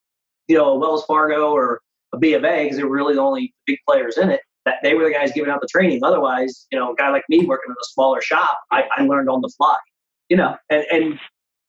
you 0.48 0.58
know 0.58 0.76
wells 0.76 1.04
fargo 1.06 1.52
or 1.52 1.82
a 2.14 2.18
b 2.18 2.34
of 2.34 2.44
a 2.44 2.64
because 2.64 2.78
they 2.78 2.84
were 2.84 2.96
really 2.96 3.16
the 3.16 3.22
only 3.22 3.54
big 3.66 3.78
players 3.88 4.18
in 4.18 4.30
it 4.30 4.42
that 4.66 4.76
they 4.84 4.94
were 4.94 5.04
the 5.04 5.12
guys 5.12 5.32
giving 5.34 5.52
out 5.52 5.62
the 5.62 5.68
training. 5.68 6.04
Otherwise 6.04 6.68
you 6.72 6.80
know 6.80 6.94
a 6.94 6.96
guy 6.96 7.10
like 7.10 7.24
me 7.30 7.46
working 7.46 7.70
in 7.70 7.74
a 7.74 7.86
smaller 7.94 8.22
shop 8.22 8.58
i, 8.72 8.84
I 8.98 9.04
learned 9.04 9.30
on 9.30 9.42
the 9.42 9.52
fly 9.58 9.76
you 10.30 10.38
know 10.38 10.56
and, 10.70 10.86
and 10.92 11.20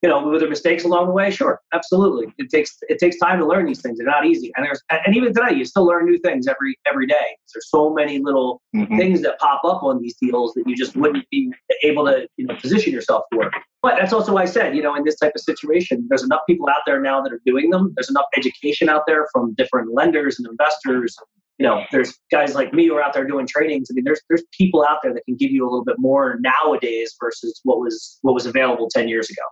you 0.03 0.09
know, 0.09 0.23
were 0.23 0.39
there 0.39 0.49
mistakes 0.49 0.85
along 0.85 1.09
the 1.09 1.13
way? 1.13 1.31
Sure, 1.31 1.61
absolutely. 1.75 2.33
It 2.39 2.49
takes 2.51 2.79
it 2.89 2.99
takes 2.99 3.19
time 3.19 3.39
to 3.39 3.47
learn 3.47 3.67
these 3.67 3.83
things. 3.83 3.99
They're 3.99 4.07
not 4.07 4.25
easy, 4.25 4.51
and 4.57 4.65
there's 4.65 4.83
and 4.91 5.15
even 5.15 5.35
today, 5.35 5.55
you 5.55 5.65
still 5.67 5.85
learn 5.85 6.07
new 6.07 6.19
things 6.19 6.47
every 6.47 6.79
every 6.89 7.07
day. 7.07 7.37
There's 7.53 7.69
so 7.69 7.93
many 7.93 8.19
little 8.19 8.63
mm-hmm. 8.75 8.97
things 8.97 9.21
that 9.23 9.39
pop 9.39 9.61
up 9.65 9.83
on 9.83 10.01
these 10.01 10.17
deals 10.21 10.55
that 10.55 10.65
you 10.67 10.75
just 10.75 10.97
wouldn't 10.97 11.29
be 11.31 11.53
able 11.83 12.07
to 12.07 12.27
you 12.39 12.47
know 12.47 12.55
position 12.57 12.93
yourself 12.93 13.25
for. 13.33 13.51
But 13.83 13.97
that's 13.99 14.13
also 14.13 14.35
why 14.35 14.43
I 14.43 14.47
said, 14.47 14.77
you 14.77 14.83
know, 14.83 14.95
in 14.95 15.05
this 15.05 15.17
type 15.17 15.33
of 15.35 15.41
situation, 15.41 16.07
there's 16.09 16.23
enough 16.23 16.43
people 16.49 16.69
out 16.69 16.83
there 16.87 17.01
now 17.01 17.23
that 17.23 17.33
are 17.33 17.41
doing 17.47 17.71
them. 17.71 17.93
There's 17.97 18.11
enough 18.11 18.27
education 18.37 18.89
out 18.89 19.03
there 19.07 19.27
from 19.33 19.55
different 19.55 19.95
lenders 19.95 20.39
and 20.39 20.47
investors. 20.49 21.17
You 21.59 21.67
know, 21.67 21.85
there's 21.93 22.19
guys 22.31 22.55
like 22.55 22.73
me 22.73 22.87
who 22.87 22.95
are 22.95 23.03
out 23.03 23.13
there 23.13 23.27
doing 23.27 23.47
trainings. 23.47 23.89
I 23.91 23.95
mean, 23.95 24.05
there's 24.05 24.23
there's 24.31 24.45
people 24.57 24.83
out 24.83 24.99
there 25.03 25.13
that 25.13 25.25
can 25.27 25.37
give 25.37 25.51
you 25.51 25.65
a 25.65 25.69
little 25.69 25.85
bit 25.85 25.97
more 25.99 26.39
nowadays 26.41 27.15
versus 27.21 27.61
what 27.65 27.81
was 27.81 28.19
what 28.23 28.33
was 28.33 28.47
available 28.47 28.89
ten 28.89 29.09
years 29.09 29.29
ago. 29.29 29.43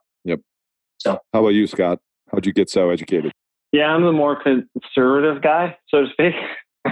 Yep. 1.04 1.14
So, 1.14 1.20
how 1.32 1.40
about 1.40 1.50
you, 1.50 1.66
Scott? 1.66 1.98
How'd 2.30 2.46
you 2.46 2.52
get 2.52 2.70
so 2.70 2.90
educated? 2.90 3.32
Yeah, 3.72 3.86
I'm 3.86 4.02
the 4.02 4.12
more 4.12 4.40
conservative 4.42 5.42
guy, 5.42 5.76
so 5.88 6.02
to 6.02 6.10
speak. 6.10 6.34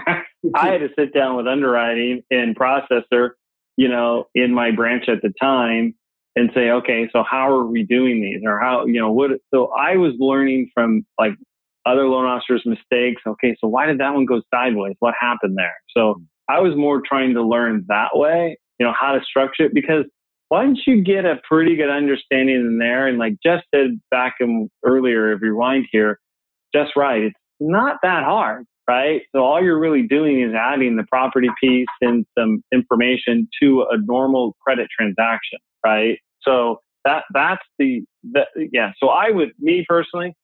I 0.54 0.68
had 0.68 0.80
to 0.80 0.88
sit 0.98 1.14
down 1.14 1.36
with 1.36 1.46
underwriting 1.46 2.22
and 2.30 2.56
processor, 2.56 3.30
you 3.76 3.88
know, 3.88 4.26
in 4.34 4.52
my 4.52 4.70
branch 4.70 5.08
at 5.08 5.22
the 5.22 5.32
time 5.40 5.94
and 6.36 6.50
say, 6.54 6.70
okay, 6.70 7.08
so 7.12 7.24
how 7.28 7.50
are 7.50 7.64
we 7.64 7.82
doing 7.82 8.20
these 8.20 8.42
or 8.44 8.60
how, 8.60 8.84
you 8.84 9.00
know, 9.00 9.10
what, 9.10 9.30
so 9.52 9.68
I 9.68 9.96
was 9.96 10.12
learning 10.18 10.70
from 10.74 11.06
like 11.18 11.32
other 11.86 12.06
loan 12.06 12.26
officers' 12.26 12.62
mistakes. 12.66 13.22
Okay, 13.26 13.56
so 13.58 13.68
why 13.68 13.86
did 13.86 13.98
that 13.98 14.12
one 14.12 14.26
go 14.26 14.42
sideways? 14.52 14.96
What 14.98 15.14
happened 15.18 15.56
there? 15.56 15.76
So 15.96 16.14
hmm. 16.14 16.24
I 16.48 16.60
was 16.60 16.76
more 16.76 17.00
trying 17.00 17.34
to 17.34 17.42
learn 17.42 17.84
that 17.88 18.10
way, 18.12 18.58
you 18.78 18.86
know, 18.86 18.92
how 18.98 19.12
to 19.12 19.20
structure 19.24 19.64
it 19.64 19.74
because 19.74 20.04
once 20.50 20.80
you 20.86 21.02
get 21.02 21.24
a 21.24 21.40
pretty 21.48 21.76
good 21.76 21.90
understanding 21.90 22.56
in 22.56 22.78
there, 22.78 23.06
and 23.06 23.18
like 23.18 23.34
Jeff 23.42 23.62
said 23.74 24.00
back 24.10 24.36
in 24.40 24.70
earlier, 24.84 25.32
if 25.32 25.40
you 25.40 25.48
rewind 25.48 25.86
here, 25.90 26.20
just 26.74 26.92
right, 26.96 27.22
it's 27.22 27.34
not 27.58 27.98
that 28.02 28.24
hard, 28.24 28.64
right? 28.88 29.22
So 29.34 29.42
all 29.42 29.62
you're 29.62 29.78
really 29.78 30.02
doing 30.02 30.42
is 30.42 30.54
adding 30.54 30.96
the 30.96 31.04
property 31.04 31.48
piece 31.60 31.86
and 32.00 32.24
some 32.38 32.62
information 32.72 33.48
to 33.62 33.86
a 33.90 33.98
normal 33.98 34.56
credit 34.60 34.88
transaction, 34.96 35.58
right? 35.84 36.18
So 36.42 36.80
that 37.04 37.24
that's 37.32 37.62
the, 37.78 38.04
the 38.22 38.42
yeah. 38.72 38.92
So 38.98 39.08
I 39.08 39.30
would, 39.30 39.52
me 39.58 39.84
personally, 39.88 40.34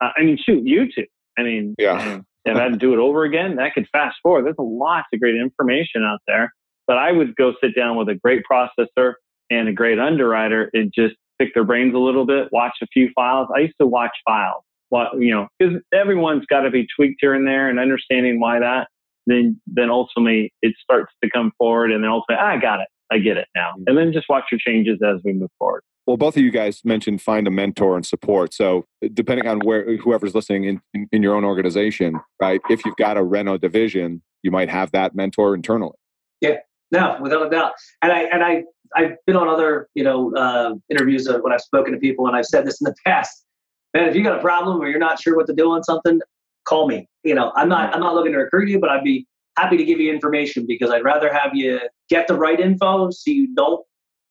uh, 0.00 0.10
I 0.16 0.22
mean, 0.22 0.38
shoot, 0.44 0.66
you 0.66 0.86
too. 0.86 1.06
I 1.38 1.42
mean, 1.42 1.74
yeah. 1.78 2.20
if 2.44 2.56
I 2.56 2.62
had 2.62 2.72
to 2.72 2.78
do 2.78 2.92
it 2.94 2.98
over 2.98 3.24
again, 3.24 3.56
that 3.56 3.74
could 3.74 3.86
fast 3.92 4.16
forward. 4.22 4.44
There's 4.44 4.56
a 4.58 4.62
lots 4.62 5.08
of 5.12 5.20
great 5.20 5.36
information 5.36 6.02
out 6.02 6.20
there. 6.26 6.52
But 6.86 6.96
I 6.98 7.12
would 7.12 7.36
go 7.36 7.52
sit 7.62 7.74
down 7.76 7.96
with 7.96 8.08
a 8.08 8.14
great 8.14 8.42
processor 8.50 9.14
and 9.50 9.68
a 9.68 9.72
great 9.72 9.98
underwriter 9.98 10.70
and 10.72 10.92
just 10.94 11.14
pick 11.38 11.54
their 11.54 11.64
brains 11.64 11.94
a 11.94 11.98
little 11.98 12.26
bit, 12.26 12.48
watch 12.52 12.74
a 12.82 12.86
few 12.92 13.10
files. 13.14 13.48
I 13.54 13.60
used 13.60 13.74
to 13.80 13.86
watch 13.86 14.16
files, 14.24 14.62
you 15.18 15.34
know, 15.34 15.48
because 15.58 15.80
everyone's 15.92 16.46
got 16.46 16.60
to 16.60 16.70
be 16.70 16.86
tweaked 16.94 17.18
here 17.20 17.34
and 17.34 17.46
there 17.46 17.68
and 17.68 17.78
understanding 17.78 18.40
why 18.40 18.60
that. 18.60 18.88
Then, 19.26 19.60
then 19.66 19.90
ultimately 19.90 20.52
it 20.62 20.74
starts 20.82 21.12
to 21.22 21.30
come 21.30 21.52
forward, 21.58 21.92
and 21.92 22.02
then 22.02 22.10
ultimately, 22.10 22.42
ah, 22.42 22.52
I 22.52 22.56
got 22.56 22.80
it, 22.80 22.88
I 23.12 23.18
get 23.18 23.36
it 23.36 23.46
now, 23.54 23.72
mm-hmm. 23.72 23.84
and 23.86 23.96
then 23.96 24.12
just 24.12 24.28
watch 24.28 24.44
your 24.50 24.58
changes 24.58 24.98
as 25.06 25.20
we 25.24 25.32
move 25.34 25.50
forward. 25.58 25.82
Well, 26.06 26.16
both 26.16 26.36
of 26.36 26.42
you 26.42 26.50
guys 26.50 26.80
mentioned 26.84 27.22
find 27.22 27.46
a 27.46 27.50
mentor 27.50 27.94
and 27.94 28.04
support. 28.04 28.54
So, 28.54 28.86
depending 29.12 29.46
on 29.46 29.60
where 29.60 29.96
whoever's 29.98 30.34
listening 30.34 30.64
in, 30.64 30.80
in, 30.94 31.08
in 31.12 31.22
your 31.22 31.36
own 31.36 31.44
organization, 31.44 32.18
right? 32.40 32.60
If 32.68 32.84
you've 32.84 32.96
got 32.96 33.16
a 33.16 33.22
Reno 33.22 33.58
division, 33.58 34.22
you 34.42 34.50
might 34.50 34.70
have 34.70 34.90
that 34.92 35.14
mentor 35.14 35.54
internally. 35.54 35.96
Yeah, 36.40 36.56
no, 36.90 37.16
without 37.20 37.46
a 37.46 37.50
doubt. 37.50 37.72
And 38.02 38.12
I 38.12 38.22
and 38.22 38.42
I 38.42 38.64
I've 38.96 39.16
been 39.26 39.36
on 39.36 39.48
other 39.48 39.88
you 39.94 40.04
know 40.04 40.34
uh, 40.34 40.74
interviews 40.90 41.28
when 41.28 41.52
I've 41.52 41.60
spoken 41.60 41.92
to 41.92 41.98
people, 41.98 42.26
and 42.26 42.36
I've 42.36 42.46
said 42.46 42.66
this 42.66 42.80
in 42.80 42.84
the 42.86 42.94
past. 43.06 43.44
Man, 43.94 44.08
if 44.08 44.14
you 44.14 44.22
got 44.22 44.38
a 44.38 44.40
problem 44.40 44.80
or 44.80 44.88
you're 44.88 45.00
not 45.00 45.20
sure 45.20 45.36
what 45.36 45.48
to 45.48 45.52
do 45.52 45.72
on 45.72 45.82
something, 45.82 46.20
call 46.64 46.86
me. 46.86 47.08
You 47.24 47.34
know, 47.34 47.52
I'm 47.56 47.68
not 47.68 47.94
I'm 47.94 48.00
not 48.00 48.14
looking 48.14 48.32
to 48.32 48.38
recruit 48.38 48.68
you, 48.68 48.78
but 48.78 48.90
I'd 48.90 49.04
be 49.04 49.26
happy 49.58 49.76
to 49.76 49.84
give 49.84 49.98
you 49.98 50.12
information 50.12 50.64
because 50.66 50.90
I'd 50.90 51.04
rather 51.04 51.32
have 51.32 51.54
you 51.54 51.80
get 52.08 52.28
the 52.28 52.34
right 52.34 52.58
info 52.58 53.10
so 53.10 53.30
you 53.30 53.52
don't 53.54 53.84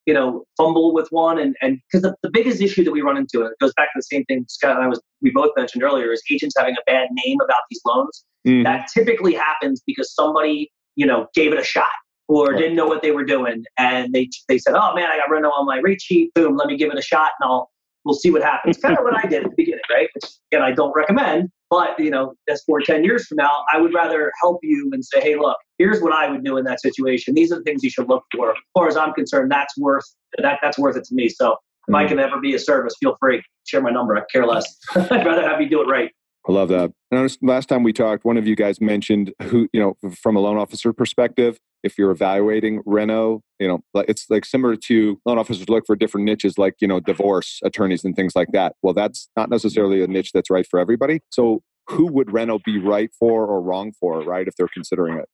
you 0.06 0.14
know 0.14 0.44
fumble 0.58 0.94
with 0.94 1.08
one 1.12 1.38
and 1.38 1.56
and 1.62 1.78
because 1.92 2.02
the, 2.02 2.16
the 2.24 2.32
biggest 2.32 2.62
issue 2.62 2.84
that 2.84 2.92
we 2.92 3.02
run 3.02 3.18
into 3.18 3.42
and 3.42 3.52
it 3.52 3.60
goes 3.60 3.74
back 3.76 3.90
to 3.90 3.98
the 3.98 4.04
same 4.04 4.24
thing 4.26 4.46
Scott 4.48 4.76
and 4.76 4.84
I 4.84 4.88
was 4.88 5.00
we 5.22 5.30
both 5.30 5.52
mentioned 5.56 5.84
earlier 5.84 6.12
is 6.12 6.24
agents 6.32 6.56
having 6.58 6.74
a 6.74 6.84
bad 6.88 7.10
name 7.12 7.38
about 7.44 7.62
these 7.70 7.82
loans. 7.86 8.26
Mm. 8.48 8.64
That 8.64 8.88
typically 8.94 9.34
happens 9.34 9.82
because 9.86 10.14
somebody 10.14 10.72
you 10.96 11.06
know 11.06 11.28
gave 11.36 11.52
it 11.52 11.60
a 11.60 11.64
shot 11.64 11.86
or 12.30 12.54
didn't 12.54 12.76
know 12.76 12.86
what 12.86 13.02
they 13.02 13.12
were 13.12 13.26
doing. 13.26 13.66
And 13.78 14.14
they 14.14 14.30
they 14.48 14.60
said, 14.60 14.76
"Oh 14.76 14.96
man, 14.96 15.10
I 15.12 15.18
got 15.18 15.30
Reno 15.30 15.50
on 15.50 15.66
my 15.66 15.80
rate 15.80 16.02
sheet. 16.02 16.34
Boom, 16.36 16.56
let 16.56 16.68
me 16.68 16.78
give 16.78 16.92
it 16.92 16.98
a 16.98 17.02
shot, 17.02 17.32
and 17.40 17.50
I'll 17.50 17.70
we'll 18.06 18.16
see 18.16 18.32
what 18.32 18.44
happens." 18.44 18.78
kind 18.78 18.98
of 18.98 19.04
what 19.04 19.18
I 19.18 19.28
did 19.28 19.44
at 19.44 19.50
the 19.50 19.56
beginning, 19.58 19.82
right? 19.90 20.08
Which 20.14 20.32
again, 20.52 20.62
I 20.62 20.72
don't 20.72 20.94
recommend. 20.96 21.50
But 21.70 22.00
you 22.00 22.12
know, 22.12 22.36
that's 22.48 22.64
for 22.64 22.80
ten 22.80 23.04
years 23.04 23.28
from 23.28 23.38
now. 23.38 23.66
I 23.74 23.82
would 23.82 23.94
rather 23.94 24.32
help 24.42 24.60
you 24.64 24.90
and 24.94 25.04
say, 25.04 25.20
"Hey, 25.20 25.36
look, 25.36 25.58
here's 25.80 26.02
what 26.02 26.14
I 26.14 26.30
would 26.30 26.46
do 26.46 26.56
in 26.58 26.64
that 26.66 26.80
situation. 26.82 27.34
These 27.34 27.52
are 27.52 27.58
the 27.58 27.64
things 27.64 27.84
you 27.84 27.90
should 27.90 28.08
look 28.08 28.24
for." 28.34 28.52
As 28.52 28.58
far 28.74 28.88
as 28.88 28.96
I'm 28.96 29.14
concerned, 29.14 29.52
that's 29.52 29.76
worth 29.78 30.06
that 30.38 30.60
that's 30.62 30.78
worth 30.78 30.96
it 30.96 31.06
to 31.06 31.16
me. 31.16 31.30
So 31.30 31.58
if 31.88 31.96
I 31.96 32.06
mm. 32.06 32.10
can 32.10 32.20
ever 32.20 32.40
be 32.40 32.54
a 32.54 32.60
service, 32.60 32.94
feel 33.00 33.18
free. 33.20 33.42
Share 33.66 33.82
my 33.82 33.90
number. 33.90 34.16
I 34.16 34.22
care 34.32 34.46
less. 34.46 34.78
I'd 34.96 35.26
rather 35.26 35.48
have 35.48 35.60
you 35.60 35.70
do 35.70 35.82
it 35.82 35.86
right. 35.86 36.12
I 36.50 36.52
love 36.52 36.70
that. 36.70 36.92
And 37.12 37.38
last 37.44 37.70
time 37.70 37.84
we 37.84 37.94
talked, 37.94 38.26
one 38.26 38.36
of 38.36 38.48
you 38.48 38.56
guys 38.56 38.82
mentioned 38.82 39.32
who, 39.44 39.70
you 39.72 39.80
know, 39.80 40.12
from 40.16 40.36
a 40.36 40.40
loan 40.40 40.58
officer 40.58 40.92
perspective, 40.92 41.60
if 41.84 41.96
you're 41.96 42.10
evaluating 42.10 42.82
Reno, 42.88 43.44
you 43.60 43.68
know, 43.68 43.84
it's 44.08 44.26
like 44.32 44.46
similar 44.46 44.76
to 44.88 45.22
loan 45.28 45.38
officers 45.38 45.70
look 45.70 45.86
for 45.86 45.96
different 45.96 46.26
niches 46.26 46.58
like, 46.58 46.74
you 46.82 46.88
know, 46.88 47.00
divorce 47.00 47.60
attorneys 47.64 48.04
and 48.04 48.16
things 48.16 48.36
like 48.36 48.48
that. 48.54 48.74
Well, 48.82 48.96
that's 48.96 49.30
not 49.38 49.52
necessarily 49.52 50.02
a 50.04 50.08
niche 50.08 50.32
that's 50.34 50.50
right 50.50 50.66
for 50.68 50.80
everybody. 50.80 51.20
So 51.30 51.62
who 51.88 52.08
would 52.08 52.34
Reno 52.34 52.58
be 52.66 52.80
right 52.80 53.12
for 53.20 53.46
or 53.46 53.62
wrong 53.62 53.94
for, 54.00 54.20
right, 54.22 54.48
if 54.48 54.56
they're 54.56 54.68
considering 54.74 55.20
it? 55.20 55.30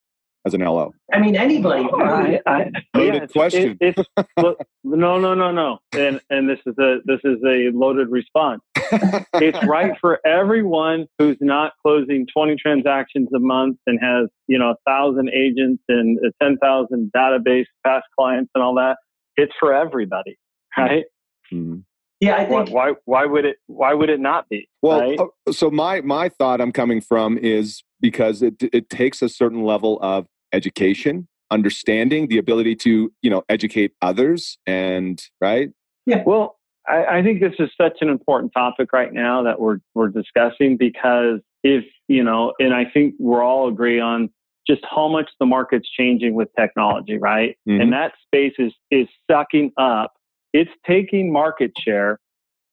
As 0.46 0.54
an 0.54 0.62
LO, 0.62 0.92
I 1.12 1.18
mean 1.18 1.36
anybody. 1.36 1.89
I, 1.92 2.39
I, 2.46 2.72
loaded 2.96 3.22
yeah, 3.24 3.26
question. 3.26 3.78
It, 3.82 3.98
no, 4.38 5.18
no, 5.18 5.34
no, 5.34 5.52
no. 5.52 5.80
And 5.92 6.22
and 6.30 6.48
this 6.48 6.60
is 6.68 6.78
a 6.78 6.98
this 7.04 7.20
is 7.24 7.39
a 7.44 7.72
loaded 7.74 8.10
response. 8.10 8.62
it's 9.36 9.66
right 9.66 9.94
for 10.00 10.20
everyone 10.26 11.08
who's 11.18 11.38
not 11.40 11.74
closing 11.82 12.28
20 12.32 12.56
transactions 12.56 13.30
a 13.36 13.40
month 13.40 13.78
and 13.88 14.00
has, 14.02 14.30
you 14.48 14.58
know, 14.58 14.72
a 14.72 14.76
thousand 14.90 15.30
agents 15.30 15.84
and 15.90 16.18
a 16.20 16.32
10,000 16.44 17.12
database 17.16 17.66
past 17.86 18.06
clients 18.18 18.52
and 18.56 18.64
all 18.64 18.76
that. 18.76 18.98
It's 19.38 19.54
for 19.60 19.74
everybody, 19.74 20.38
right? 20.78 21.06
Mm-hmm. 21.54 21.80
Yeah, 22.22 22.38
I 22.38 22.46
think. 22.46 22.70
Why, 22.70 22.92
why, 22.92 22.94
why 23.06 23.26
would 23.26 23.46
it? 23.46 23.58
Why 23.68 23.94
would 23.94 24.10
it 24.10 24.20
not 24.20 24.48
be? 24.50 24.70
Well, 24.82 25.02
right? 25.02 25.20
Uh, 25.20 25.52
so 25.52 25.70
my 25.70 26.02
my 26.02 26.30
thought 26.30 26.62
I'm 26.62 26.72
coming 26.72 27.02
from 27.02 27.38
is 27.38 27.84
because 28.00 28.42
it 28.42 28.56
it 28.74 28.90
takes 28.90 29.22
a 29.22 29.28
certain 29.28 29.64
level 29.64 30.00
of 30.02 30.26
education, 30.54 31.28
understanding, 31.52 32.28
the 32.28 32.38
ability 32.38 32.76
to 32.78 33.12
you 33.22 33.30
know 33.30 33.44
educate 33.50 33.92
others, 34.02 34.58
and 34.66 35.22
right. 35.42 35.70
Yeah. 36.06 36.24
Well, 36.26 36.55
I, 36.88 37.18
I 37.18 37.24
think 37.24 37.42
this 37.42 37.54
is 37.60 37.70
such 37.80 37.98
an 38.02 38.10
important 38.10 38.52
topic 38.54 38.94
right 38.94 39.12
now 39.12 39.44
that 39.44 39.60
we're 39.60 39.80
we're 39.94 40.10
discussing 40.10 40.78
because 40.78 41.40
if 41.64 41.84
you 42.08 42.24
know, 42.24 42.54
and 42.60 42.74
I 42.74 42.86
think 42.86 43.16
we're 43.20 43.44
all 43.44 43.68
agree 43.68 44.00
on 44.00 44.30
just 44.68 44.82
how 44.90 45.08
much 45.08 45.30
the 45.40 45.46
market's 45.46 45.90
changing 45.90 46.34
with 46.34 46.50
technology, 46.60 47.18
right? 47.18 47.58
Mm-hmm. 47.68 47.82
And 47.82 47.94
that 47.94 48.14
space 48.26 48.54
is 48.60 48.74
is 48.92 49.08
sucking 49.30 49.72
up. 49.78 50.14
It's 50.54 50.72
taking 50.88 51.32
market 51.32 51.72
share. 51.78 52.20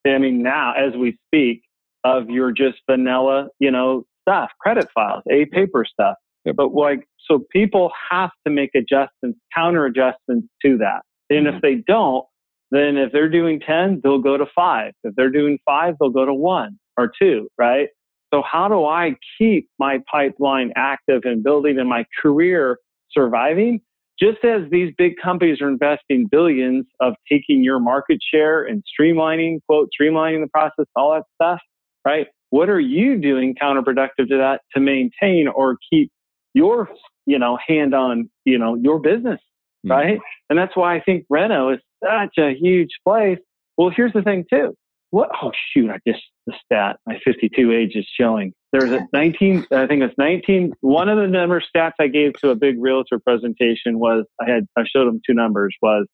I 0.07 0.19
mean, 0.19 0.43
now 0.43 0.73
as 0.73 0.95
we 0.97 1.17
speak, 1.29 1.63
of 2.05 2.31
your 2.31 2.53
just 2.53 2.79
vanilla, 2.91 3.49
you 3.59 3.71
know, 3.71 4.05
stuff, 4.23 4.51
credit 4.61 4.89
files, 4.95 5.23
a 5.31 5.47
paper 5.47 5.85
stuff. 5.85 6.17
Yep. 6.45 6.57
But 6.57 6.75
like, 6.75 7.07
so 7.29 7.45
people 7.51 7.93
have 8.11 8.31
to 8.47 8.53
make 8.53 8.71
adjustments, 8.75 9.39
counter 9.55 9.87
adjustments 9.87 10.49
to 10.65 10.79
that. 10.79 11.03
And 11.31 11.47
mm-hmm. 11.47 11.57
if 11.57 11.63
they 11.63 11.77
don't, 11.87 12.25
then 12.73 12.97
if 12.97 13.13
they're 13.13 13.29
doing 13.29 13.61
10, 13.61 14.01
they'll 14.03 14.19
go 14.19 14.39
to 14.39 14.47
five. 14.55 14.95
If 15.05 15.15
they're 15.15 15.31
doing 15.31 15.59
five, 15.67 15.95
they'll 16.01 16.09
go 16.09 16.25
to 16.25 16.33
one 16.33 16.79
or 16.97 17.13
two, 17.21 17.49
right? 17.59 17.89
So 18.33 18.43
how 18.51 18.67
do 18.69 18.87
I 18.87 19.15
keep 19.37 19.69
my 19.79 19.99
pipeline 20.11 20.73
active 20.75 21.21
and 21.25 21.43
building 21.45 21.79
and 21.79 21.87
my 21.87 22.07
career 22.23 22.79
surviving? 23.11 23.83
Just 24.19 24.43
as 24.43 24.63
these 24.71 24.91
big 24.97 25.15
companies 25.23 25.61
are 25.61 25.69
investing 25.69 26.29
billions 26.31 26.87
of 27.01 27.13
taking 27.31 27.63
your 27.63 27.79
market 27.79 28.21
share 28.33 28.63
and 28.63 28.83
streamlining, 28.99 29.59
quote, 29.69 29.91
streamlining 30.01 30.41
the 30.41 30.49
process, 30.49 30.87
all 30.97 31.13
that 31.13 31.25
stuff, 31.35 31.61
right? 32.07 32.27
What 32.49 32.71
are 32.71 32.81
you 32.81 33.19
doing 33.19 33.55
counterproductive 33.55 34.29
to 34.29 34.39
that 34.39 34.61
to 34.75 34.81
maintain 34.81 35.47
or 35.47 35.77
keep 35.91 36.11
your, 36.55 36.89
you 37.27 37.39
know, 37.39 37.59
hand 37.67 37.95
on, 37.95 38.31
you 38.47 38.59
know, 38.59 38.77
your 38.77 38.99
business, 38.99 39.41
mm-hmm. 39.85 39.91
right? 39.91 40.19
And 40.49 40.59
that's 40.59 40.75
why 40.75 40.97
I 40.97 41.01
think 41.01 41.27
Reno 41.29 41.71
is 41.71 41.81
such 42.03 42.39
a 42.39 42.55
huge 42.55 42.91
place. 43.07 43.39
Well, 43.77 43.91
here's 43.95 44.13
the 44.13 44.23
thing 44.23 44.45
too. 44.51 44.75
What? 45.11 45.31
Oh 45.43 45.53
shoot! 45.73 45.91
I 45.91 45.99
just 46.07 46.23
the 46.47 46.55
stat. 46.65 46.97
My 47.07 47.19
52 47.25 47.73
age 47.73 47.93
is 47.95 48.07
showing. 48.19 48.53
There's 48.73 48.91
a 48.91 49.07
19. 49.13 49.67
I 49.71 49.87
think 49.87 50.03
it's 50.03 50.17
19. 50.17 50.73
One 50.81 51.09
of 51.09 51.19
the 51.19 51.27
number 51.27 51.61
stats 51.61 51.93
I 52.01 52.09
gave 52.09 52.33
to 52.41 52.51
a 52.51 52.55
big 52.55 52.77
realtor 52.81 53.19
presentation 53.19 53.99
was 53.99 54.25
I 54.41 54.51
had 54.51 54.67
I 54.77 54.85
showed 54.85 55.07
them 55.07 55.21
two 55.27 55.35
numbers. 55.35 55.77
Was 55.83 56.07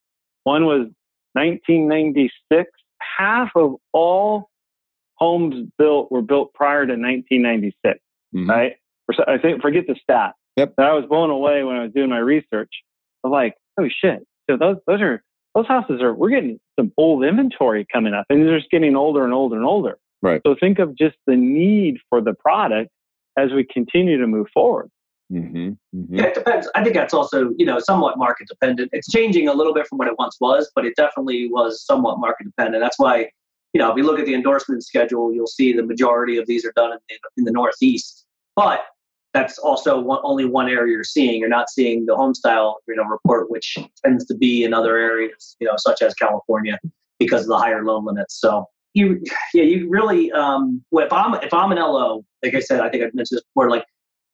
one 0.45 0.64
was 0.64 0.89
1996. 1.34 2.70
Half 3.01 3.51
of 3.55 3.76
all 3.93 4.51
homes 5.14 5.68
built 5.78 6.11
were 6.11 6.22
built 6.22 6.53
prior 6.55 6.84
to 6.86 6.93
1996. 6.93 8.01
Mm-hmm. 8.34 8.51
Right? 8.51 8.72
I 9.26 9.39
think 9.39 9.62
forget 9.62 9.84
the 9.86 9.97
stat. 10.03 10.34
Yep. 10.57 10.74
But 10.76 10.86
I 10.86 10.93
was 10.95 11.05
blown 11.09 11.30
away 11.30 11.62
when 11.62 11.76
I 11.76 11.84
was 11.84 11.93
doing 11.95 12.11
my 12.11 12.18
research. 12.18 12.70
I'm 13.24 13.30
like, 13.30 13.55
oh 13.78 13.89
shit! 13.89 14.26
So 14.51 14.57
those 14.57 14.76
those 14.86 15.01
are 15.01 15.22
those 15.59 15.66
houses 15.66 16.00
are 16.00 16.14
we're 16.14 16.30
getting 16.30 16.61
some 16.78 16.92
old 16.96 17.24
inventory 17.24 17.86
coming 17.92 18.14
up, 18.14 18.26
and 18.30 18.46
they're 18.46 18.59
just 18.59 18.70
getting 18.70 18.96
older 18.96 19.24
and 19.24 19.34
older 19.34 19.56
and 19.56 19.64
older. 19.64 19.98
Right. 20.22 20.40
So 20.46 20.56
think 20.59 20.78
of 20.78 20.96
just 20.96 21.16
the 21.26 21.36
need 21.36 21.98
for 22.09 22.20
the 22.20 22.34
product 22.34 22.90
as 23.36 23.52
we 23.52 23.64
continue 23.64 24.18
to 24.18 24.26
move 24.26 24.48
forward. 24.52 24.90
Mm-hmm, 25.32 25.68
mm-hmm. 25.68 26.14
Yeah, 26.14 26.24
it 26.24 26.34
depends. 26.34 26.68
I 26.74 26.82
think 26.82 26.94
that's 26.94 27.12
also, 27.12 27.50
you 27.56 27.66
know, 27.66 27.78
somewhat 27.78 28.18
market 28.18 28.48
dependent. 28.48 28.90
It's 28.92 29.11
changing 29.11 29.46
a 29.46 29.52
little 29.52 29.74
bit 29.74 29.86
from 29.86 29.98
what 29.98 30.09
it 30.09 30.14
once 30.18 30.36
was, 30.40 30.70
but 30.74 30.86
it 30.86 30.94
definitely 30.96 31.48
was 31.50 31.84
somewhat 31.84 32.18
market 32.18 32.44
dependent. 32.44 32.82
That's 32.82 32.98
why, 32.98 33.28
you 33.74 33.78
know, 33.78 33.90
if 33.90 33.96
you 33.96 34.04
look 34.04 34.18
at 34.18 34.26
the 34.26 34.34
endorsement 34.34 34.82
schedule, 34.84 35.32
you'll 35.32 35.46
see 35.46 35.72
the 35.72 35.82
majority 35.82 36.38
of 36.38 36.46
these 36.46 36.64
are 36.64 36.72
done 36.74 36.92
in, 36.92 37.18
in 37.36 37.44
the 37.44 37.52
Northeast. 37.52 38.24
But 38.56 38.80
that's 39.34 39.58
also 39.58 40.00
one, 40.00 40.20
only 40.22 40.44
one 40.44 40.68
area 40.68 40.92
you're 40.92 41.04
seeing. 41.04 41.40
You're 41.40 41.48
not 41.48 41.68
seeing 41.68 42.06
the 42.06 42.16
home 42.16 42.34
style, 42.34 42.78
you 42.88 42.96
know, 42.96 43.04
report, 43.04 43.50
which 43.50 43.76
tends 44.04 44.24
to 44.26 44.34
be 44.34 44.64
in 44.64 44.72
other 44.72 44.96
areas, 44.96 45.56
you 45.60 45.66
know, 45.66 45.74
such 45.76 46.02
as 46.02 46.14
California, 46.14 46.78
because 47.18 47.42
of 47.42 47.48
the 47.48 47.58
higher 47.58 47.84
loan 47.84 48.04
limits. 48.04 48.40
So 48.40 48.66
you, 48.94 49.22
yeah, 49.54 49.64
you 49.64 49.88
really, 49.88 50.32
um, 50.32 50.82
if 50.92 51.12
I'm 51.12 51.34
if 51.34 51.52
I'm 51.52 51.72
an 51.72 51.78
LO, 51.78 52.24
like 52.42 52.54
I 52.54 52.60
said, 52.60 52.80
I 52.80 52.88
think 52.88 53.02
I 53.02 53.06
mentioned 53.12 53.38
this 53.38 53.44
before, 53.54 53.70
like 53.70 53.84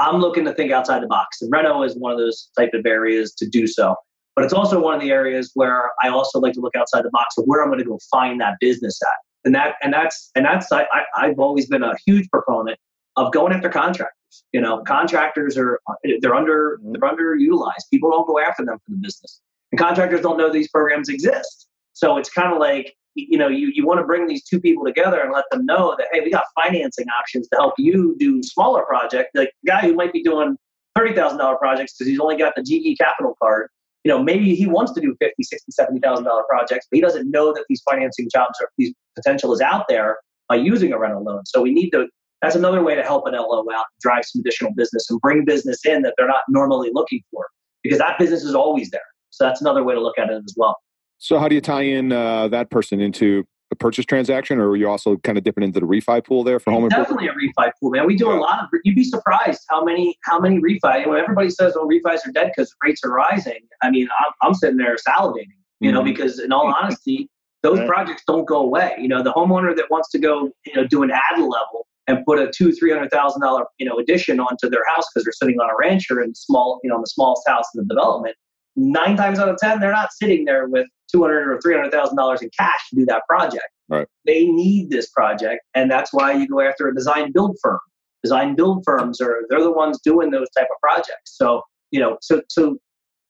I'm 0.01 0.20
looking 0.20 0.45
to 0.45 0.55
think 0.55 0.70
outside 0.72 1.03
the 1.03 1.07
box, 1.07 1.42
and 1.42 1.51
Reno 1.53 1.82
is 1.82 1.97
one 1.97 2.12
of 2.12 2.18
those 2.18 2.51
type 2.59 2.70
of 2.72 2.86
areas 2.86 3.34
to 3.34 3.49
do 3.49 3.66
so. 3.66 3.97
But 4.36 4.45
it's 4.45 4.53
also 4.53 4.80
one 4.80 4.95
of 4.95 5.01
the 5.01 5.12
areas 5.12 5.53
where 5.55 5.90
I 6.03 6.09
also 6.09 6.40
like 6.40 6.55
to 6.55 6.61
look 6.61 6.74
outside 6.74 7.05
the 7.05 7.11
box 7.11 7.38
of 7.38 7.45
where 7.45 7.62
I'm 7.62 7.68
going 7.68 7.78
to 7.78 7.84
go 7.84 7.99
find 8.11 8.40
that 8.40 8.55
business 8.61 8.99
at, 9.03 9.47
and 9.47 9.55
that 9.55 9.74
and 9.82 9.92
that's 9.92 10.30
and 10.34 10.45
that's 10.45 10.70
I, 10.72 10.86
I've 11.16 11.38
always 11.38 11.66
been 11.66 11.82
a 11.82 11.95
huge 12.07 12.28
proponent 12.30 12.78
of 13.16 13.32
going 13.32 13.53
after 13.53 13.68
contractors. 13.68 14.12
You 14.53 14.61
know, 14.61 14.82
contractors 14.82 15.57
are 15.57 15.80
they're 16.20 16.35
under 16.35 16.78
mm-hmm. 16.78 16.93
they're 16.93 17.11
underutilized. 17.11 17.91
People 17.93 18.11
don't 18.11 18.26
go 18.26 18.39
after 18.39 18.64
them 18.64 18.78
for 18.78 18.91
the 18.91 18.99
business, 18.99 19.41
and 19.72 19.78
contractors 19.78 20.20
don't 20.20 20.37
know 20.37 20.51
these 20.51 20.68
programs 20.68 21.09
exist. 21.09 21.68
So 21.93 22.16
it's 22.16 22.30
kind 22.30 22.53
of 22.53 22.59
like 22.59 22.95
you 23.14 23.39
know 23.39 23.49
you, 23.49 23.70
you 23.74 23.87
want 23.87 24.01
to 24.01 24.05
bring 24.05 24.26
these 24.26 24.45
two 24.45 24.61
people 24.61 24.85
together 24.85 25.20
and 25.20 25.32
let 25.32 25.45
them 25.51 25.64
know 25.66 25.95
that 25.99 26.09
hey 26.12 26.20
we 26.20 26.30
got 26.30 26.45
financing 26.61 27.07
options 27.18 27.49
to 27.49 27.57
help 27.57 27.74
you 27.78 28.16
do 28.18 28.43
smaller 28.43 28.82
projects 28.85 29.30
like 29.35 29.53
the 29.62 29.70
guy 29.70 29.80
who 29.82 29.95
might 29.95 30.12
be 30.12 30.22
doing 30.22 30.57
$30000 30.99 31.59
projects 31.59 31.95
because 31.95 32.09
he's 32.09 32.20
only 32.20 32.37
got 32.37 32.55
the 32.57 32.62
ge 32.62 32.97
capital 32.99 33.37
card 33.41 33.68
you 34.03 34.11
know 34.11 34.22
maybe 34.22 34.55
he 34.55 34.66
wants 34.66 34.93
to 34.93 35.01
do 35.01 35.16
50 35.20 35.43
60 35.43 35.72
$70000 35.80 36.24
projects 36.49 36.87
but 36.91 36.97
he 36.97 37.01
doesn't 37.01 37.30
know 37.30 37.53
that 37.53 37.64
these 37.68 37.82
financing 37.89 38.28
jobs 38.32 38.59
or 38.61 38.68
these 38.78 38.93
potential 39.14 39.53
is 39.53 39.61
out 39.61 39.87
there 39.89 40.18
by 40.49 40.57
using 40.57 40.93
a 40.93 40.99
reno 40.99 41.20
loan 41.20 41.43
so 41.47 41.62
we 41.62 41.72
need 41.72 41.91
to 41.91 42.09
that's 42.45 42.57
another 42.57 42.82
way 42.82 42.95
to 42.95 43.03
help 43.03 43.26
an 43.26 43.32
LO 43.32 43.64
out, 43.74 43.86
drive 44.01 44.24
some 44.24 44.40
additional 44.40 44.72
business 44.74 45.09
and 45.11 45.20
bring 45.20 45.45
business 45.45 45.84
in 45.84 46.03
that 46.03 46.14
they're 46.16 46.28
not 46.28 46.42
normally 46.49 46.90
looking 46.92 47.22
for 47.30 47.47
because 47.82 47.99
that 47.99 48.18
business 48.18 48.45
is 48.45 48.55
always 48.55 48.90
there. 48.90 49.01
So 49.30 49.45
that's 49.45 49.61
another 49.61 49.82
way 49.82 49.95
to 49.95 50.01
look 50.01 50.18
at 50.18 50.30
it 50.30 50.42
as 50.45 50.55
well. 50.57 50.76
So 51.18 51.38
how 51.38 51.49
do 51.49 51.55
you 51.55 51.61
tie 51.61 51.82
in 51.82 52.12
uh, 52.12 52.49
that 52.49 52.70
person 52.70 53.01
into 53.01 53.45
a 53.72 53.76
purchase 53.76 54.05
transaction, 54.05 54.59
or 54.59 54.70
are 54.70 54.76
you 54.76 54.88
also 54.88 55.16
kind 55.18 55.38
of 55.38 55.45
dipping 55.45 55.64
into 55.64 55.80
the 55.80 55.86
refi 55.86 56.24
pool 56.24 56.45
there 56.45 56.61
for 56.61 56.70
home? 56.70 56.88
Definitely 56.88 57.28
a 57.28 57.32
refi 57.32 57.70
pool, 57.80 57.90
man. 57.90 58.07
We 58.07 58.16
do 58.16 58.30
a 58.30 58.34
lot 58.34 58.62
of. 58.62 58.68
You'd 58.84 58.95
be 58.95 59.05
surprised 59.05 59.62
how 59.70 59.82
many 59.82 60.18
how 60.24 60.38
many 60.38 60.61
refi. 60.61 61.07
When 61.07 61.18
everybody 61.18 61.51
says, 61.51 61.74
"Oh, 61.76 61.88
refis 61.88 62.26
are 62.26 62.32
dead 62.32 62.53
because 62.55 62.74
rates 62.84 63.03
are 63.05 63.11
rising," 63.11 63.61
I 63.82 63.90
mean, 63.90 64.09
I'm, 64.20 64.32
I'm 64.42 64.55
sitting 64.55 64.76
there 64.76 64.97
salivating, 64.97 65.47
you 65.80 65.90
mm-hmm. 65.90 65.95
know, 65.95 66.05
because 66.05 66.38
in 66.38 66.53
all 66.53 66.72
honesty, 66.72 67.28
those 67.62 67.78
right. 67.78 67.88
projects 67.88 68.22
don't 68.26 68.47
go 68.47 68.59
away. 68.59 68.97
You 69.01 69.09
know, 69.09 69.22
the 69.22 69.32
homeowner 69.32 69.74
that 69.76 69.86
wants 69.90 70.11
to 70.11 70.18
go, 70.18 70.51
you 70.66 70.74
know, 70.74 70.86
do 70.86 71.03
an 71.03 71.11
ad 71.11 71.38
level 71.38 71.86
and 72.07 72.25
put 72.27 72.39
a 72.39 72.51
two 72.51 72.73
three 72.73 72.93
hundred 72.93 73.11
thousand 73.11 73.41
dollar 73.43 73.65
you 73.79 73.87
know 73.87 73.99
addition 73.99 74.41
onto 74.41 74.69
their 74.69 74.85
house 74.95 75.05
because 75.13 75.25
they're 75.25 75.33
sitting 75.33 75.59
on 75.61 75.71
a 75.71 75.75
rancher 75.81 76.21
in 76.21 76.35
small 76.35 76.81
you 76.83 76.91
know 76.91 76.97
in 76.97 77.03
the 77.03 77.07
smallest 77.07 77.43
house 77.47 77.65
in 77.75 77.83
the 77.83 77.95
development 77.95 78.37
nine 78.77 79.17
times 79.17 79.39
out 79.39 79.49
of 79.49 79.57
ten 79.57 79.81
they're 79.81 79.93
not 79.93 80.13
sitting 80.13 80.45
there 80.45 80.69
with 80.69 80.87
two 81.11 81.23
hundred 81.23 81.49
or 81.49 81.61
three 81.61 81.75
hundred 81.75 81.93
thousand 81.93 82.17
dollars 82.17 82.43
in 82.43 82.51
cash 82.59 82.89
to 82.91 82.97
do 82.97 83.07
that 83.07 83.23
project. 83.29 83.69
Right. 83.89 84.07
They 84.25 84.47
need 84.47 84.91
this 84.91 85.11
project 85.11 85.63
and 85.75 85.91
that's 85.91 86.13
why 86.13 86.33
you 86.33 86.49
go 86.49 86.61
after 86.61 86.89
a 86.89 86.95
design 86.95 87.33
build 87.33 87.57
firm. 87.63 87.81
Design 88.23 88.55
build 88.55 88.83
firms 88.85 89.21
are 89.21 89.43
they're 89.49 89.63
the 89.63 89.73
ones 89.73 90.01
doing 90.03 90.31
those 90.31 90.49
type 90.57 90.69
of 90.71 90.81
projects. 90.81 91.37
So 91.37 91.63
you 91.91 92.01
know 92.01 92.19
so 92.21 92.43
so 92.49 92.77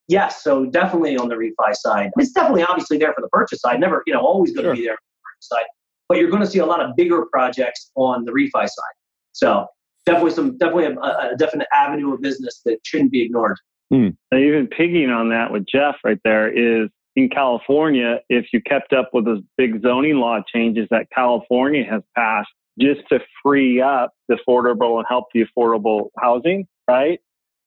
yes 0.09 0.43
so 0.43 0.67
definitely 0.67 1.17
on 1.17 1.29
the 1.29 1.35
refi 1.35 1.75
side. 1.75 2.11
It's 2.17 2.33
definitely 2.33 2.63
obviously 2.63 2.99
there 2.99 3.13
for 3.13 3.21
the 3.21 3.29
purchase 3.29 3.61
side 3.61 3.81
never 3.81 4.03
you 4.07 4.15
know 4.15 4.21
always 4.21 4.53
going 4.53 4.65
to 4.65 4.69
sure. 4.69 4.77
be 4.77 4.85
there 4.85 4.97
for 4.97 5.03
the 5.03 5.23
purchase 5.23 5.49
side 5.49 5.67
but 6.09 6.19
you're 6.19 6.31
going 6.31 6.43
to 6.43 6.49
see 6.49 6.59
a 6.59 6.67
lot 6.67 6.81
of 6.81 6.95
bigger 6.97 7.25
projects 7.33 7.91
on 7.97 8.25
the 8.25 8.33
refi 8.33 8.51
side. 8.53 8.95
So 9.33 9.67
definitely 10.07 10.33
some 10.33 10.57
definitely 10.59 10.87
a, 10.87 10.99
a 10.99 11.37
definite 11.37 11.69
avenue 11.73 12.13
of 12.15 12.21
business 12.21 12.61
that 12.65 12.79
shouldn't 12.85 13.13
be 13.13 13.23
ignored. 13.23 13.59
Hmm. 13.93 14.09
Even 14.33 14.67
pigging 14.67 15.11
on 15.11 15.29
that 15.31 15.53
with 15.53 15.67
Jeff 15.67 15.97
right 16.05 16.19
there 16.25 16.51
is 16.51 16.89
in 17.17 17.29
California, 17.29 18.19
if 18.29 18.47
you 18.53 18.61
kept 18.61 18.93
up 18.93 19.11
with 19.13 19.25
those 19.25 19.41
big 19.57 19.81
zoning 19.83 20.17
law 20.17 20.41
changes 20.53 20.89
that 20.91 21.07
California 21.15 21.85
has 21.89 22.03
passed 22.17 22.49
just 22.81 23.03
to 23.09 23.21
free 23.43 23.81
up 23.81 24.13
the 24.29 24.37
affordable 24.37 24.99
and 24.99 25.07
help 25.09 25.27
the 25.33 25.45
affordable 25.45 26.09
housing, 26.19 26.67
right? 26.89 27.21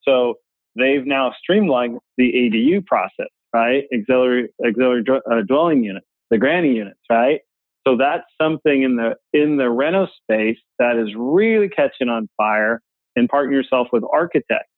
So 0.03 0.35
they've 0.77 1.05
now 1.05 1.33
streamlined 1.39 1.99
the 2.17 2.33
ADU 2.33 2.85
process, 2.85 3.29
right? 3.53 3.85
Auxiliary, 3.97 4.49
auxiliary 4.65 5.05
uh, 5.09 5.41
dwelling 5.47 5.83
units, 5.83 6.05
the 6.29 6.38
granny 6.38 6.73
units, 6.75 6.99
right? 7.09 7.39
So 7.88 7.95
that's 7.95 8.25
something 8.41 8.83
in 8.83 8.97
the 8.97 9.15
in 9.31 9.55
the 9.55 9.69
reno 9.69 10.07
space 10.21 10.57
that 10.77 10.97
is 10.97 11.15
really 11.15 11.69
catching 11.69 12.09
on 12.09 12.27
fire 12.35 12.81
and 13.15 13.29
partner 13.29 13.55
yourself 13.55 13.88
with 13.93 14.03
architects, 14.11 14.69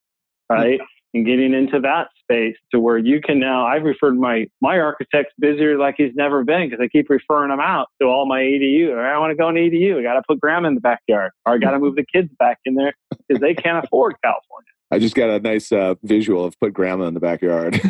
right? 0.47 0.79
Mm-hmm. 0.79 1.15
and 1.15 1.25
getting 1.25 1.53
into 1.55 1.79
that 1.79 2.09
space 2.21 2.55
to 2.71 2.79
where 2.79 2.99
you 2.99 3.19
can 3.19 3.39
now 3.39 3.65
I've 3.65 3.81
referred 3.81 4.15
my 4.15 4.45
my 4.61 4.77
architects 4.77 5.33
busier 5.39 5.79
like 5.79 5.95
he's 5.97 6.13
never 6.13 6.43
been 6.43 6.69
because 6.69 6.83
I 6.83 6.87
keep 6.87 7.09
referring 7.09 7.51
him 7.51 7.59
out 7.59 7.87
to 7.99 8.07
all 8.07 8.27
my 8.27 8.41
ADU. 8.41 8.95
I 8.95 9.17
want 9.17 9.31
to 9.31 9.35
go 9.35 9.49
in 9.49 9.55
ADU. 9.55 9.97
I 9.97 10.03
got 10.03 10.13
to 10.13 10.21
put 10.27 10.39
grandma 10.39 10.67
in 10.67 10.75
the 10.75 10.81
backyard, 10.81 11.31
or 11.47 11.53
I 11.53 11.57
got 11.57 11.71
to 11.71 11.79
move 11.85 11.95
the 11.95 12.05
kids 12.13 12.29
back 12.37 12.59
in 12.65 12.75
there 12.75 12.93
because 13.27 13.41
they 13.41 13.55
can't 13.55 13.83
afford 13.83 14.17
California. 14.23 14.69
I 14.91 14.97
just 14.97 15.13
got 15.13 15.29
a 15.29 15.39
nice 15.39 15.71
uh, 15.71 15.95
visual 16.01 16.43
of 16.43 16.59
put 16.59 16.73
grandma 16.73 17.05
in 17.05 17.13
the 17.13 17.19
backyard. 17.19 17.79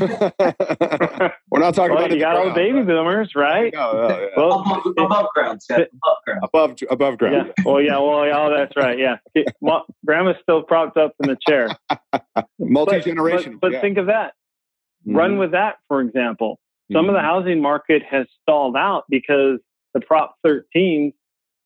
We're 1.50 1.60
not 1.60 1.74
talking 1.74 1.96
well, 1.96 2.06
about 2.06 2.12
you 2.12 2.20
got 2.20 2.36
all 2.36 2.50
the 2.50 2.54
baby 2.54 2.82
boomers, 2.82 3.32
right? 3.36 3.74
No, 3.74 3.94
no, 3.94 4.10
yeah. 4.10 4.28
well, 4.36 4.60
above, 4.60 4.94
above 4.98 5.26
ground, 5.34 5.64
Seth, 5.64 5.88
above 5.94 6.18
ground. 6.26 6.40
Above, 6.44 6.78
above 6.90 7.18
ground. 7.18 7.54
Yeah. 7.58 7.64
Well, 7.66 7.82
yeah. 7.82 7.98
Well, 8.00 8.26
yeah. 8.26 8.38
Oh, 8.38 8.54
that's 8.56 8.74
right. 8.76 9.00
Yeah. 9.00 9.16
Grandma's 10.06 10.36
still 10.42 10.62
propped 10.62 10.98
up 10.98 11.14
in 11.24 11.30
the 11.30 11.38
chair. 11.48 11.70
Multi 12.60 13.00
generational. 13.00 13.44
But, 13.44 13.52
but, 13.52 13.62
but 13.62 13.72
yeah. 13.74 13.82
think 13.82 13.98
of 13.98 14.08
that. 14.08 14.34
Mhm. 15.08 15.16
Run 15.16 15.38
with 15.38 15.52
that, 15.52 15.78
for 15.88 16.02
example. 16.02 16.60
Some 16.92 17.08
of 17.08 17.14
the 17.14 17.20
Mhm. 17.20 17.24
housing 17.24 17.62
market 17.62 18.02
has 18.10 18.28
stalled 18.42 18.76
out 18.76 19.06
because 19.10 19.60
the 19.94 20.02
Prop 20.02 20.36
13 20.44 21.14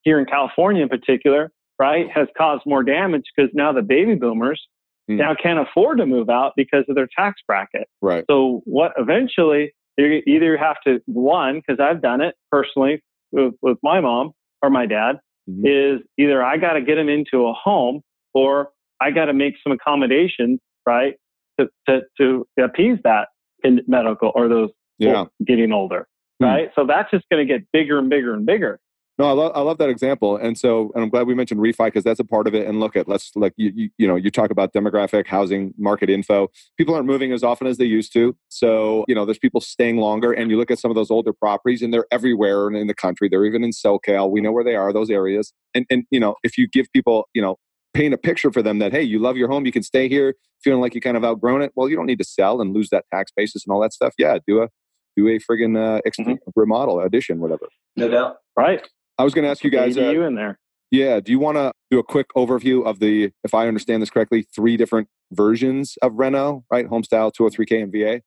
here 0.01 0.19
in 0.19 0.25
California, 0.25 0.83
in 0.83 0.89
particular, 0.89 1.51
right, 1.79 2.09
has 2.11 2.27
caused 2.37 2.65
more 2.65 2.83
damage 2.83 3.23
because 3.35 3.49
now 3.55 3.71
the 3.71 3.81
baby 3.81 4.15
boomers 4.15 4.61
Mm. 5.09 5.17
now 5.17 5.35
can't 5.35 5.59
afford 5.59 5.97
to 5.97 6.05
move 6.05 6.29
out 6.29 6.53
because 6.55 6.85
of 6.87 6.95
their 6.95 7.07
tax 7.17 7.41
bracket. 7.47 7.87
Right. 8.01 8.23
So 8.29 8.61
what 8.65 8.93
eventually 8.97 9.73
you 9.97 10.21
either 10.25 10.55
have 10.57 10.77
to 10.87 10.99
one 11.07 11.59
because 11.59 11.79
I've 11.79 12.01
done 12.01 12.21
it 12.21 12.35
personally 12.51 13.03
with, 13.31 13.53
with 13.61 13.77
my 13.83 13.99
mom 13.99 14.31
or 14.61 14.69
my 14.69 14.85
dad 14.85 15.19
Mhm. 15.49 15.97
is 15.97 16.01
either 16.17 16.41
I 16.41 16.55
got 16.55 16.73
to 16.73 16.81
get 16.81 16.95
them 16.95 17.09
into 17.09 17.45
a 17.47 17.53
home 17.53 18.01
or 18.33 18.69
I 19.01 19.11
got 19.11 19.25
to 19.25 19.33
make 19.33 19.55
some 19.61 19.73
accommodations 19.73 20.59
right 20.85 21.15
to 21.59 21.67
to, 21.89 22.01
to 22.17 22.47
appease 22.63 22.97
that 23.03 23.27
in 23.63 23.81
medical 23.87 24.31
or 24.35 24.47
those 24.47 24.69
Yeah. 24.99 25.25
getting 25.45 25.73
older 25.73 26.07
Hmm. 26.39 26.45
right. 26.45 26.71
So 26.75 26.85
that's 26.85 27.11
just 27.11 27.25
going 27.29 27.45
to 27.45 27.53
get 27.53 27.67
bigger 27.73 27.99
and 27.99 28.09
bigger 28.09 28.33
and 28.33 28.45
bigger. 28.45 28.79
No, 29.19 29.25
I 29.25 29.31
love 29.33 29.51
I 29.53 29.61
love 29.61 29.77
that 29.77 29.89
example, 29.89 30.37
and 30.37 30.57
so 30.57 30.91
and 30.95 31.03
I'm 31.03 31.09
glad 31.09 31.27
we 31.27 31.35
mentioned 31.35 31.59
refi 31.59 31.85
because 31.85 32.03
that's 32.03 32.19
a 32.19 32.23
part 32.23 32.47
of 32.47 32.55
it. 32.55 32.65
And 32.65 32.79
look 32.79 32.95
at 32.95 33.07
let's 33.07 33.31
like 33.35 33.53
you, 33.57 33.71
you 33.75 33.89
you 33.99 34.07
know 34.07 34.15
you 34.15 34.31
talk 34.31 34.49
about 34.49 34.73
demographic 34.73 35.27
housing 35.27 35.71
market 35.77 36.09
info. 36.09 36.49
People 36.79 36.95
aren't 36.95 37.05
moving 37.05 37.31
as 37.31 37.43
often 37.43 37.67
as 37.67 37.77
they 37.77 37.85
used 37.85 38.11
to, 38.13 38.35
so 38.49 39.05
you 39.07 39.13
know 39.13 39.23
there's 39.23 39.37
people 39.37 39.61
staying 39.61 39.97
longer. 39.97 40.31
And 40.31 40.49
you 40.49 40.57
look 40.57 40.71
at 40.71 40.79
some 40.79 40.89
of 40.89 40.95
those 40.95 41.11
older 41.11 41.31
properties, 41.31 41.83
and 41.83 41.93
they're 41.93 42.07
everywhere 42.11 42.71
in 42.71 42.87
the 42.87 42.95
country. 42.95 43.29
They're 43.29 43.45
even 43.45 43.63
in 43.63 43.69
SoCal. 43.69 44.31
We 44.31 44.41
know 44.41 44.51
where 44.51 44.63
they 44.63 44.75
are, 44.75 44.91
those 44.91 45.11
areas. 45.11 45.53
And 45.75 45.85
and 45.91 46.05
you 46.09 46.19
know 46.19 46.35
if 46.41 46.57
you 46.57 46.67
give 46.67 46.87
people 46.91 47.29
you 47.35 47.41
know 47.41 47.57
paint 47.93 48.15
a 48.15 48.17
picture 48.17 48.51
for 48.51 48.63
them 48.63 48.79
that 48.79 48.91
hey 48.91 49.03
you 49.03 49.19
love 49.19 49.37
your 49.37 49.47
home, 49.47 49.67
you 49.67 49.71
can 49.71 49.83
stay 49.83 50.09
here, 50.09 50.33
feeling 50.63 50.81
like 50.81 50.95
you 50.95 51.01
kind 51.01 51.17
of 51.17 51.23
outgrown 51.23 51.61
it. 51.61 51.71
Well, 51.75 51.87
you 51.87 51.95
don't 51.95 52.07
need 52.07 52.17
to 52.17 52.25
sell 52.25 52.61
and 52.61 52.73
lose 52.73 52.89
that 52.89 53.05
tax 53.13 53.31
basis 53.35 53.63
and 53.63 53.75
all 53.75 53.81
that 53.81 53.93
stuff. 53.93 54.15
Yeah, 54.17 54.39
do 54.47 54.63
a 54.63 54.69
do 55.15 55.27
a 55.27 55.37
friggin' 55.37 55.77
uh, 55.77 56.01
ex- 56.03 56.17
remodel, 56.55 56.99
addition, 56.99 57.39
whatever. 57.39 57.67
No 57.95 58.07
doubt. 58.07 58.37
Right. 58.57 58.81
I 59.17 59.23
was 59.23 59.33
going 59.33 59.43
to 59.43 59.49
ask 59.51 59.63
you 59.63 59.69
guys. 59.69 59.97
Uh, 59.97 60.01
ADU 60.01 60.27
in 60.27 60.35
there. 60.35 60.59
yeah. 60.91 61.19
Do 61.19 61.31
you 61.31 61.39
want 61.39 61.57
to 61.57 61.71
do 61.91 61.99
a 61.99 62.03
quick 62.03 62.27
overview 62.35 62.85
of 62.85 62.99
the, 62.99 63.31
if 63.43 63.53
I 63.53 63.67
understand 63.67 64.01
this 64.01 64.09
correctly, 64.09 64.45
three 64.55 64.77
different 64.77 65.07
versions 65.31 65.97
of 66.01 66.13
Reno, 66.15 66.63
right? 66.71 66.87
Homestyle, 66.87 67.31
203K, 67.39 67.83
and 67.83 67.91
VA. 67.91 68.21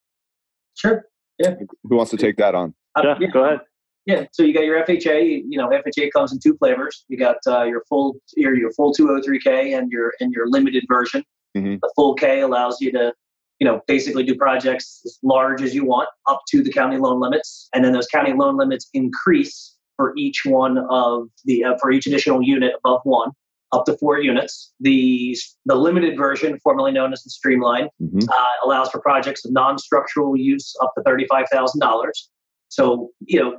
Sure. 0.74 1.04
Yeah. 1.38 1.54
Who 1.84 1.96
wants 1.96 2.10
to 2.12 2.16
take 2.16 2.36
that 2.36 2.54
on? 2.54 2.74
Uh, 2.94 3.14
yeah. 3.20 3.28
go 3.32 3.44
ahead. 3.44 3.60
Yeah, 4.06 4.24
so 4.30 4.44
you 4.44 4.54
got 4.54 4.64
your 4.64 4.80
FHA. 4.84 5.42
You 5.48 5.58
know, 5.58 5.68
FHA 5.68 6.12
comes 6.12 6.32
in 6.32 6.38
two 6.38 6.56
flavors. 6.58 7.04
You 7.08 7.18
got 7.18 7.38
uh, 7.46 7.64
your 7.64 7.82
full 7.88 8.16
your 8.36 8.56
your 8.56 8.70
full 8.70 8.94
203k 8.94 9.76
and 9.76 9.90
your 9.90 10.12
and 10.20 10.32
your 10.32 10.48
limited 10.48 10.84
version. 10.88 11.24
Mhm. 11.56 11.80
The 11.80 11.92
full 11.96 12.14
K 12.14 12.40
allows 12.40 12.80
you 12.80 12.92
to, 12.92 13.12
you 13.58 13.66
know, 13.66 13.80
basically 13.88 14.22
do 14.22 14.36
projects 14.36 15.02
as 15.04 15.18
large 15.24 15.60
as 15.60 15.74
you 15.74 15.84
want 15.84 16.08
up 16.28 16.42
to 16.50 16.62
the 16.62 16.72
county 16.72 16.98
loan 16.98 17.18
limits, 17.20 17.68
and 17.74 17.84
then 17.84 17.92
those 17.92 18.06
county 18.06 18.32
loan 18.32 18.56
limits 18.56 18.88
increase 18.94 19.75
for 19.96 20.12
each 20.16 20.42
one 20.44 20.78
of 20.90 21.28
the 21.44 21.64
uh, 21.64 21.74
for 21.80 21.90
each 21.90 22.06
additional 22.06 22.42
unit 22.42 22.72
above 22.84 23.00
one, 23.04 23.30
up 23.72 23.84
to 23.86 23.96
four 23.98 24.20
units. 24.20 24.72
The 24.80 25.36
the 25.64 25.74
limited 25.74 26.16
version, 26.16 26.58
formerly 26.62 26.92
known 26.92 27.12
as 27.12 27.22
the 27.22 27.30
Streamline, 27.30 27.88
Mhm. 28.02 28.28
uh, 28.28 28.46
allows 28.64 28.90
for 28.90 29.00
projects 29.00 29.44
of 29.44 29.52
non-structural 29.52 30.36
use 30.36 30.74
up 30.82 30.92
to 30.96 31.02
thirty-five 31.02 31.46
thousand 31.50 31.80
dollars. 31.80 32.30
So 32.68 33.10
you 33.20 33.40
know, 33.40 33.58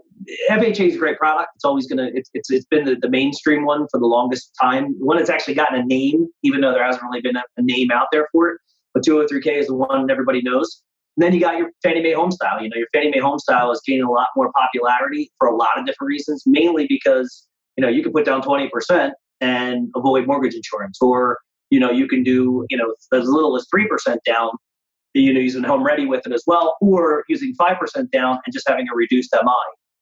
FHA 0.49 0.87
is 0.89 0.95
a 0.95 0.99
great 0.99 1.17
product. 1.17 1.49
It's 1.55 1.65
always 1.65 1.87
gonna. 1.87 2.09
It's 2.13 2.29
it's, 2.33 2.51
it's 2.51 2.65
been 2.65 2.85
the, 2.85 2.95
the 2.95 3.09
mainstream 3.09 3.65
one 3.65 3.87
for 3.89 3.99
the 3.99 4.05
longest 4.07 4.51
time. 4.61 4.95
The 4.99 5.05
one 5.05 5.17
that's 5.17 5.29
actually 5.29 5.55
gotten 5.55 5.79
a 5.79 5.85
name, 5.85 6.27
even 6.43 6.61
though 6.61 6.71
there 6.73 6.83
hasn't 6.83 7.03
really 7.03 7.21
been 7.21 7.37
a, 7.37 7.43
a 7.57 7.61
name 7.61 7.89
out 7.91 8.07
there 8.11 8.27
for 8.31 8.49
it. 8.49 8.57
But 8.93 9.03
203k 9.03 9.57
is 9.59 9.67
the 9.67 9.75
one 9.75 10.09
everybody 10.11 10.41
knows. 10.41 10.81
Then 11.17 11.33
you 11.33 11.39
got 11.39 11.57
your 11.57 11.71
Fannie 11.83 12.01
Mae 12.01 12.13
home 12.13 12.31
style. 12.31 12.61
You 12.61 12.69
know, 12.69 12.77
your 12.77 12.87
Fannie 12.93 13.09
Mae 13.09 13.19
home 13.19 13.39
style 13.39 13.71
is 13.71 13.81
gaining 13.85 14.03
a 14.03 14.11
lot 14.11 14.27
more 14.35 14.51
popularity 14.55 15.31
for 15.39 15.47
a 15.47 15.55
lot 15.55 15.77
of 15.77 15.85
different 15.85 16.07
reasons. 16.07 16.43
Mainly 16.45 16.85
because 16.87 17.47
you 17.75 17.81
know 17.81 17.89
you 17.89 18.03
can 18.03 18.11
put 18.11 18.25
down 18.25 18.41
20% 18.41 19.11
and 19.41 19.89
avoid 19.95 20.27
mortgage 20.27 20.55
insurance, 20.55 20.97
or 21.01 21.39
you 21.69 21.79
know 21.79 21.91
you 21.91 22.07
can 22.07 22.23
do 22.23 22.65
you 22.69 22.77
know 22.77 22.93
as 23.13 23.27
little 23.27 23.55
as 23.57 23.65
three 23.71 23.87
percent 23.87 24.21
down 24.25 24.49
you 25.13 25.33
know, 25.33 25.39
using 25.39 25.63
home 25.63 25.83
ready 25.83 26.05
with 26.05 26.25
it 26.27 26.31
as 26.33 26.43
well, 26.45 26.77
or 26.79 27.23
using 27.27 27.53
5% 27.59 28.11
down 28.11 28.39
and 28.45 28.53
just 28.53 28.67
having 28.67 28.85
a 28.87 28.95
reduced 28.95 29.33
MI. 29.33 29.51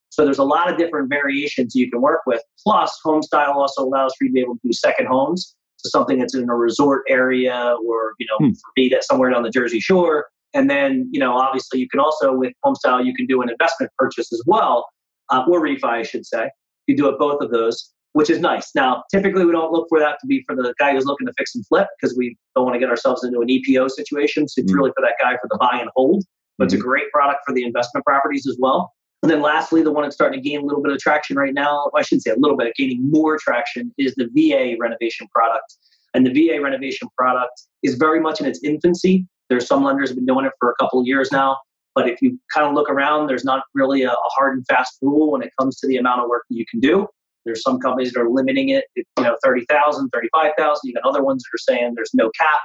So 0.10 0.26
there's 0.26 0.40
a 0.40 0.44
lot 0.44 0.70
of 0.70 0.78
different 0.78 1.10
variations 1.10 1.74
you 1.76 1.90
can 1.90 2.02
work 2.02 2.22
with. 2.26 2.42
Plus, 2.66 2.98
home 3.04 3.22
style 3.22 3.54
also 3.54 3.84
allows 3.84 4.14
for 4.18 4.26
you 4.26 4.30
to 4.30 4.34
be 4.34 4.40
able 4.42 4.56
to 4.56 4.62
do 4.66 4.74
second 4.74 5.08
homes. 5.08 5.56
So 5.78 5.90
something 5.90 6.20
that's 6.20 6.36
in 6.36 6.50
a 6.50 6.56
resort 6.56 7.04
area 7.08 7.76
or, 7.88 8.14
you 8.20 8.26
know, 8.30 8.38
Hmm. 8.48 8.52
for 8.54 8.72
me, 8.76 8.90
that's 8.90 9.08
somewhere 9.08 9.30
down 9.30 9.44
the 9.44 9.50
Jersey 9.50 9.80
Shore. 9.80 10.26
And 10.56 10.70
then, 10.70 11.08
you 11.12 11.20
know, 11.20 11.34
obviously 11.38 11.80
you 11.80 11.88
can 11.90 12.00
also, 12.00 12.34
with 12.34 12.54
home 12.64 12.76
style, 12.76 13.06
you 13.06 13.14
can 13.14 13.28
do 13.28 13.42
an 13.42 13.50
investment 13.50 13.92
purchase 13.98 14.32
as 14.34 14.42
well, 14.48 14.88
uh, 15.30 15.44
or 15.48 15.62
refi, 15.62 15.84
I 15.84 16.04
should 16.04 16.26
say. 16.26 16.50
You 16.88 16.96
do 16.96 17.10
it 17.10 17.20
both 17.20 17.42
of 17.42 17.52
those, 17.52 17.92
which 18.14 18.30
is 18.30 18.40
nice. 18.40 18.72
Now, 18.74 19.04
typically 19.14 19.46
we 19.46 19.52
don't 19.52 19.72
look 19.72 19.88
for 19.90 20.00
that 20.00 20.18
to 20.22 20.28
be 20.28 20.44
for 20.48 20.56
the 20.56 20.74
guy 20.80 20.94
who's 20.94 21.06
looking 21.06 21.28
to 21.28 21.34
fix 21.38 21.54
and 21.56 21.68
flip 21.68 21.88
because 22.00 22.16
we 22.18 22.38
don't 22.56 22.64
want 22.64 22.76
to 22.76 22.80
get 22.80 22.90
ourselves 22.90 23.24
into 23.24 23.42
an 23.42 23.50
EPO 23.50 23.92
situation. 23.92 24.48
So 24.48 24.62
it's 24.62 24.72
Mm. 24.72 24.78
really 24.78 24.92
for 24.96 25.02
that 25.02 25.16
guy 25.22 25.34
for 25.34 25.48
the 25.50 25.58
buy 25.60 25.78
and 25.80 25.90
hold. 25.96 26.24
But 26.58 26.66
it's 26.66 26.74
a 26.74 26.78
great 26.78 27.12
product 27.12 27.42
for 27.46 27.54
the 27.54 27.66
investment 27.66 28.06
properties 28.06 28.48
as 28.48 28.56
well. 28.58 28.94
And 29.24 29.30
then 29.30 29.42
lastly, 29.42 29.82
the 29.82 29.92
one 29.92 30.04
that's 30.04 30.16
starting 30.16 30.42
to 30.42 30.50
gain 30.50 30.62
a 30.62 30.66
little 30.66 30.82
bit 30.82 30.94
of 30.94 31.00
traction 31.00 31.36
right 31.36 31.54
now, 31.54 31.90
I 31.98 32.02
shouldn't 32.02 32.24
say 32.24 32.32
a 32.32 32.38
little 32.38 32.56
bit, 32.56 32.74
gaining 32.78 33.10
more 33.12 33.38
traction 33.38 33.94
is 33.98 34.16
the 34.16 34.30
VA 34.34 34.78
renovation 34.80 35.28
product. 35.34 35.76
And 36.14 36.26
the 36.26 36.32
VA 36.32 36.62
renovation 36.62 37.10
product 37.18 37.64
is 37.84 37.96
very 37.96 38.22
much 38.22 38.40
in 38.40 38.46
its 38.46 38.64
infancy. 38.64 39.28
There's 39.50 39.68
some 39.68 39.84
lenders 39.84 40.10
have 40.10 40.16
been 40.16 40.26
doing 40.26 40.46
it 40.46 40.54
for 40.60 40.72
a 40.72 40.76
couple 40.84 41.00
of 41.00 41.08
years 41.08 41.32
now. 41.32 41.58
But 41.94 42.10
if 42.10 42.22
you 42.22 42.38
kind 42.54 42.68
of 42.68 42.74
look 42.74 42.90
around, 42.90 43.28
there's 43.28 43.46
not 43.46 43.64
really 43.74 44.04
a, 44.04 44.12
a 44.12 44.30
hard 44.36 44.58
and 44.58 44.68
fast 44.68 44.98
rule 45.02 45.32
when 45.32 45.42
it 45.42 45.52
comes 45.58 45.78
to 45.80 45.88
the 45.88 45.96
amount 45.98 46.22
of 46.22 46.30
work 46.30 46.44
that 46.50 46.56
you 46.58 46.66
can 46.70 46.82
do. 46.82 47.08
There's 47.46 47.62
some 47.62 47.80
companies 47.80 48.12
that 48.12 48.20
are 48.22 48.30
limiting 48.30 48.70
it, 48.70 48.86
you 48.96 49.04
know, 49.20 49.38
30,000, 49.44 50.10
35,000. 50.10 50.80
You 50.84 50.94
got 50.94 51.08
other 51.08 51.24
ones 51.24 51.44
that 51.44 51.56
are 51.56 51.76
saying 51.76 51.94
there's 51.96 52.14
no 52.14 52.30
cap. 52.38 52.60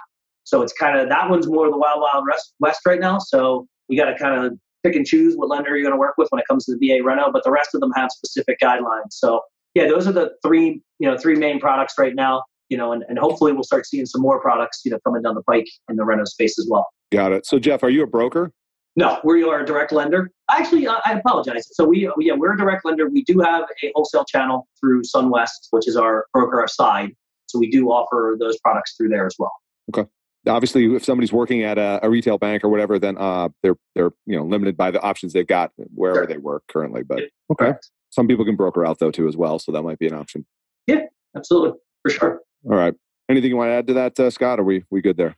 So 0.45 0.62
it's 0.62 0.72
kind 0.72 0.99
of 0.99 1.09
that 1.11 1.31
one's 1.31 1.47
more 1.47 1.66
of 1.66 1.72
the 1.72 1.78
wild, 1.78 2.01
wild 2.01 2.26
west, 2.59 2.81
right 2.87 2.99
now. 2.99 3.18
So 3.18 3.66
you 3.89 3.97
got 3.97 4.11
to 4.11 4.18
kind 4.18 4.45
of 4.45 4.59
pick 4.83 4.97
and 4.97 5.07
choose 5.07 5.35
what 5.37 5.49
lender 5.49 5.76
you're 5.76 5.83
going 5.83 5.93
to 5.93 5.99
work 5.99 6.14
with 6.16 6.28
when 6.31 6.41
it 6.41 6.49
comes 6.49 6.64
to 6.64 6.76
the 6.76 6.89
VA 6.89 7.05
reno, 7.05 7.31
but 7.31 7.45
the 7.45 7.51
rest 7.51 7.74
of 7.74 7.81
them 7.81 7.93
have 7.95 8.11
specific 8.11 8.59
guidelines. 8.59 9.11
So 9.11 9.43
yeah, 9.74 9.87
those 9.87 10.09
are 10.09 10.12
the 10.12 10.33
three, 10.45 10.83
you 10.99 11.09
know, 11.09 11.16
three 11.16 11.37
main 11.37 11.61
products 11.61 11.95
right 11.99 12.14
now, 12.14 12.43
you 12.71 12.79
know, 12.79 12.93
and, 12.93 13.05
and 13.09 13.18
hopefully 13.18 13.53
we'll 13.53 13.64
start 13.64 13.85
seeing 13.85 14.07
some 14.07 14.23
more 14.23 14.41
products, 14.41 14.81
you 14.85 14.91
know, 14.91 14.99
coming 15.05 15.21
down 15.23 15.35
the 15.35 15.43
pike 15.43 15.68
in 15.91 15.97
the 15.97 16.05
reno 16.05 16.25
space 16.25 16.59
as 16.59 16.66
well. 16.71 16.87
Got 17.12 17.33
it. 17.33 17.45
So, 17.45 17.59
Jeff, 17.59 17.83
are 17.83 17.91
you 17.91 18.03
a 18.03 18.07
broker? 18.07 18.53
No, 18.97 19.21
we 19.25 19.45
are 19.45 19.61
a 19.61 19.66
direct 19.66 19.93
lender. 19.93 20.31
Actually, 20.51 20.87
I 20.89 20.99
apologize. 21.12 21.68
So 21.73 21.85
we, 21.85 22.11
yeah, 22.18 22.35
we're 22.35 22.55
a 22.55 22.57
direct 22.57 22.85
lender. 22.85 23.09
We 23.09 23.23
do 23.25 23.41
have 23.41 23.64
a 23.83 23.93
wholesale 23.95 24.25
channel 24.25 24.66
through 24.81 25.03
SunWest, 25.03 25.68
which 25.71 25.87
is 25.87 25.97
our 25.97 26.27
broker 26.33 26.64
side. 26.68 27.12
So 27.47 27.59
we 27.59 27.71
do 27.71 27.89
offer 27.89 28.37
those 28.39 28.59
products 28.61 28.95
through 28.97 29.11
there 29.11 29.27
as 29.27 29.37
well. 29.39 29.53
Okay. 29.95 30.09
Obviously, 30.47 30.95
if 30.95 31.05
somebody's 31.05 31.33
working 31.33 31.62
at 31.62 31.79
a, 31.79 32.01
a 32.03 32.09
retail 32.11 32.39
bank 32.39 32.64
or 32.64 32.68
whatever, 32.68 32.99
then 32.99 33.18
uh, 33.18 33.51
they're 33.62 33.77
they're 33.95 34.12
you 34.25 34.37
know 34.37 34.45
limited 34.45 34.77
by 34.77 34.91
the 34.91 35.01
options 35.03 35.35
they've 35.35 35.47
got 35.47 35.71
wherever 35.95 36.21
Sure. 36.21 36.27
they 36.27 36.39
work 36.39 36.62
currently. 36.68 37.03
But 37.03 37.25
okay, 37.53 37.75
some 38.09 38.27
people 38.27 38.47
can 38.47 38.57
broker 38.57 38.87
out 38.87 39.01
though 39.01 39.11
too 39.11 39.29
as 39.29 39.37
well, 39.37 39.59
so 39.59 39.71
that 39.73 39.83
might 39.83 39.99
be 39.99 40.07
an 40.07 40.14
option. 40.14 40.47
Yeah, 40.87 41.03
absolutely, 41.37 41.79
for 42.03 42.11
sure. 42.11 42.41
All 42.64 42.76
right. 42.76 42.94
Anything 43.30 43.50
you 43.50 43.56
want 43.56 43.68
to 43.68 43.74
add 43.74 43.86
to 43.86 43.94
that, 43.94 44.18
uh, 44.18 44.30
Scott? 44.30 44.58
Are 44.58 44.64
we 44.64 44.84
we 44.90 45.00
good 45.00 45.16
there? 45.16 45.36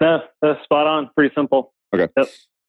No, 0.00 0.20
that's 0.42 0.62
spot 0.64 0.86
on. 0.86 1.10
Pretty 1.14 1.32
simple. 1.34 1.72
Okay. 1.94 2.08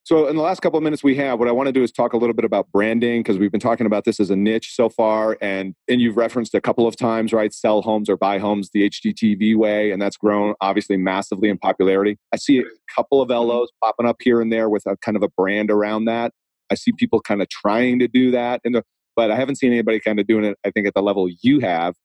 So, 0.04 0.28
in 0.28 0.36
the 0.36 0.44
last 0.44 0.62
couple 0.62 0.78
of 0.78 0.84
minutes 0.84 1.04
we 1.04 1.16
have, 1.16 1.40
what 1.40 1.48
I 1.48 1.52
want 1.52 1.66
to 1.66 1.74
do 1.74 1.82
is 1.82 1.92
talk 1.92 2.14
a 2.14 2.18
little 2.18 2.36
bit 2.36 2.46
about 2.46 2.72
branding 2.72 3.22
because 3.22 3.40
we've 3.40 3.52
been 3.52 3.60
talking 3.60 3.88
about 3.88 4.06
this 4.06 4.20
as 4.20 4.30
a 4.30 4.36
niche 4.36 4.76
so 4.76 4.88
far, 4.88 5.36
and 5.42 5.74
and 5.88 6.00
you've 6.00 6.16
referenced 6.16 6.54
a 6.54 6.62
couple 6.62 6.88
of 6.88 6.96
times, 6.96 7.34
right? 7.34 7.52
Sell 7.52 7.82
homes 7.82 8.08
or 8.08 8.16
buy 8.16 8.38
homes 8.38 8.70
the 8.72 8.88
HGTV 8.88 9.56
way, 9.56 9.90
and 9.90 10.00
that's 10.00 10.18
grown 10.18 10.54
obviously 10.62 10.98
massively 10.98 11.50
in 11.50 11.58
popularity. 11.58 12.18
I 12.32 12.38
see 12.38 12.60
a 12.60 12.64
couple 12.96 13.20
of 13.20 13.30
LOs 13.30 13.70
popping 13.84 14.06
up 14.06 14.18
here 14.20 14.42
and 14.42 14.52
there 14.54 14.70
with 14.70 14.86
a 14.86 14.96
kind 14.98 15.18
of 15.18 15.24
a 15.24 15.30
brand 15.30 15.72
around 15.72 16.06
that. 16.06 16.32
I 16.72 16.76
see 16.76 16.92
people 16.92 17.20
kind 17.20 17.42
of 17.42 17.50
trying 17.50 17.98
to 17.98 18.08
do 18.08 18.30
that, 18.30 18.62
and 18.64 18.76
the, 18.76 18.84
but 19.16 19.32
I 19.32 19.36
haven't 19.36 19.56
seen 19.56 19.72
anybody 19.72 20.00
kind 20.00 20.20
of 20.20 20.28
doing 20.28 20.46
it. 20.46 20.56
I 20.64 20.70
think 20.70 20.86
at 20.86 20.94
the 20.94 21.02
level 21.02 21.28
you 21.42 21.62
have, 21.62 21.96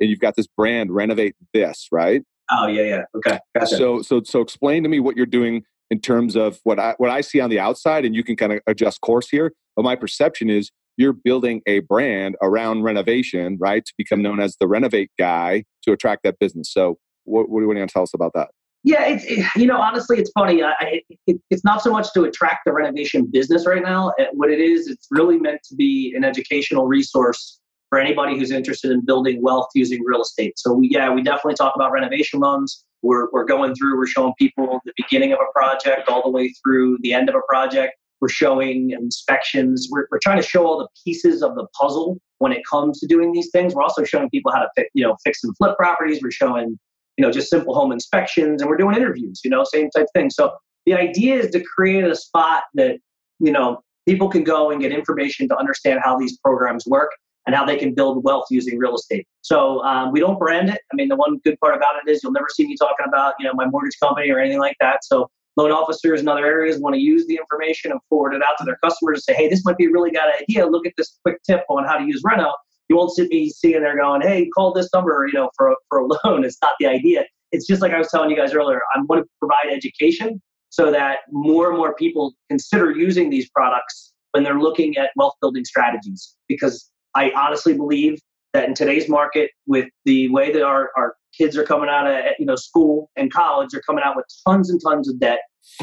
and 0.00 0.10
you've 0.10 0.20
got 0.20 0.36
this 0.36 0.46
brand, 0.46 0.92
renovate 0.92 1.36
this, 1.52 1.88
right? 1.92 2.22
Oh 2.50 2.66
yeah, 2.66 2.82
yeah. 2.82 3.02
Okay, 3.16 3.38
gotcha. 3.56 3.76
So, 3.76 4.02
so, 4.02 4.22
so, 4.24 4.40
explain 4.40 4.82
to 4.82 4.88
me 4.88 4.98
what 4.98 5.16
you're 5.16 5.26
doing 5.26 5.62
in 5.90 6.00
terms 6.00 6.36
of 6.36 6.58
what 6.64 6.78
I 6.78 6.94
what 6.98 7.10
I 7.10 7.20
see 7.20 7.40
on 7.40 7.50
the 7.50 7.60
outside, 7.60 8.04
and 8.04 8.14
you 8.14 8.24
can 8.24 8.36
kind 8.36 8.52
of 8.52 8.60
adjust 8.66 9.00
course 9.00 9.28
here. 9.28 9.52
But 9.76 9.84
my 9.84 9.94
perception 9.94 10.50
is 10.50 10.70
you're 10.96 11.12
building 11.12 11.62
a 11.66 11.80
brand 11.80 12.36
around 12.42 12.82
renovation, 12.82 13.56
right, 13.60 13.84
to 13.84 13.92
become 13.96 14.20
known 14.20 14.40
as 14.40 14.56
the 14.60 14.66
renovate 14.66 15.10
guy 15.18 15.64
to 15.82 15.92
attract 15.92 16.24
that 16.24 16.38
business. 16.38 16.72
So, 16.72 16.98
what, 17.24 17.48
what 17.48 17.60
do 17.60 17.62
you 17.62 17.68
want 17.68 17.88
to 17.88 17.92
tell 17.92 18.02
us 18.02 18.14
about 18.14 18.32
that? 18.34 18.48
Yeah, 18.82 19.04
it's 19.06 19.24
it, 19.24 19.46
you 19.56 19.66
know 19.66 19.80
honestly, 19.80 20.18
it's 20.18 20.30
funny. 20.32 20.62
I, 20.62 21.02
it, 21.26 21.40
it's 21.50 21.64
not 21.64 21.82
so 21.82 21.92
much 21.92 22.12
to 22.14 22.24
attract 22.24 22.60
the 22.64 22.72
renovation 22.72 23.26
business 23.30 23.66
right 23.66 23.82
now. 23.82 24.12
Eh, 24.18 24.26
what 24.32 24.50
it 24.50 24.58
is, 24.58 24.88
it's 24.88 25.06
really 25.10 25.38
meant 25.38 25.60
to 25.68 25.76
be 25.76 26.14
an 26.16 26.24
educational 26.24 26.86
resource 26.86 27.59
for 27.90 27.98
anybody 27.98 28.38
who's 28.38 28.50
interested 28.50 28.90
in 28.90 29.04
building 29.04 29.42
wealth 29.42 29.68
using 29.74 30.02
real 30.04 30.22
estate. 30.22 30.58
So 30.58 30.72
we, 30.72 30.88
yeah, 30.90 31.12
we 31.12 31.22
definitely 31.22 31.54
talk 31.54 31.74
about 31.74 31.92
renovation 31.92 32.40
loans. 32.40 32.84
We're 33.02 33.30
we're 33.32 33.44
going 33.44 33.74
through. 33.74 33.98
We're 33.98 34.06
showing 34.06 34.32
people 34.38 34.80
the 34.84 34.92
beginning 34.96 35.32
of 35.32 35.38
a 35.40 35.52
project 35.52 36.08
all 36.08 36.22
the 36.22 36.30
way 36.30 36.52
through 36.62 36.98
the 37.02 37.12
end 37.12 37.28
of 37.28 37.34
a 37.34 37.42
project. 37.48 37.94
We're 38.20 38.28
showing 38.28 38.90
inspections. 38.90 39.88
We're, 39.90 40.06
we're 40.10 40.18
trying 40.22 40.36
to 40.36 40.46
show 40.46 40.66
all 40.66 40.78
the 40.78 40.88
pieces 41.04 41.42
of 41.42 41.54
the 41.54 41.66
puzzle 41.80 42.18
when 42.38 42.52
it 42.52 42.62
comes 42.70 43.00
to 43.00 43.06
doing 43.06 43.32
these 43.32 43.50
things. 43.50 43.74
We're 43.74 43.82
also 43.82 44.04
showing 44.04 44.28
people 44.30 44.52
how 44.52 44.60
to 44.60 44.68
fix, 44.76 44.90
you 44.94 45.02
know, 45.02 45.16
fix 45.24 45.42
and 45.42 45.56
flip 45.56 45.76
properties. 45.78 46.20
We're 46.22 46.30
showing 46.30 46.78
you 47.20 47.26
know, 47.26 47.30
just 47.30 47.50
simple 47.50 47.74
home 47.74 47.92
inspections, 47.92 48.62
and 48.62 48.70
we're 48.70 48.78
doing 48.78 48.96
interviews, 48.96 49.42
you 49.44 49.50
know, 49.50 49.62
same 49.62 49.90
type 49.90 50.06
thing. 50.14 50.30
So 50.30 50.52
the 50.86 50.94
idea 50.94 51.34
is 51.34 51.50
to 51.50 51.62
create 51.62 52.04
a 52.04 52.14
spot 52.14 52.62
that, 52.74 52.96
you 53.38 53.52
know, 53.52 53.82
people 54.08 54.30
can 54.30 54.42
go 54.42 54.70
and 54.70 54.80
get 54.80 54.90
information 54.90 55.46
to 55.48 55.56
understand 55.56 56.00
how 56.02 56.18
these 56.18 56.38
programs 56.38 56.86
work 56.86 57.10
and 57.46 57.54
how 57.56 57.64
they 57.64 57.76
can 57.76 57.94
build 57.94 58.22
wealth 58.22 58.46
using 58.50 58.78
real 58.78 58.94
estate. 58.94 59.26
So 59.42 59.82
um, 59.84 60.12
we 60.12 60.20
don't 60.20 60.38
brand 60.38 60.68
it. 60.68 60.80
I 60.92 60.96
mean, 60.96 61.08
the 61.08 61.16
one 61.16 61.38
good 61.44 61.58
part 61.60 61.74
about 61.74 61.94
it 61.96 62.10
is 62.10 62.22
you'll 62.22 62.32
never 62.32 62.48
see 62.50 62.66
me 62.66 62.76
talking 62.78 63.06
about, 63.06 63.34
you 63.38 63.46
know, 63.46 63.54
my 63.54 63.66
mortgage 63.66 63.96
company 64.02 64.30
or 64.30 64.38
anything 64.38 64.60
like 64.60 64.76
that. 64.80 65.04
So 65.04 65.30
loan 65.56 65.72
officers 65.72 66.20
in 66.20 66.28
other 66.28 66.44
areas 66.44 66.78
want 66.78 66.94
to 66.94 67.00
use 67.00 67.26
the 67.26 67.36
information 67.36 67.90
and 67.90 68.00
forward 68.08 68.34
it 68.34 68.42
out 68.42 68.56
to 68.58 68.64
their 68.64 68.78
customers 68.84 69.24
and 69.26 69.34
say, 69.34 69.42
hey, 69.42 69.48
this 69.48 69.64
might 69.64 69.78
be 69.78 69.86
a 69.86 69.90
really 69.90 70.10
good 70.10 70.20
idea. 70.42 70.66
Look 70.66 70.86
at 70.86 70.92
this 70.96 71.18
quick 71.24 71.42
tip 71.42 71.64
on 71.68 71.84
how 71.84 71.96
to 71.96 72.04
use 72.04 72.22
Reno 72.24 72.52
you 72.90 72.96
won't 72.96 73.12
see 73.12 73.26
me 73.28 73.48
sitting 73.48 73.80
there 73.82 73.96
going, 73.96 74.20
"Hey, 74.20 74.50
call 74.50 74.72
this 74.72 74.90
number," 74.92 75.24
you 75.26 75.32
know, 75.32 75.48
for 75.56 75.70
a, 75.70 75.76
for 75.88 76.00
a 76.00 76.06
loan. 76.24 76.44
It's 76.44 76.58
not 76.60 76.72
the 76.80 76.86
idea. 76.86 77.24
It's 77.52 77.66
just 77.66 77.80
like 77.80 77.92
I 77.92 77.98
was 77.98 78.08
telling 78.08 78.30
you 78.30 78.36
guys 78.36 78.52
earlier. 78.52 78.80
I 78.94 79.00
want 79.08 79.22
to 79.22 79.28
provide 79.38 79.72
education 79.72 80.42
so 80.70 80.90
that 80.90 81.20
more 81.30 81.68
and 81.68 81.78
more 81.78 81.94
people 81.94 82.34
consider 82.48 82.90
using 82.90 83.30
these 83.30 83.48
products 83.50 84.12
when 84.32 84.42
they're 84.42 84.58
looking 84.58 84.96
at 84.96 85.10
wealth 85.16 85.34
building 85.40 85.64
strategies. 85.64 86.36
Because 86.48 86.90
I 87.14 87.32
honestly 87.32 87.74
believe 87.74 88.18
that 88.52 88.68
in 88.68 88.74
today's 88.74 89.08
market, 89.08 89.50
with 89.66 89.88
the 90.04 90.28
way 90.30 90.52
that 90.52 90.62
our, 90.62 90.90
our 90.96 91.14
kids 91.36 91.56
are 91.56 91.64
coming 91.64 91.88
out 91.88 92.06
of 92.06 92.24
you 92.38 92.46
know 92.46 92.56
school 92.56 93.10
and 93.16 93.32
college, 93.32 93.70
they're 93.72 93.82
coming 93.82 94.04
out 94.04 94.16
with 94.16 94.26
tons 94.46 94.70
and 94.70 94.80
tons 94.82 95.08
of 95.08 95.18
debt, 95.20 95.40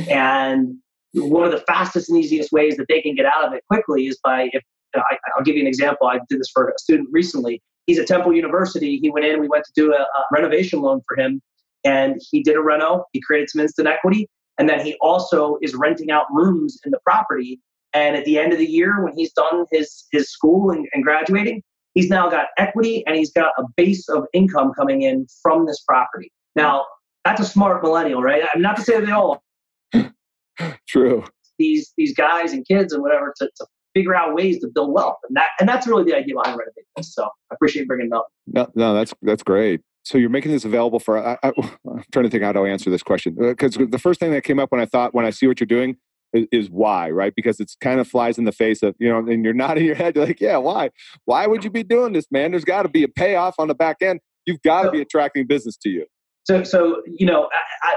and 0.10 0.76
one 1.14 1.44
of 1.44 1.52
the 1.52 1.64
fastest 1.68 2.10
and 2.10 2.20
easiest 2.20 2.52
ways 2.52 2.78
that 2.78 2.86
they 2.90 3.02
can 3.02 3.16
get 3.16 3.26
out 3.26 3.46
of 3.46 3.54
it 3.54 3.64
quickly 3.72 4.08
is 4.08 4.20
by 4.24 4.50
if 4.52 4.64
I, 4.96 5.18
will 5.38 5.44
give 5.44 5.56
you 5.56 5.62
an 5.62 5.68
example. 5.68 6.08
I 6.08 6.20
did 6.30 6.40
this 6.40 6.50
for 6.54 6.70
a 6.70 6.78
student 6.78 7.10
recently. 7.12 7.62
He's 7.86 8.00
at 8.00 8.08
Temple 8.08 8.34
University. 8.34 8.98
He 8.98 9.10
went 9.10 9.26
in, 9.26 9.40
we 9.40 9.48
went 9.48 9.64
to 9.66 9.72
do 9.76 9.94
a, 9.94 10.02
a 10.02 10.26
renovation 10.32 10.82
loan 10.82 11.02
for 11.08 11.20
him, 11.20 11.42
and 11.86 12.20
he 12.32 12.44
did 12.44 12.56
a 12.56 12.62
reno. 12.62 13.06
He 13.14 13.22
created 13.22 13.50
some 13.50 13.62
instant 13.62 13.88
equity. 13.88 14.28
And 14.58 14.68
then 14.68 14.84
he 14.84 14.98
also 15.02 15.58
is 15.62 15.76
renting 15.76 16.10
out 16.12 16.26
rooms 16.32 16.80
in 16.84 16.92
the 16.92 17.00
property. 17.06 17.60
And 17.94 18.16
at 18.16 18.26
the 18.26 18.38
end 18.38 18.54
of 18.54 18.60
the 18.60 18.66
year, 18.66 19.04
when 19.04 19.14
he's 19.16 19.32
done 19.34 19.66
his, 19.72 20.06
his 20.12 20.30
school 20.30 20.72
and, 20.72 20.88
and 20.94 21.04
graduating, 21.04 21.64
he's 21.94 22.10
now 22.10 22.30
got 22.30 22.48
equity 22.58 23.04
and 23.08 23.16
he's 23.16 23.32
got 23.32 23.52
a 23.58 23.64
base 23.76 24.08
of 24.10 24.26
income 24.34 24.72
coming 24.74 25.02
in 25.02 25.26
from 25.42 25.66
this 25.66 25.82
property. 25.88 26.32
Now, 26.56 26.86
that's 27.26 27.42
a 27.42 27.46
smart 27.46 27.84
millennial, 27.84 28.22
right? 28.22 28.44
I'm 28.54 28.62
not 28.62 28.76
to 28.78 28.84
say 28.84 29.00
they 29.02 29.12
all. 29.12 29.44
True. 30.88 31.26
These 31.60 31.94
these 31.98 32.14
guys 32.14 32.54
and 32.54 32.66
kids 32.68 32.94
and 32.94 33.02
whatever 33.02 33.34
to, 33.38 33.50
to 33.58 33.66
figure 33.96 34.16
out 34.16 34.36
ways 34.36 34.60
to 34.62 34.68
build 34.68 34.94
wealth. 34.94 35.18
And 35.28 35.36
that 35.36 35.48
and 35.60 35.68
that's 35.68 35.88
really 35.88 36.04
the 36.04 36.16
idea 36.16 36.36
behind 36.36 36.58
Renovate 36.58 36.86
This. 36.96 37.14
So 37.14 37.26
I 37.26 37.56
appreciate 37.56 37.88
bringing 37.88 38.08
it 38.08 38.14
up. 38.14 38.28
No, 38.46 38.68
no, 38.76 38.94
that's 38.94 39.14
that's 39.24 39.44
great. 39.44 39.82
So 40.04 40.18
you're 40.18 40.30
making 40.30 40.52
this 40.52 40.66
available 40.66 41.00
for. 41.00 41.18
I, 41.18 41.38
am 41.44 41.54
trying 42.14 42.24
to 42.24 42.30
think 42.30 42.44
how 42.44 42.54
to 42.54 42.62
answer 42.62 42.90
this 42.90 43.04
question 43.04 43.36
because 43.36 43.76
uh, 43.78 43.86
the 43.90 44.00
first 44.00 44.20
thing 44.20 44.32
that 44.32 44.44
came 44.44 44.60
up 44.60 44.72
when 44.72 44.80
I 44.80 44.86
thought 44.86 45.14
when 45.14 45.26
I 45.26 45.32
see 45.32 45.48
what 45.48 45.60
you're 45.60 45.68
doing 45.68 45.98
is, 46.34 46.70
why, 46.70 47.10
right? 47.10 47.34
Because 47.36 47.60
it's 47.60 47.76
kind 47.76 48.00
of 48.00 48.08
flies 48.08 48.38
in 48.38 48.44
the 48.44 48.52
face 48.52 48.84
of 48.84 48.96
you 49.00 49.10
know, 49.10 49.20
and 49.20 49.44
you're 49.44 49.54
nodding 49.54 49.86
your 49.86 49.96
head. 49.96 50.16
You're 50.16 50.26
like, 50.26 50.42
yeah, 50.42 50.58
why? 50.58 50.90
Why 51.26 51.48
would 51.48 51.64
you 51.64 51.70
be 51.70 51.84
doing 51.84 52.14
this, 52.14 52.28
man? 52.32 52.52
There's 52.52 52.66
got 52.66 52.84
to 52.84 52.90
be 52.90 53.04
a 53.04 53.08
payoff 53.08 53.56
on 53.58 53.68
the 53.68 53.76
back 53.76 53.98
end. 54.02 54.20
You've 54.46 54.62
got 54.62 54.84
to 54.84 54.88
so, 54.88 54.92
be 54.92 55.02
attracting 55.02 55.48
business 55.48 55.78
to 55.78 55.90
you. 55.90 56.06
So, 56.46 56.64
so 56.64 57.02
you 57.06 57.26
know, 57.26 57.50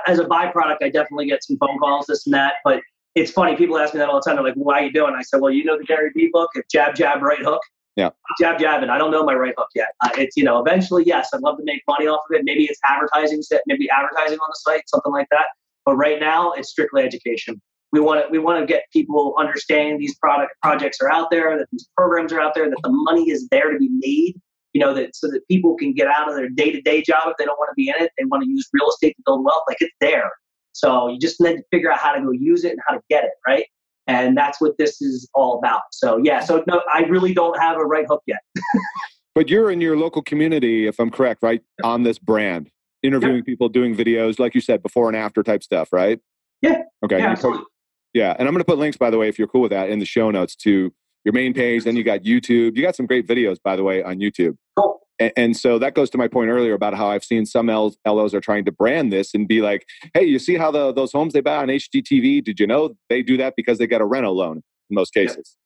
as 0.06 0.18
a 0.18 0.24
byproduct, 0.24 0.78
I 0.82 0.90
definitely 0.90 1.26
get 1.26 1.44
some 1.44 1.56
phone 1.58 1.78
calls, 1.78 2.06
this 2.06 2.26
and 2.26 2.34
that. 2.34 2.54
But 2.64 2.80
it's 3.14 3.30
funny. 3.30 3.56
People 3.56 3.78
ask 3.78 3.94
me 3.94 3.98
that 3.98 4.08
all 4.08 4.16
the 4.16 4.22
time. 4.22 4.36
They're 4.36 4.44
like, 4.44 4.54
"Why 4.54 4.80
are 4.80 4.84
you 4.84 4.92
doing?" 4.92 5.14
I 5.16 5.22
said, 5.22 5.40
"Well, 5.40 5.52
you 5.52 5.64
know 5.64 5.78
the 5.78 5.84
Gary 5.84 6.10
Vee 6.14 6.30
book, 6.32 6.50
jab, 6.70 6.94
jab, 6.94 7.22
right 7.22 7.40
hook." 7.40 7.60
Yeah. 7.96 8.10
Jab, 8.40 8.58
jab, 8.58 8.82
and 8.82 8.90
I 8.90 8.98
don't 8.98 9.10
know 9.10 9.24
my 9.24 9.34
right 9.34 9.54
hook 9.56 9.68
yet. 9.74 9.88
Uh, 10.02 10.10
it's 10.16 10.36
you 10.36 10.44
know, 10.44 10.60
eventually, 10.60 11.04
yes, 11.04 11.28
I'd 11.34 11.40
love 11.40 11.58
to 11.58 11.64
make 11.64 11.82
money 11.88 12.06
off 12.06 12.20
of 12.30 12.36
it. 12.36 12.42
Maybe 12.44 12.64
it's 12.64 12.78
advertising, 12.84 13.42
set, 13.42 13.62
maybe 13.66 13.88
advertising 13.90 14.38
on 14.38 14.48
the 14.48 14.58
site, 14.72 14.88
something 14.88 15.12
like 15.12 15.26
that. 15.30 15.46
But 15.84 15.96
right 15.96 16.20
now, 16.20 16.52
it's 16.52 16.70
strictly 16.70 17.02
education. 17.02 17.60
We 17.92 18.00
want 18.00 18.24
to 18.24 18.30
we 18.30 18.38
want 18.38 18.60
to 18.60 18.66
get 18.66 18.84
people 18.92 19.34
understanding 19.38 19.98
these 19.98 20.16
product 20.18 20.52
projects 20.62 20.98
are 21.00 21.10
out 21.10 21.30
there, 21.30 21.58
that 21.58 21.66
these 21.72 21.88
programs 21.96 22.32
are 22.32 22.40
out 22.40 22.54
there, 22.54 22.68
that 22.68 22.78
the 22.82 22.90
money 22.90 23.30
is 23.30 23.48
there 23.50 23.72
to 23.72 23.78
be 23.78 23.88
made. 23.90 24.34
You 24.72 24.80
know 24.80 24.94
that 24.94 25.16
so 25.16 25.28
that 25.28 25.40
people 25.48 25.76
can 25.76 25.92
get 25.92 26.06
out 26.06 26.28
of 26.28 26.36
their 26.36 26.48
day 26.48 26.70
to 26.70 26.80
day 26.80 27.02
job 27.02 27.22
if 27.26 27.36
they 27.38 27.44
don't 27.44 27.58
want 27.58 27.70
to 27.70 27.74
be 27.74 27.88
in 27.88 27.96
it. 27.98 28.12
They 28.18 28.24
want 28.24 28.44
to 28.44 28.48
use 28.48 28.68
real 28.72 28.88
estate 28.88 29.16
to 29.16 29.22
build 29.26 29.44
wealth. 29.44 29.64
Like 29.68 29.78
it's 29.80 29.92
there. 30.00 30.30
So 30.72 31.08
you 31.08 31.18
just 31.18 31.40
need 31.40 31.56
to 31.56 31.62
figure 31.72 31.90
out 31.90 31.98
how 31.98 32.12
to 32.12 32.20
go 32.20 32.30
use 32.30 32.64
it 32.64 32.72
and 32.72 32.80
how 32.86 32.94
to 32.94 33.00
get 33.10 33.24
it, 33.24 33.32
right? 33.46 33.66
And 34.06 34.36
that's 34.36 34.60
what 34.60 34.78
this 34.78 35.02
is 35.02 35.28
all 35.34 35.58
about. 35.58 35.82
So 35.92 36.20
yeah, 36.22 36.40
so 36.40 36.64
no, 36.66 36.82
I 36.92 37.00
really 37.02 37.34
don't 37.34 37.58
have 37.60 37.76
a 37.76 37.84
right 37.84 38.06
hook 38.08 38.22
yet. 38.26 38.40
but 39.34 39.48
you're 39.48 39.70
in 39.70 39.80
your 39.80 39.96
local 39.96 40.22
community, 40.22 40.86
if 40.86 40.98
I'm 40.98 41.10
correct, 41.10 41.42
right? 41.42 41.62
On 41.82 42.02
this 42.02 42.18
brand, 42.18 42.70
interviewing 43.02 43.44
people, 43.44 43.68
doing 43.68 43.96
videos, 43.96 44.38
like 44.38 44.54
you 44.54 44.60
said, 44.60 44.82
before 44.82 45.08
and 45.08 45.16
after 45.16 45.42
type 45.42 45.62
stuff, 45.62 45.92
right? 45.92 46.18
Yeah. 46.62 46.82
Okay. 47.04 47.18
Yeah, 47.18 47.30
absolutely. 47.30 47.64
Yeah. 48.12 48.34
And 48.38 48.48
I'm 48.48 48.54
going 48.54 48.60
to 48.60 48.64
put 48.64 48.78
links, 48.78 48.96
by 48.96 49.10
the 49.10 49.18
way, 49.18 49.28
if 49.28 49.38
you're 49.38 49.48
cool 49.48 49.62
with 49.62 49.70
that, 49.70 49.88
in 49.90 49.98
the 49.98 50.06
show 50.06 50.30
notes 50.30 50.56
to 50.56 50.92
your 51.24 51.32
main 51.32 51.54
page. 51.54 51.84
Then 51.84 51.96
you 51.96 52.04
got 52.04 52.20
YouTube. 52.20 52.76
You 52.76 52.82
got 52.82 52.96
some 52.96 53.06
great 53.06 53.26
videos, 53.26 53.58
by 53.62 53.76
the 53.76 53.82
way, 53.82 54.02
on 54.02 54.18
YouTube. 54.18 54.56
Cool. 54.76 55.00
And, 55.18 55.32
and 55.36 55.56
so 55.56 55.78
that 55.78 55.94
goes 55.94 56.10
to 56.10 56.18
my 56.18 56.28
point 56.28 56.50
earlier 56.50 56.74
about 56.74 56.94
how 56.94 57.08
I've 57.08 57.24
seen 57.24 57.46
some 57.46 57.66
LOs 57.66 58.34
are 58.34 58.40
trying 58.40 58.64
to 58.64 58.72
brand 58.72 59.12
this 59.12 59.34
and 59.34 59.46
be 59.46 59.60
like, 59.60 59.86
hey, 60.14 60.24
you 60.24 60.38
see 60.38 60.56
how 60.56 60.70
the, 60.70 60.92
those 60.92 61.12
homes 61.12 61.32
they 61.32 61.40
buy 61.40 61.56
on 61.56 61.68
HGTV? 61.68 62.42
Did 62.42 62.58
you 62.58 62.66
know 62.66 62.96
they 63.08 63.22
do 63.22 63.36
that 63.36 63.54
because 63.56 63.78
they 63.78 63.86
get 63.86 64.00
a 64.00 64.06
reno 64.06 64.32
loan 64.32 64.62
in 64.88 64.94
most 64.94 65.12
cases? 65.12 65.56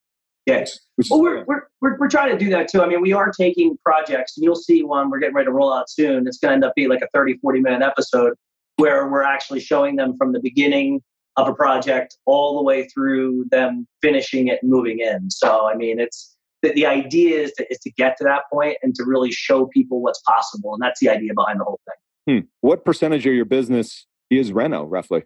Yes. 0.47 0.81
Yeah. 0.99 1.05
Well, 1.11 1.23
we're, 1.23 1.45
we're, 1.45 1.63
we're, 1.81 1.99
we're 1.99 2.09
trying 2.09 2.37
to 2.37 2.45
do 2.45 2.51
that 2.51 2.69
too. 2.69 2.83
I 2.83 2.87
mean, 2.87 3.01
we 3.01 3.13
are 3.13 3.31
taking 3.31 3.79
projects, 3.85 4.37
and 4.37 4.45
you'll 4.45 4.57
see 4.57 4.83
one 4.83 5.09
we're 5.09 5.19
getting 5.19 5.35
ready 5.35 5.47
to 5.47 5.53
roll 5.53 5.73
out 5.73 5.89
soon. 5.89 6.27
It's 6.27 6.39
going 6.39 6.51
to 6.51 6.55
end 6.57 6.65
up 6.65 6.75
being 6.75 6.91
like 6.91 7.01
a 7.01 7.09
30, 7.15 7.39
40 7.39 7.61
minute 7.61 7.83
episode 7.83 8.35
where 8.77 9.09
we're 9.09 9.23
actually 9.23 9.61
showing 9.61 9.97
them 9.97 10.17
from 10.19 10.33
the 10.33 10.41
beginning 10.41 11.01
of 11.37 11.49
a 11.49 11.55
project 11.55 12.17
all 12.27 12.57
the 12.57 12.63
way 12.63 12.87
through 12.89 13.45
them 13.51 13.87
finishing 14.03 14.49
it 14.49 14.61
and 14.63 14.71
moving 14.71 15.01
in. 15.01 15.31
So, 15.31 15.67
I 15.67 15.75
mean, 15.75 15.99
it's 15.99 16.37
the, 16.63 16.73
the 16.73 16.87
idea 16.87 17.41
is 17.41 17.53
to, 17.53 17.71
is 17.71 17.79
to 17.81 17.91
get 17.91 18.17
to 18.19 18.25
that 18.25 18.43
point 18.53 18.77
and 18.83 18.95
to 18.95 19.05
really 19.05 19.33
show 19.33 19.67
people 19.67 20.01
what's 20.01 20.21
possible. 20.21 20.73
And 20.75 20.83
that's 20.83 21.01
the 21.01 21.09
idea 21.09 21.33
behind 21.35 21.61
the 21.61 21.65
whole 21.65 21.81
thing. 21.87 22.41
Hmm. 22.41 22.47
What 22.61 22.85
percentage 22.85 23.27
of 23.27 23.35
your 23.35 23.45
business 23.45 24.07
is 24.31 24.53
Reno, 24.53 24.85
roughly? 24.85 25.25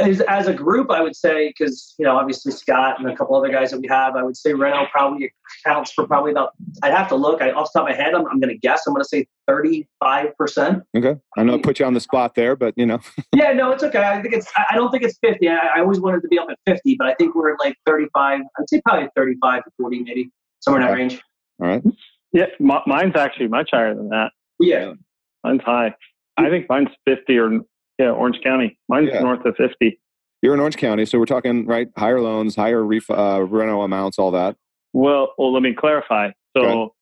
As, 0.00 0.20
as, 0.22 0.46
a 0.46 0.54
group, 0.54 0.90
I 0.90 1.00
would 1.00 1.16
say, 1.16 1.48
because, 1.48 1.94
you 1.98 2.04
know, 2.04 2.16
obviously 2.16 2.52
Scott 2.52 3.00
and 3.00 3.10
a 3.10 3.16
couple 3.16 3.34
other 3.34 3.48
guys 3.48 3.72
that 3.72 3.80
we 3.80 3.88
have, 3.88 4.14
I 4.14 4.22
would 4.22 4.36
say 4.36 4.52
Reno 4.52 4.86
probably 4.92 5.32
accounts 5.64 5.92
for 5.92 6.06
probably 6.06 6.30
about, 6.30 6.50
I'd 6.82 6.92
have 6.92 7.08
to 7.08 7.16
look. 7.16 7.42
I, 7.42 7.50
off 7.50 7.72
the 7.72 7.80
top 7.80 7.88
of 7.88 7.96
my 7.96 8.00
head, 8.00 8.14
I'm, 8.14 8.26
I'm 8.26 8.38
going 8.38 8.54
to 8.54 8.58
guess, 8.58 8.82
I'm 8.86 8.94
going 8.94 9.02
to 9.02 9.08
say 9.08 9.26
35%. 9.50 10.82
Okay. 10.96 11.16
I 11.36 11.42
know 11.42 11.54
I 11.54 11.58
put 11.58 11.80
you 11.80 11.86
on 11.86 11.94
the 11.94 12.00
spot 12.00 12.36
there, 12.36 12.54
but, 12.54 12.74
you 12.76 12.86
know. 12.86 13.00
yeah, 13.34 13.52
no, 13.52 13.72
it's 13.72 13.82
okay. 13.82 14.02
I 14.02 14.22
think 14.22 14.34
it's, 14.34 14.50
I 14.70 14.76
don't 14.76 14.92
think 14.92 15.02
it's 15.02 15.18
50. 15.18 15.48
I, 15.48 15.56
I 15.76 15.80
always 15.80 15.98
wanted 15.98 16.22
to 16.22 16.28
be 16.28 16.38
up 16.38 16.46
at 16.50 16.58
50, 16.66 16.94
but 16.96 17.08
I 17.08 17.14
think 17.14 17.34
we're 17.34 17.54
at 17.54 17.58
like 17.58 17.76
35. 17.84 18.40
I'd 18.58 18.70
say 18.70 18.80
probably 18.86 19.08
35 19.16 19.64
to 19.64 19.70
40 19.78 20.02
maybe 20.04 20.30
somewhere 20.60 20.82
in 20.82 20.88
that 20.88 20.94
range. 20.94 21.20
All 21.60 21.66
right. 21.66 21.82
Yeah, 22.34 22.46
m- 22.60 22.82
mine's 22.86 23.14
actually 23.16 23.48
much 23.48 23.70
higher 23.72 23.94
than 23.94 24.08
that. 24.08 24.32
Yeah, 24.58 24.94
mine's 25.44 25.62
high. 25.62 25.94
I 26.36 26.50
think 26.50 26.66
mine's 26.68 26.88
fifty 27.06 27.38
or 27.38 27.60
yeah, 27.98 28.10
Orange 28.10 28.40
County. 28.42 28.78
Mine's 28.88 29.10
yeah. 29.12 29.20
north 29.20 29.44
of 29.44 29.56
fifty. 29.56 30.00
You're 30.42 30.54
in 30.54 30.60
Orange 30.60 30.76
County, 30.76 31.06
so 31.06 31.18
we're 31.18 31.26
talking 31.26 31.66
right 31.66 31.88
higher 31.96 32.20
loans, 32.20 32.56
higher 32.56 32.84
ref- 32.84 33.10
uh, 33.10 33.42
reno 33.42 33.82
amounts, 33.82 34.18
all 34.18 34.30
that. 34.32 34.56
Well, 34.92 35.32
well, 35.38 35.52
let 35.52 35.62
me 35.62 35.74
clarify. 35.74 36.30
So, 36.56 36.94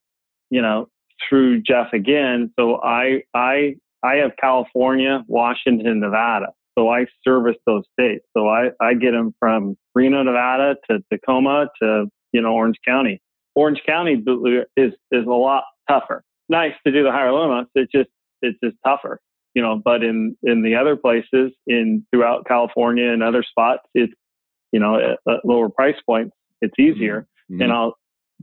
you 0.49 0.63
know, 0.63 0.89
through 1.29 1.63
Jeff 1.63 1.93
again. 1.93 2.53
So 2.59 2.81
I 2.83 3.23
I 3.35 3.75
I 4.03 4.17
have 4.17 4.33
California, 4.41 5.25
Washington, 5.27 6.01
Nevada. 6.01 6.49
So 6.79 6.89
I 6.89 7.07
service 7.27 7.57
those 7.67 7.85
states. 7.99 8.25
So 8.37 8.49
I 8.49 8.71
I 8.81 8.95
get 8.95 9.13
them 9.13 9.35
from 9.39 9.77
Reno, 9.95 10.23
Nevada 10.23 10.77
to 10.91 11.01
Tacoma 11.13 11.67
to 11.83 12.07
you 12.33 12.41
know 12.41 12.53
Orange 12.53 12.79
County. 12.87 13.21
Orange 13.55 13.81
County 13.87 14.23
is 14.77 14.93
is 15.11 15.27
a 15.27 15.31
lot 15.31 15.65
tougher. 15.89 16.23
Nice 16.49 16.75
to 16.87 16.93
do 16.93 17.03
the 17.03 17.11
higher 17.11 17.33
loan 17.33 17.51
amounts. 17.51 17.71
It's 17.75 17.93
just 17.93 18.09
it's 18.41 18.59
just 18.63 18.77
tougher. 18.85 19.21
You 19.55 19.63
know, 19.63 19.81
but 19.83 20.03
in, 20.03 20.37
in 20.43 20.63
the 20.63 20.77
other 20.77 20.97
places 20.97 21.53
in 21.67 22.07
throughout 22.11 22.47
California 22.47 23.11
and 23.11 23.23
other 23.23 23.43
spots, 23.43 23.83
it's, 23.95 24.13
you 24.73 24.81
know, 24.81 24.97
at, 24.97 25.19
at 25.31 25.45
lower 25.45 25.69
price 25.69 25.97
points, 26.07 26.35
it's 26.61 26.79
easier. 26.79 27.27
Mm-hmm. 27.51 27.63
And 27.63 27.73
I'll, 27.73 27.95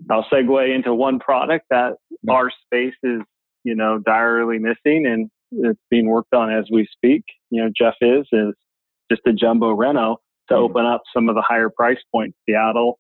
I'll 0.10 0.26
segue 0.32 0.76
into 0.76 0.94
one 0.94 1.20
product 1.20 1.66
that 1.72 1.94
our 2.30 2.52
space 2.66 2.94
is, 3.04 3.22
you 3.64 3.76
know, 3.76 4.00
direly 4.00 4.60
missing 4.60 5.06
and 5.06 5.30
it's 5.52 5.80
being 5.90 6.08
worked 6.08 6.34
on 6.34 6.54
as 6.54 6.66
we 6.72 6.88
speak. 6.92 7.24
You 7.50 7.64
know, 7.64 7.72
Jeff 7.76 7.96
is, 8.02 8.28
is 8.32 8.54
just 9.12 9.22
a 9.26 9.34
jumbo 9.34 9.72
reno 9.72 10.18
to 10.50 10.54
mm-hmm. 10.54 10.64
open 10.64 10.86
up 10.86 11.02
some 11.14 11.30
of 11.30 11.36
the 11.36 11.42
higher 11.42 11.70
price 11.70 12.00
points, 12.14 12.38
Seattle, 12.48 13.00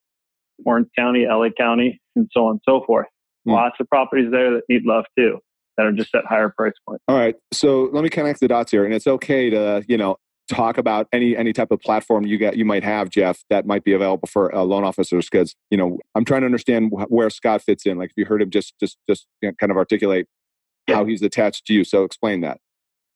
Orange 0.66 0.90
County, 0.98 1.26
LA 1.30 1.50
County, 1.58 2.02
and 2.16 2.30
so 2.34 2.46
on 2.46 2.52
and 2.54 2.62
so 2.68 2.84
forth. 2.86 3.08
Mm-hmm. 3.48 3.52
Lots 3.52 3.76
of 3.80 3.88
properties 3.88 4.32
there 4.32 4.52
that 4.56 4.64
need 4.68 4.84
love 4.86 5.06
too, 5.18 5.40
that 5.80 5.86
are 5.86 5.94
just 5.94 6.14
at 6.14 6.26
higher 6.26 6.50
price 6.50 6.74
points. 6.86 7.02
All 7.08 7.16
right. 7.16 7.36
So 7.54 7.90
let 7.94 8.04
me 8.04 8.10
connect 8.10 8.42
the 8.42 8.50
dots 8.50 8.70
here. 8.70 8.84
And 8.84 8.94
it's 8.94 9.08
okay 9.08 9.50
to, 9.50 9.84
you 9.88 9.98
know, 9.98 10.18
talk 10.50 10.78
about 10.78 11.08
any 11.14 11.38
any 11.38 11.54
type 11.54 11.72
of 11.72 11.80
platform 11.80 12.26
you 12.26 12.36
get 12.36 12.58
you 12.58 12.66
might 12.66 12.84
have 12.84 13.08
jeff 13.12 13.44
that 13.52 13.68
might 13.68 13.84
be 13.84 13.94
available 13.94 14.28
for 14.28 14.54
uh, 14.56 14.64
loan 14.64 14.84
officers 14.84 15.30
because 15.30 15.56
you 15.70 15.78
know 15.78 16.00
i'm 16.16 16.26
trying 16.26 16.42
to 16.42 16.46
understand 16.46 16.92
wh- 16.92 17.12
where 17.12 17.30
scott 17.30 17.62
fits 17.62 17.86
in 17.86 18.00
like 18.00 18.10
if 18.10 18.18
you 18.18 18.26
heard 18.26 18.42
him 18.42 18.50
just 18.50 18.74
just 18.80 18.98
just 19.08 19.28
you 19.44 19.50
know, 19.50 19.54
kind 19.60 19.70
of 19.70 19.78
articulate 19.78 20.26
yeah. 20.88 20.96
how 20.96 21.06
he's 21.06 21.22
attached 21.22 21.68
to 21.68 21.74
you 21.76 21.84
so 21.84 22.04
explain 22.04 22.42
that 22.42 22.58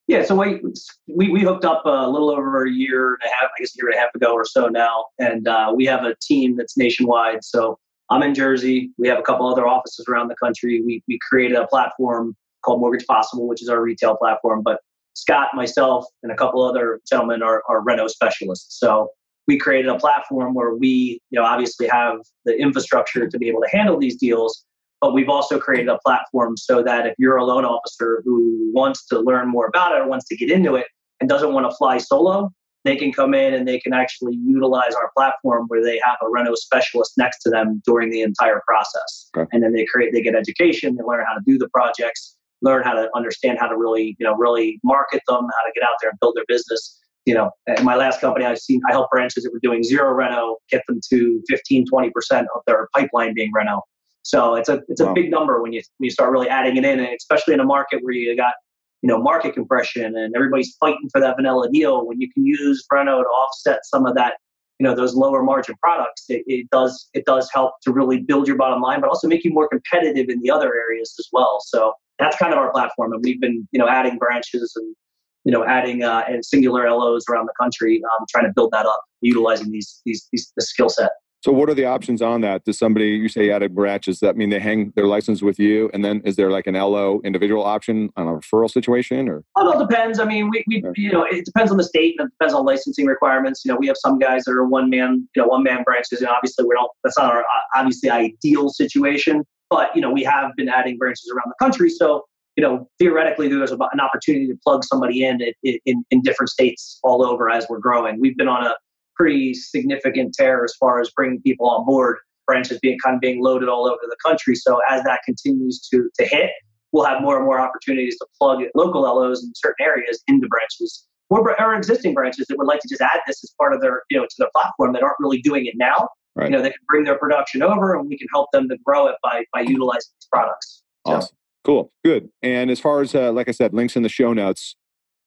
yeah, 0.06 0.22
so 0.22 0.36
we, 0.36 0.62
we, 1.08 1.30
we 1.30 1.42
hooked 1.44 1.64
up 1.64 1.84
a 1.86 2.10
little 2.10 2.30
over 2.30 2.66
a 2.66 2.70
year 2.70 3.14
and 3.14 3.22
a 3.26 3.30
half, 3.30 3.52
I 3.58 3.62
guess 3.62 3.74
a 3.74 3.78
year 3.78 3.88
and 3.88 3.96
a 3.96 4.00
half 4.00 4.14
ago 4.14 4.34
or 4.34 4.44
so 4.44 4.68
now, 4.68 5.06
and 5.18 5.48
uh, 5.48 5.72
we 5.74 5.86
have 5.86 6.04
a 6.04 6.14
team 6.22 6.58
that's 6.58 6.76
nationwide. 6.76 7.42
So 7.46 7.80
I'm 8.10 8.22
in 8.22 8.36
Jersey. 8.36 8.92
We 8.98 9.08
have 9.08 9.18
a 9.18 9.22
couple 9.22 9.48
other 9.48 9.68
offices 9.68 10.06
around 10.10 10.28
the 10.28 10.36
country. 10.36 10.82
We 10.86 11.02
we 11.08 11.18
created 11.30 11.58
a 11.58 11.68
platform 11.68 12.36
called 12.64 12.80
Mortgage 12.80 13.06
Possible, 13.06 13.48
which 13.48 13.62
is 13.62 13.70
our 13.70 13.82
retail 13.82 14.16
platform. 14.16 14.62
But 14.64 14.80
Scott, 15.14 15.50
myself, 15.54 16.06
and 16.24 16.32
a 16.32 16.36
couple 16.36 16.64
other 16.64 17.00
gentlemen 17.08 17.44
are, 17.44 17.64
are 17.70 17.82
reno 17.82 18.08
specialists. 18.08 18.80
So 18.80 19.10
we 19.48 19.58
created 19.58 19.90
a 19.90 19.98
platform 19.98 20.54
where 20.54 20.74
we, 20.74 21.20
you 21.30 21.40
know, 21.40 21.46
obviously 21.46 21.88
have 21.88 22.18
the 22.46 22.58
infrastructure 22.58 23.28
to 23.28 23.38
be 23.38 23.48
able 23.48 23.62
to 23.62 23.70
handle 23.70 24.00
these 24.00 24.16
deals, 24.16 24.66
but 25.02 25.14
we've 25.14 25.30
also 25.30 25.60
created 25.60 25.90
a 25.90 26.00
platform 26.06 26.56
so 26.58 26.82
that 26.82 27.06
if 27.06 27.14
you're 27.18 27.36
a 27.36 27.46
loan 27.46 27.66
officer 27.66 28.22
who 28.26 28.72
wants 28.74 29.06
to 29.08 29.20
learn 29.20 29.50
more 29.50 29.68
about 29.68 29.94
it 29.94 30.02
or 30.02 30.08
wants 30.08 30.26
to 30.30 30.38
get 30.38 30.50
into 30.50 30.76
it 30.76 30.88
and 31.20 31.30
doesn't 31.30 31.54
want 31.54 31.70
to 31.70 31.76
fly 31.76 31.98
solo, 31.98 32.50
they 32.86 32.96
can 32.96 33.12
come 33.12 33.34
in 33.34 33.54
and 33.54 33.68
they 33.68 33.80
can 33.80 33.94
actually 33.94 34.36
utilize 34.46 34.94
our 34.94 35.12
platform 35.16 35.66
where 35.68 35.84
they 35.84 36.00
have 36.04 36.18
a 36.22 36.30
reno 36.30 36.56
specialist 36.56 37.14
next 37.18 37.40
to 37.40 37.50
them 37.50 37.82
during 37.86 38.10
the 38.10 38.22
entire 38.22 38.62
process. 38.68 39.30
Okay. 39.36 39.48
And 39.52 39.64
then 39.64 39.74
they 39.74 39.86
create, 39.86 40.14
they 40.14 40.22
get 40.22 40.36
education, 40.36 40.96
they 40.96 41.04
learn 41.04 41.26
how 41.26 41.34
to 41.34 41.42
do 41.46 41.58
the 41.58 41.70
projects, 41.70 42.38
learn 42.64 42.84
how 42.84 42.94
to 42.94 43.10
understand 43.16 43.58
how 43.60 43.68
to 43.68 43.78
really, 43.78 44.16
you 44.20 44.26
know, 44.26 44.36
really 44.36 44.80
market 44.84 45.22
them, 45.28 45.42
how 45.42 45.66
to 45.66 45.72
get 45.76 45.84
out 45.84 45.96
there 46.02 46.10
and 46.10 46.20
build 46.20 46.36
their 46.36 46.46
business. 46.48 47.00
You 47.26 47.36
know, 47.36 47.52
in 47.78 47.86
my 47.86 47.96
last 47.96 48.20
company, 48.20 48.46
I've 48.46 48.60
seen, 48.60 48.82
I 48.90 48.92
helped 48.92 49.12
branches 49.12 49.44
that 49.44 49.54
were 49.54 49.60
doing 49.62 49.84
zero 49.84 50.12
reno 50.14 50.58
get 50.70 50.82
them 50.88 51.00
to 51.10 51.42
15, 51.48 51.86
20% 51.88 52.12
of 52.56 52.62
their 52.68 52.90
pipeline 52.94 53.34
being 53.34 53.52
reno. 53.54 53.82
So 54.24 54.56
it's 54.56 54.70
a 54.70 54.82
it's 54.88 55.02
a 55.02 55.06
wow. 55.06 55.14
big 55.14 55.30
number 55.30 55.62
when 55.62 55.74
you 55.74 55.82
when 55.98 56.06
you 56.06 56.12
start 56.12 56.32
really 56.32 56.50
adding 56.50 56.78
it 56.78 56.86
in, 56.86 57.00
and 57.00 57.10
especially 57.16 57.54
in 57.54 57.60
a 57.60 57.66
market 57.66 58.00
where 58.04 58.14
you 58.14 58.36
got 58.36 58.54
you 59.02 59.08
know 59.10 59.22
market 59.22 59.54
compression 59.54 60.18
and 60.18 60.34
everybody's 60.36 60.76
fighting 60.80 61.10
for 61.12 61.20
that 61.20 61.36
vanilla 61.36 61.70
deal. 61.70 62.08
When 62.08 62.20
you 62.22 62.32
can 62.32 62.46
use 62.46 62.86
Reno 62.92 63.22
to 63.22 63.28
offset 63.28 63.80
some 63.84 64.06
of 64.06 64.16
that, 64.16 64.36
you 64.80 64.86
know 64.86 64.96
those 64.96 65.14
lower 65.14 65.44
margin 65.44 65.76
products, 65.84 66.26
it, 66.30 66.44
it 66.48 66.70
does 66.72 67.10
it 67.14 67.26
does 67.26 67.50
help 67.54 67.74
to 67.84 67.92
really 67.92 68.22
build 68.22 68.48
your 68.48 68.56
bottom 68.56 68.82
line, 68.82 69.02
but 69.02 69.10
also 69.10 69.28
make 69.28 69.44
you 69.44 69.52
more 69.52 69.68
competitive 69.68 70.30
in 70.30 70.42
the 70.42 70.50
other 70.50 70.74
areas 70.74 71.14
as 71.20 71.28
well. 71.34 71.60
So 71.66 71.94
that's 72.20 72.38
kind 72.38 72.54
of 72.54 72.60
our 72.60 72.72
platform, 72.72 73.14
and 73.14 73.24
we've 73.24 73.42
been 73.42 73.68
you 73.72 73.80
know 73.80 73.88
adding 73.88 74.18
branches 74.18 74.74
and 74.76 74.96
you 75.44 75.52
know 75.52 75.64
adding 75.66 76.04
uh, 76.04 76.24
and 76.28 76.46
singular 76.46 76.90
LOs 76.90 77.26
around 77.30 77.46
the 77.46 77.54
country, 77.60 78.02
um, 78.04 78.26
trying 78.30 78.46
to 78.46 78.54
build 78.54 78.72
that 78.72 78.86
up, 78.86 79.02
utilizing 79.22 79.72
these 79.72 80.02
these, 80.06 80.28
these 80.32 80.52
the 80.56 80.64
skill 80.64 80.90
set. 80.90 81.12
So, 81.44 81.52
what 81.52 81.70
are 81.70 81.74
the 81.74 81.84
options 81.84 82.22
on 82.22 82.40
that? 82.42 82.64
Does 82.64 82.80
somebody, 82.80 83.08
you 83.08 83.28
say 83.28 83.52
added 83.52 83.76
branches, 83.76 84.22
that 84.22 84.38
mean 84.38 84.50
they 84.50 84.62
hang 84.62 84.94
their 84.96 85.08
license 85.08 85.42
with 85.42 85.60
you? 85.60 85.92
And 85.94 86.04
then 86.04 86.22
is 86.24 86.38
there 86.38 86.50
like 86.50 86.68
an 86.68 86.76
LO 86.76 87.20
individual 87.26 87.66
option 87.66 88.12
on 88.16 88.30
a 88.30 88.32
referral 88.32 88.72
situation 88.72 89.28
or? 89.28 89.44
Well, 89.54 89.70
it 89.70 89.76
all 89.76 89.86
depends. 89.86 90.22
I 90.22 90.26
mean, 90.26 90.50
we, 90.50 90.64
we 90.68 90.82
you 90.96 91.12
know, 91.12 91.26
it 91.26 91.44
depends 91.44 91.70
on 91.70 91.76
the 91.76 91.84
state 91.84 92.16
and 92.18 92.30
it 92.30 92.32
depends 92.40 92.54
on 92.54 92.66
licensing 92.66 93.08
requirements. 93.08 93.66
You 93.66 93.74
know, 93.74 93.78
we 93.78 93.88
have 93.88 93.98
some 93.98 94.20
guys 94.20 94.46
that 94.46 94.54
are 94.54 94.64
one 94.64 94.90
man, 94.90 95.28
you 95.36 95.42
know, 95.42 95.50
one 95.50 95.64
man 95.64 95.84
branches. 95.84 96.22
And 96.22 96.30
obviously, 96.30 96.64
we 96.64 96.76
don't, 96.76 96.90
that's 97.04 97.18
not 97.18 97.30
our 97.30 97.42
uh, 97.42 97.46
obviously 97.76 98.10
ideal 98.10 98.70
situation. 98.70 99.44
But, 99.74 99.90
you 99.96 100.02
know, 100.04 100.12
we 100.12 100.24
have 100.24 100.52
been 100.56 100.70
adding 100.70 101.00
branches 101.00 101.32
around 101.34 101.46
the 101.48 101.66
country. 101.66 101.90
So, 101.90 102.26
you 102.56 102.62
know, 102.62 102.88
theoretically, 103.00 103.48
there's 103.48 103.72
an 103.72 103.80
opportunity 103.82 104.46
to 104.46 104.56
plug 104.64 104.84
somebody 104.84 105.26
in, 105.26 105.42
in 105.64 105.80
in, 105.88 106.06
in 106.12 106.22
different 106.22 106.52
states 106.52 107.00
all 107.02 107.26
over 107.26 107.50
as 107.50 107.66
we're 107.68 107.80
growing. 107.80 108.20
We've 108.20 108.38
been 108.38 108.48
on 108.48 108.68
a 108.68 108.76
pretty 109.16 109.56
significant 109.56 110.36
tear 110.38 110.64
as 110.64 110.76
far 110.80 111.02
as 111.02 111.10
bringing 111.16 111.42
people 111.42 111.68
on 111.68 111.88
board. 111.88 112.18
Branches 112.46 112.78
being 112.84 113.00
kind 113.04 113.16
of 113.16 113.22
being 113.22 113.42
loaded 113.42 113.68
all 113.68 113.88
over 113.88 113.98
the 114.04 114.18
country. 114.24 114.54
So 114.54 114.80
as 114.88 115.02
that 115.06 115.22
continues 115.26 115.80
to 115.92 116.08
to 116.20 116.26
hit, 116.26 116.52
we'll 116.92 117.06
have 117.06 117.24
more 117.24 117.38
and 117.38 117.46
more 117.46 117.60
opportunities 117.60 118.16
to 118.20 118.28
plug 118.40 118.62
local 118.76 119.02
LOs 119.02 119.44
in 119.44 119.52
certain 119.56 119.84
areas 119.84 120.22
into 120.28 120.48
branches 120.48 121.08
or 121.30 121.60
our 121.60 121.74
existing 121.74 122.14
branches 122.14 122.46
that 122.48 122.60
would 122.60 122.68
like 122.68 122.82
to 122.82 122.88
just 122.88 123.02
add 123.02 123.22
this 123.26 123.44
as 123.44 123.52
part 123.58 123.74
of 123.74 123.82
their 123.82 124.04
you 124.12 124.20
know 124.20 124.26
to 124.26 124.36
their 124.38 124.50
platform 124.56 124.94
that 124.94 125.02
aren't 125.02 125.18
really 125.20 125.42
doing 125.42 125.66
it 125.66 125.74
now. 125.78 126.10
Right. 126.36 126.46
You 126.46 126.58
know, 126.58 126.64
they 126.64 126.70
can 126.70 126.80
bring 126.88 127.04
their 127.04 127.18
production 127.18 127.62
over, 127.62 127.96
and 127.96 128.10
we 128.10 128.18
can 128.18 128.28
help 128.34 128.50
them 128.52 128.68
to 128.70 128.78
grow 128.84 129.08
it 129.08 129.16
by 129.22 129.46
by 129.54 129.62
utilizing 129.62 130.12
these 130.20 130.28
products. 130.32 130.84
Awesome. 131.06 131.22
So. 131.22 131.36
Cool. 131.64 131.92
Good. 132.04 132.30
And 132.42 132.70
as 132.70 132.80
far 132.80 133.02
as, 133.02 133.16
uh, 133.16 133.32
like 133.32 133.48
I 133.48 133.52
said, 133.52 133.74
links 133.74 133.96
in 133.96 134.04
the 134.04 134.10
show 134.10 134.34
notes, 134.34 134.76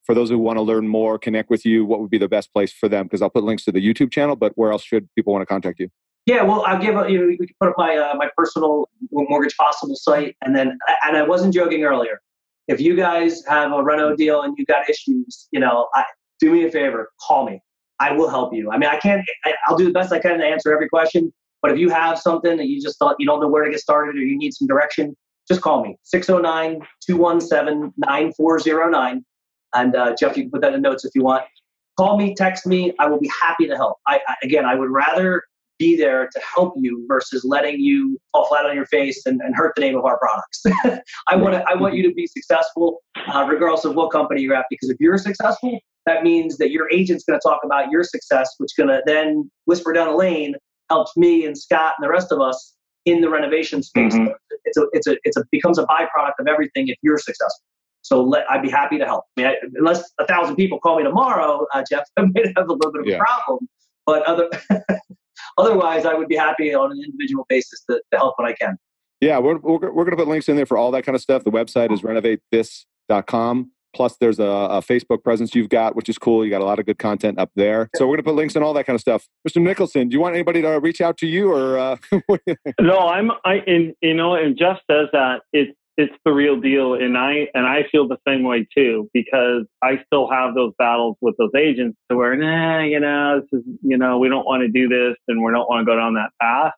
for 0.05 0.13
those 0.13 0.29
who 0.29 0.37
want 0.37 0.57
to 0.57 0.61
learn 0.61 0.87
more, 0.87 1.17
connect 1.17 1.49
with 1.49 1.65
you, 1.65 1.85
what 1.85 1.99
would 1.99 2.09
be 2.09 2.17
the 2.17 2.27
best 2.27 2.53
place 2.53 2.71
for 2.71 2.87
them? 2.87 3.05
Because 3.05 3.21
I'll 3.21 3.29
put 3.29 3.43
links 3.43 3.65
to 3.65 3.71
the 3.71 3.79
YouTube 3.79 4.11
channel, 4.11 4.35
but 4.35 4.53
where 4.55 4.71
else 4.71 4.83
should 4.83 5.09
people 5.15 5.33
want 5.33 5.41
to 5.41 5.45
contact 5.45 5.79
you? 5.79 5.89
Yeah, 6.25 6.43
well, 6.43 6.63
I'll 6.65 6.79
give 6.79 6.95
a, 6.95 7.09
you 7.09 7.19
know, 7.19 7.27
we 7.27 7.37
can 7.37 7.55
put 7.59 7.69
up 7.69 7.75
my 7.77 7.97
uh, 7.97 8.13
my 8.15 8.29
personal 8.37 8.89
mortgage 9.11 9.55
possible 9.55 9.95
site, 9.95 10.35
and 10.43 10.55
then 10.55 10.77
and 11.05 11.17
I 11.17 11.23
wasn't 11.23 11.53
joking 11.53 11.83
earlier. 11.83 12.21
If 12.67 12.81
you 12.81 12.95
guys 12.97 13.43
have 13.47 13.71
a 13.71 13.81
reno 13.81 14.15
deal 14.15 14.41
and 14.41 14.53
you 14.57 14.65
got 14.65 14.89
issues, 14.89 15.47
you 15.51 15.59
know, 15.59 15.87
I, 15.95 16.03
do 16.39 16.51
me 16.51 16.65
a 16.65 16.71
favor, 16.71 17.11
call 17.25 17.45
me. 17.45 17.61
I 17.99 18.11
will 18.11 18.29
help 18.29 18.53
you. 18.53 18.71
I 18.71 18.77
mean, 18.77 18.89
I 18.89 18.97
can't. 18.97 19.23
I, 19.45 19.53
I'll 19.67 19.77
do 19.77 19.85
the 19.85 19.91
best 19.91 20.11
I 20.11 20.19
can 20.19 20.39
to 20.39 20.45
answer 20.45 20.73
every 20.73 20.89
question. 20.89 21.33
But 21.61 21.71
if 21.71 21.79
you 21.79 21.89
have 21.89 22.19
something 22.19 22.57
that 22.57 22.67
you 22.67 22.81
just 22.81 22.99
thought 22.99 23.15
you 23.19 23.25
don't 23.25 23.41
know 23.41 23.47
where 23.47 23.63
to 23.63 23.71
get 23.71 23.79
started 23.79 24.15
or 24.15 24.19
you 24.19 24.37
need 24.37 24.53
some 24.53 24.67
direction, 24.67 25.15
just 25.47 25.61
call 25.61 25.83
me 25.83 25.97
609 26.03 26.81
217 27.05 27.93
9409 27.97 29.25
and 29.73 29.95
uh, 29.95 30.15
Jeff, 30.15 30.37
you 30.37 30.43
can 30.43 30.51
put 30.51 30.61
that 30.61 30.73
in 30.73 30.81
notes 30.81 31.05
if 31.05 31.13
you 31.15 31.23
want. 31.23 31.43
Call 31.97 32.17
me, 32.17 32.35
text 32.35 32.65
me. 32.65 32.93
I 32.99 33.07
will 33.07 33.19
be 33.19 33.29
happy 33.41 33.67
to 33.67 33.75
help. 33.75 33.97
I, 34.07 34.19
I 34.27 34.35
again, 34.43 34.65
I 34.65 34.75
would 34.75 34.89
rather 34.89 35.43
be 35.79 35.95
there 35.95 36.27
to 36.27 36.41
help 36.55 36.73
you 36.77 37.05
versus 37.07 37.43
letting 37.45 37.79
you 37.79 38.19
fall 38.31 38.47
flat 38.47 38.65
on 38.65 38.75
your 38.75 38.85
face 38.87 39.25
and, 39.25 39.41
and 39.41 39.55
hurt 39.55 39.73
the 39.75 39.81
name 39.81 39.95
of 39.95 40.05
our 40.05 40.17
products. 40.19 40.63
I 41.27 41.35
want 41.35 41.55
I 41.55 41.75
want 41.75 41.95
you 41.95 42.03
to 42.07 42.13
be 42.13 42.27
successful, 42.27 43.01
uh, 43.27 43.45
regardless 43.49 43.85
of 43.85 43.95
what 43.95 44.11
company 44.11 44.41
you're 44.41 44.55
at. 44.55 44.65
Because 44.69 44.89
if 44.89 44.97
you're 44.99 45.17
successful, 45.17 45.79
that 46.07 46.23
means 46.23 46.57
that 46.57 46.71
your 46.71 46.89
agent's 46.91 47.23
going 47.25 47.39
to 47.39 47.47
talk 47.47 47.59
about 47.63 47.91
your 47.91 48.03
success, 48.03 48.49
which 48.57 48.71
going 48.77 48.89
to 48.89 49.01
then 49.05 49.51
whisper 49.65 49.93
down 49.93 50.07
the 50.07 50.15
lane 50.15 50.55
helps 50.89 51.15
me 51.17 51.45
and 51.45 51.55
Scott 51.55 51.93
and 51.97 52.03
the 52.03 52.09
rest 52.09 52.31
of 52.31 52.39
us 52.39 52.73
in 53.05 53.21
the 53.21 53.29
renovation 53.29 53.83
space. 53.83 54.13
Mm-hmm. 54.13 54.31
It's 54.63 54.77
a, 54.77 54.85
it's 54.93 55.07
a, 55.07 55.17
it's 55.23 55.37
a 55.37 55.43
becomes 55.51 55.77
a 55.77 55.83
byproduct 55.83 56.39
of 56.39 56.47
everything 56.47 56.87
if 56.87 56.97
you're 57.03 57.17
successful. 57.17 57.61
So 58.01 58.23
let, 58.23 58.49
I'd 58.49 58.61
be 58.61 58.69
happy 58.69 58.97
to 58.97 59.05
help. 59.05 59.25
I 59.37 59.41
mean, 59.41 59.49
I, 59.49 59.55
unless 59.75 60.09
a 60.17 60.25
thousand 60.25 60.55
people 60.55 60.79
call 60.79 60.97
me 60.97 61.03
tomorrow, 61.03 61.67
uh, 61.73 61.83
Jeff, 61.89 62.05
I 62.17 62.21
may 62.21 62.53
have 62.55 62.69
a 62.69 62.73
little 62.73 62.91
bit 62.91 63.01
of 63.01 63.07
yeah. 63.07 63.15
a 63.15 63.19
problem. 63.19 63.67
But 64.05 64.23
other, 64.23 64.49
otherwise, 65.57 66.05
I 66.05 66.13
would 66.13 66.29
be 66.29 66.37
happy 66.37 66.73
on 66.73 66.91
an 66.91 67.01
individual 67.03 67.45
basis 67.49 67.83
to, 67.89 68.01
to 68.11 68.17
help 68.17 68.35
when 68.37 68.49
I 68.49 68.53
can. 68.53 68.77
Yeah, 69.19 69.39
we're, 69.39 69.57
we're, 69.57 69.91
we're 69.91 70.05
going 70.05 70.11
to 70.11 70.17
put 70.17 70.29
links 70.29 70.47
in 70.47 70.55
there 70.55 70.65
for 70.65 70.77
all 70.77 70.91
that 70.91 71.03
kind 71.03 71.15
of 71.17 71.21
stuff. 71.21 71.43
The 71.43 71.51
website 71.51 71.91
is 71.91 72.01
renovatethis.com. 72.01 73.71
Plus, 73.97 74.15
there's 74.17 74.37
a, 74.37 74.43
a, 74.43 74.79
Facebook 74.79 75.23
presence 75.23 75.55
you've 75.55 75.69
got, 75.69 75.95
which 75.95 76.07
is 76.07 76.19
cool. 76.19 76.45
You 76.45 76.51
got 76.51 76.61
a 76.61 76.65
lot 76.65 76.77
of 76.77 76.85
good 76.85 76.99
content 76.99 77.39
up 77.39 77.49
there. 77.55 77.89
So 77.95 78.05
we're 78.05 78.11
going 78.11 78.17
to 78.17 78.23
put 78.25 78.35
links 78.35 78.55
and 78.55 78.63
all 78.63 78.75
that 78.75 78.85
kind 78.85 78.93
of 78.93 79.01
stuff. 79.01 79.27
Mr. 79.49 79.59
Nicholson, 79.59 80.07
do 80.07 80.13
you 80.13 80.19
want 80.19 80.35
anybody 80.35 80.61
to 80.61 80.79
reach 80.79 81.01
out 81.01 81.17
to 81.17 81.25
you 81.25 81.51
or? 81.51 81.79
Uh, 81.79 81.97
no, 82.79 82.99
I'm. 82.99 83.31
I 83.43 83.55
and 83.65 83.95
you 84.03 84.13
know, 84.13 84.35
and 84.35 84.55
Jeff 84.55 84.77
says 84.89 85.07
that 85.13 85.41
it's 85.51 85.75
it's 85.97 86.13
the 86.25 86.31
real 86.31 86.61
deal 86.61 86.93
and 86.93 87.17
i 87.17 87.47
and 87.55 87.65
i 87.65 87.79
feel 87.91 88.07
the 88.07 88.19
same 88.27 88.43
way 88.43 88.67
too 88.77 89.09
because 89.15 89.63
i 89.81 89.93
still 90.05 90.29
have 90.29 90.53
those 90.53 90.71
battles 90.77 91.17
with 91.21 91.33
those 91.39 91.49
agents 91.57 91.97
to 92.07 92.15
where 92.15 92.35
nah 92.35 92.83
you 92.83 92.99
know 92.99 93.41
this 93.41 93.59
is 93.59 93.65
you 93.81 93.97
know 93.97 94.19
we 94.19 94.29
don't 94.29 94.45
want 94.45 94.61
to 94.61 94.67
do 94.67 94.87
this 94.87 95.15
and 95.27 95.43
we 95.43 95.51
don't 95.51 95.67
want 95.67 95.81
to 95.81 95.91
go 95.91 95.97
down 95.97 96.13
that 96.13 96.29
path 96.39 96.73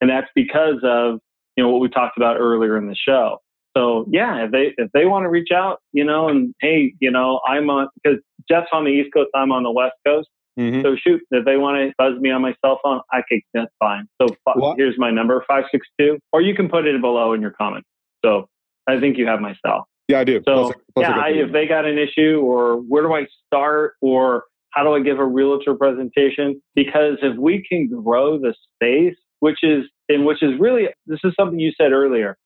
and 0.00 0.10
that's 0.10 0.26
because 0.34 0.80
of 0.82 1.20
you 1.56 1.62
know 1.62 1.70
what 1.70 1.80
we 1.80 1.88
talked 1.88 2.16
about 2.16 2.38
earlier 2.38 2.76
in 2.76 2.88
the 2.88 2.96
show 2.96 3.38
so 3.76 4.06
yeah 4.10 4.44
if 4.44 4.50
they 4.50 4.72
if 4.76 4.90
they 4.92 5.04
want 5.04 5.24
to 5.24 5.28
reach 5.28 5.50
out 5.54 5.80
you 5.92 6.04
know 6.04 6.28
and 6.28 6.54
hey 6.60 6.94
you 7.00 7.10
know 7.10 7.40
i'm 7.46 7.68
on 7.68 7.88
because 8.02 8.18
jeff's 8.48 8.68
on 8.72 8.84
the 8.84 8.90
east 8.90 9.10
coast 9.12 9.28
i'm 9.34 9.52
on 9.52 9.62
the 9.62 9.70
west 9.70 9.94
coast 10.06 10.28
Mm-hmm. 10.58 10.82
So 10.82 10.96
shoot, 10.96 11.20
if 11.30 11.44
they 11.44 11.56
want 11.56 11.76
to 11.76 11.92
buzz 11.98 12.18
me 12.18 12.30
on 12.30 12.40
my 12.40 12.54
cell 12.64 12.80
phone, 12.82 13.00
I 13.12 13.20
can. 13.28 13.42
That's 13.52 13.72
fine. 13.78 14.08
So 14.20 14.28
here's 14.76 14.94
my 14.98 15.10
number 15.10 15.44
five 15.46 15.64
six 15.70 15.86
two, 16.00 16.18
or 16.32 16.40
you 16.40 16.54
can 16.54 16.68
put 16.68 16.86
it 16.86 17.00
below 17.00 17.34
in 17.34 17.42
your 17.42 17.50
comments. 17.50 17.88
So 18.24 18.48
I 18.86 18.98
think 18.98 19.18
you 19.18 19.26
have 19.26 19.40
my 19.40 19.54
cell. 19.64 19.86
Yeah, 20.08 20.20
I 20.20 20.24
do. 20.24 20.40
So 20.46 20.54
plus, 20.54 20.74
plus 20.94 21.02
yeah, 21.02 21.16
I, 21.16 21.28
if 21.30 21.52
they 21.52 21.66
got 21.66 21.84
an 21.84 21.98
issue, 21.98 22.40
or 22.40 22.76
where 22.76 23.02
do 23.02 23.12
I 23.12 23.26
start, 23.46 23.94
or 24.00 24.44
how 24.70 24.82
do 24.82 24.94
I 24.94 25.00
give 25.00 25.18
a 25.18 25.24
realtor 25.26 25.74
presentation? 25.74 26.62
Because 26.74 27.18
if 27.22 27.36
we 27.36 27.64
can 27.68 27.88
grow 27.88 28.38
the 28.38 28.54
space, 28.76 29.16
which 29.40 29.58
is 29.62 29.84
and 30.08 30.24
which 30.24 30.42
is 30.42 30.58
really 30.58 30.88
this 31.06 31.20
is 31.22 31.34
something 31.38 31.58
you 31.58 31.72
said 31.78 31.92
earlier. 31.92 32.38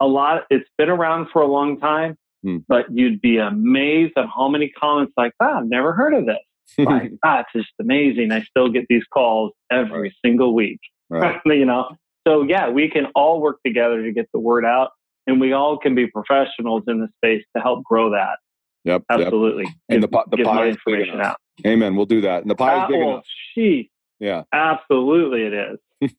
A 0.00 0.06
lot. 0.06 0.42
It's 0.50 0.68
been 0.78 0.88
around 0.88 1.28
for 1.32 1.42
a 1.42 1.46
long 1.46 1.78
time, 1.80 2.16
hmm. 2.42 2.58
but 2.68 2.86
you'd 2.92 3.20
be 3.20 3.38
amazed 3.38 4.12
at 4.16 4.26
how 4.34 4.48
many 4.48 4.70
comments 4.70 5.12
like, 5.16 5.32
"Ah, 5.40 5.58
I've 5.58 5.68
never 5.68 5.92
heard 5.92 6.14
of 6.14 6.26
this." 6.26 6.36
like, 6.78 7.12
ah, 7.24 7.40
it's 7.40 7.52
just 7.54 7.72
amazing. 7.80 8.30
I 8.30 8.42
still 8.42 8.68
get 8.68 8.86
these 8.88 9.04
calls 9.12 9.52
every 9.70 10.14
single 10.24 10.54
week. 10.54 10.80
Right. 11.08 11.40
you 11.46 11.64
know, 11.64 11.96
so 12.26 12.42
yeah, 12.42 12.68
we 12.68 12.90
can 12.90 13.06
all 13.14 13.40
work 13.40 13.58
together 13.64 14.02
to 14.02 14.12
get 14.12 14.28
the 14.32 14.40
word 14.40 14.64
out, 14.64 14.90
and 15.26 15.40
we 15.40 15.52
all 15.52 15.78
can 15.78 15.94
be 15.94 16.06
professionals 16.06 16.84
in 16.86 17.00
the 17.00 17.08
space 17.16 17.44
to 17.56 17.62
help 17.62 17.84
grow 17.84 18.10
that. 18.10 18.38
Yep, 18.84 19.04
absolutely. 19.10 19.64
Yep. 19.64 19.74
And 19.88 20.02
the 20.02 20.36
the 20.36 20.44
pie 20.44 20.68
information 20.68 21.20
out. 21.20 21.36
Amen. 21.66 21.96
We'll 21.96 22.06
do 22.06 22.20
that. 22.22 22.42
And 22.42 22.50
the 22.50 22.54
pie 22.54 22.84
is 22.84 22.88
big 22.88 23.00
enough. 23.00 23.24
Geez. 23.54 23.86
Yeah, 24.20 24.42
absolutely, 24.52 25.42
it 25.42 25.52
is. 25.52 25.78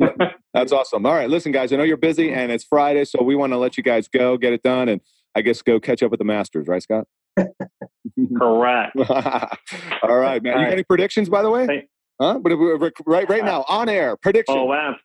That's 0.53 0.71
awesome. 0.71 1.05
All 1.05 1.13
right, 1.13 1.29
listen, 1.29 1.51
guys. 1.51 1.71
I 1.71 1.77
know 1.77 1.83
you're 1.83 1.97
busy, 1.97 2.31
and 2.31 2.51
it's 2.51 2.63
Friday, 2.63 3.05
so 3.05 3.23
we 3.23 3.35
want 3.35 3.53
to 3.53 3.57
let 3.57 3.77
you 3.77 3.83
guys 3.83 4.07
go, 4.07 4.37
get 4.37 4.53
it 4.53 4.63
done, 4.63 4.89
and 4.89 5.01
I 5.35 5.41
guess 5.41 5.61
go 5.61 5.79
catch 5.79 6.03
up 6.03 6.11
with 6.11 6.19
the 6.19 6.25
Masters, 6.25 6.67
right, 6.67 6.81
Scott? 6.81 7.07
Correct. 8.37 8.95
All 10.03 10.17
right, 10.17 10.43
man. 10.43 10.53
All 10.53 10.59
you 10.59 10.65
got 10.65 10.73
any 10.73 10.83
predictions, 10.83 11.29
by 11.29 11.41
the 11.41 11.49
way? 11.49 11.87
Huh? 12.19 12.39
But 12.39 12.51
right, 13.05 13.29
right 13.29 13.45
now, 13.45 13.63
on 13.69 13.87
air 13.87 14.17
prediction. 14.17 14.57
Oh 14.57 14.65
wow. 14.65 14.95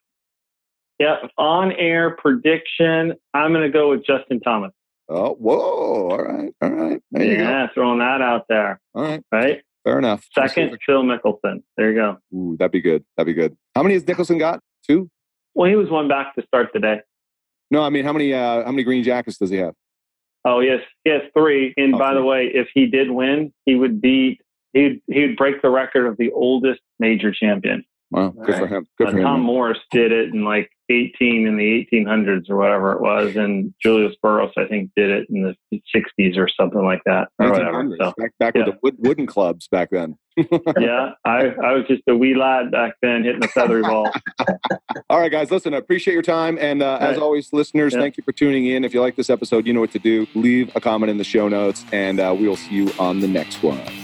Yep, 0.99 1.31
on 1.39 1.73
air 1.73 2.17
prediction. 2.17 3.15
I'm 3.33 3.53
going 3.53 3.63
to 3.63 3.71
go 3.71 3.91
with 3.91 4.07
Justin 4.07 4.41
Thomas. 4.41 4.73
Oh, 5.09 5.35
whoa! 5.35 6.09
All 6.11 6.19
right, 6.19 6.53
all 6.63 6.71
right. 6.71 7.03
There 7.11 7.25
you 7.25 7.33
yeah, 7.33 7.67
go. 7.67 7.73
throwing 7.75 7.99
that 7.99 8.23
out 8.23 8.47
there. 8.49 8.81
All 8.95 9.03
right, 9.03 9.23
right. 9.31 9.63
Fair 9.85 9.99
enough. 9.99 10.27
Second, 10.33 10.79
Phil 10.87 11.03
Mickelson. 11.03 11.63
There 11.77 11.93
you 11.93 11.97
go. 11.97 12.17
Ooh, 12.35 12.57
that'd 12.59 12.73
be 12.73 12.81
good. 12.81 13.05
That'd 13.17 13.35
be 13.35 13.39
good. 13.39 13.57
How 13.75 13.83
many 13.83 13.95
has 13.95 14.05
Mickelson 14.05 14.39
got? 14.39 14.61
Two. 14.87 15.11
Well, 15.55 15.69
he 15.69 15.77
was 15.77 15.91
one 15.91 16.09
back 16.09 16.35
to 16.35 16.47
start 16.47 16.73
today. 16.73 17.01
No, 17.71 17.83
I 17.83 17.91
mean, 17.91 18.05
how 18.05 18.13
many? 18.13 18.33
Uh, 18.33 18.65
how 18.65 18.71
many 18.71 18.83
green 18.83 19.05
jackets 19.05 19.39
does 19.39 19.51
he 19.51 19.57
have? 19.57 19.75
Oh 20.45 20.61
yes, 20.61 20.81
he 21.05 21.11
has 21.11 21.23
three. 21.37 21.75
And 21.77 21.95
oh, 21.95 21.99
by 21.99 22.11
three. 22.13 22.19
the 22.19 22.25
way, 22.25 22.51
if 22.53 22.69
he 22.75 22.87
did 22.87 23.11
win, 23.11 23.53
he 23.67 23.75
would 23.75 24.01
beat 24.01 24.41
he'd 24.73 25.01
he'd 25.07 25.37
break 25.37 25.63
the 25.63 25.71
record 25.71 26.07
of 26.07 26.17
the 26.19 26.31
oldest 26.33 26.81
major 26.99 27.33
champion. 27.33 27.85
Wow, 28.11 28.31
good 28.31 28.49
right. 28.49 28.59
for 28.61 28.67
him. 28.67 28.87
Good 28.99 29.09
uh, 29.09 29.13
for 29.13 29.21
Tom 29.21 29.41
him. 29.41 29.47
Morris 29.47 29.79
did 29.91 30.13
it 30.13 30.33
in 30.33 30.45
like 30.45 30.71
18 30.91 31.47
in 31.47 31.57
the 31.57 31.89
1800s 31.93 32.51
or 32.51 32.57
whatever 32.57 32.93
it 32.93 33.01
was, 33.01 33.37
and 33.37 33.75
Julius 33.83 34.15
Boros 34.25 34.53
I 34.57 34.67
think 34.67 34.91
did 34.97 35.11
it 35.11 35.29
in 35.31 35.43
the 35.43 35.81
60s 35.95 36.37
or 36.37 36.49
something 36.49 36.85
like 36.85 37.03
that 37.07 37.29
or 37.39 37.51
whatever. 37.51 37.97
So, 37.99 38.13
back 38.17 38.33
back 38.39 38.55
yeah. 38.55 38.65
with 38.65 38.75
the 38.75 38.79
wood, 38.83 38.97
wooden 38.99 39.27
clubs 39.27 39.69
back 39.69 39.91
then. 39.91 40.17
yeah, 40.37 41.13
I, 41.25 41.55
I 41.63 41.73
was 41.75 41.85
just 41.89 42.03
a 42.09 42.17
wee 42.17 42.35
lad 42.35 42.73
back 42.73 42.95
then 43.01 43.23
hitting 43.23 43.41
the 43.41 43.49
feathery 43.49 43.83
ball. 43.83 44.11
All 45.11 45.21
right, 45.21 45.31
guys, 45.31 45.51
listen, 45.51 45.75
I 45.75 45.77
appreciate 45.77 46.15
your 46.15 46.23
time. 46.23 46.59
And 46.61 46.83
uh, 46.83 46.99
right. 47.01 47.11
as 47.11 47.19
always, 47.19 47.53
listeners, 47.53 47.95
yeah. 47.95 48.01
thank 48.01 48.17
you 48.17 48.25
for 48.25 48.33
tuning 48.33 48.67
in. 48.67 48.85
If 48.85 48.95
you 48.95 49.01
like 49.01 49.15
this 49.15 49.31
episode, 49.31 49.67
you 49.67 49.73
know 49.73 49.81
what 49.81 49.93
to 49.93 50.01
do. 50.01 50.27
Leave 50.35 50.75
a 50.75 50.81
comment 50.81 51.11
in 51.11 51.19
the 51.19 51.25
show 51.25 51.49
notes, 51.49 51.85
and 51.93 52.19
uh, 52.19 52.35
we 52.37 52.49
will 52.49 52.57
see 52.57 52.75
you 52.75 52.91
on 52.99 53.21
the 53.21 53.29
next 53.29 53.63
one. 53.63 54.04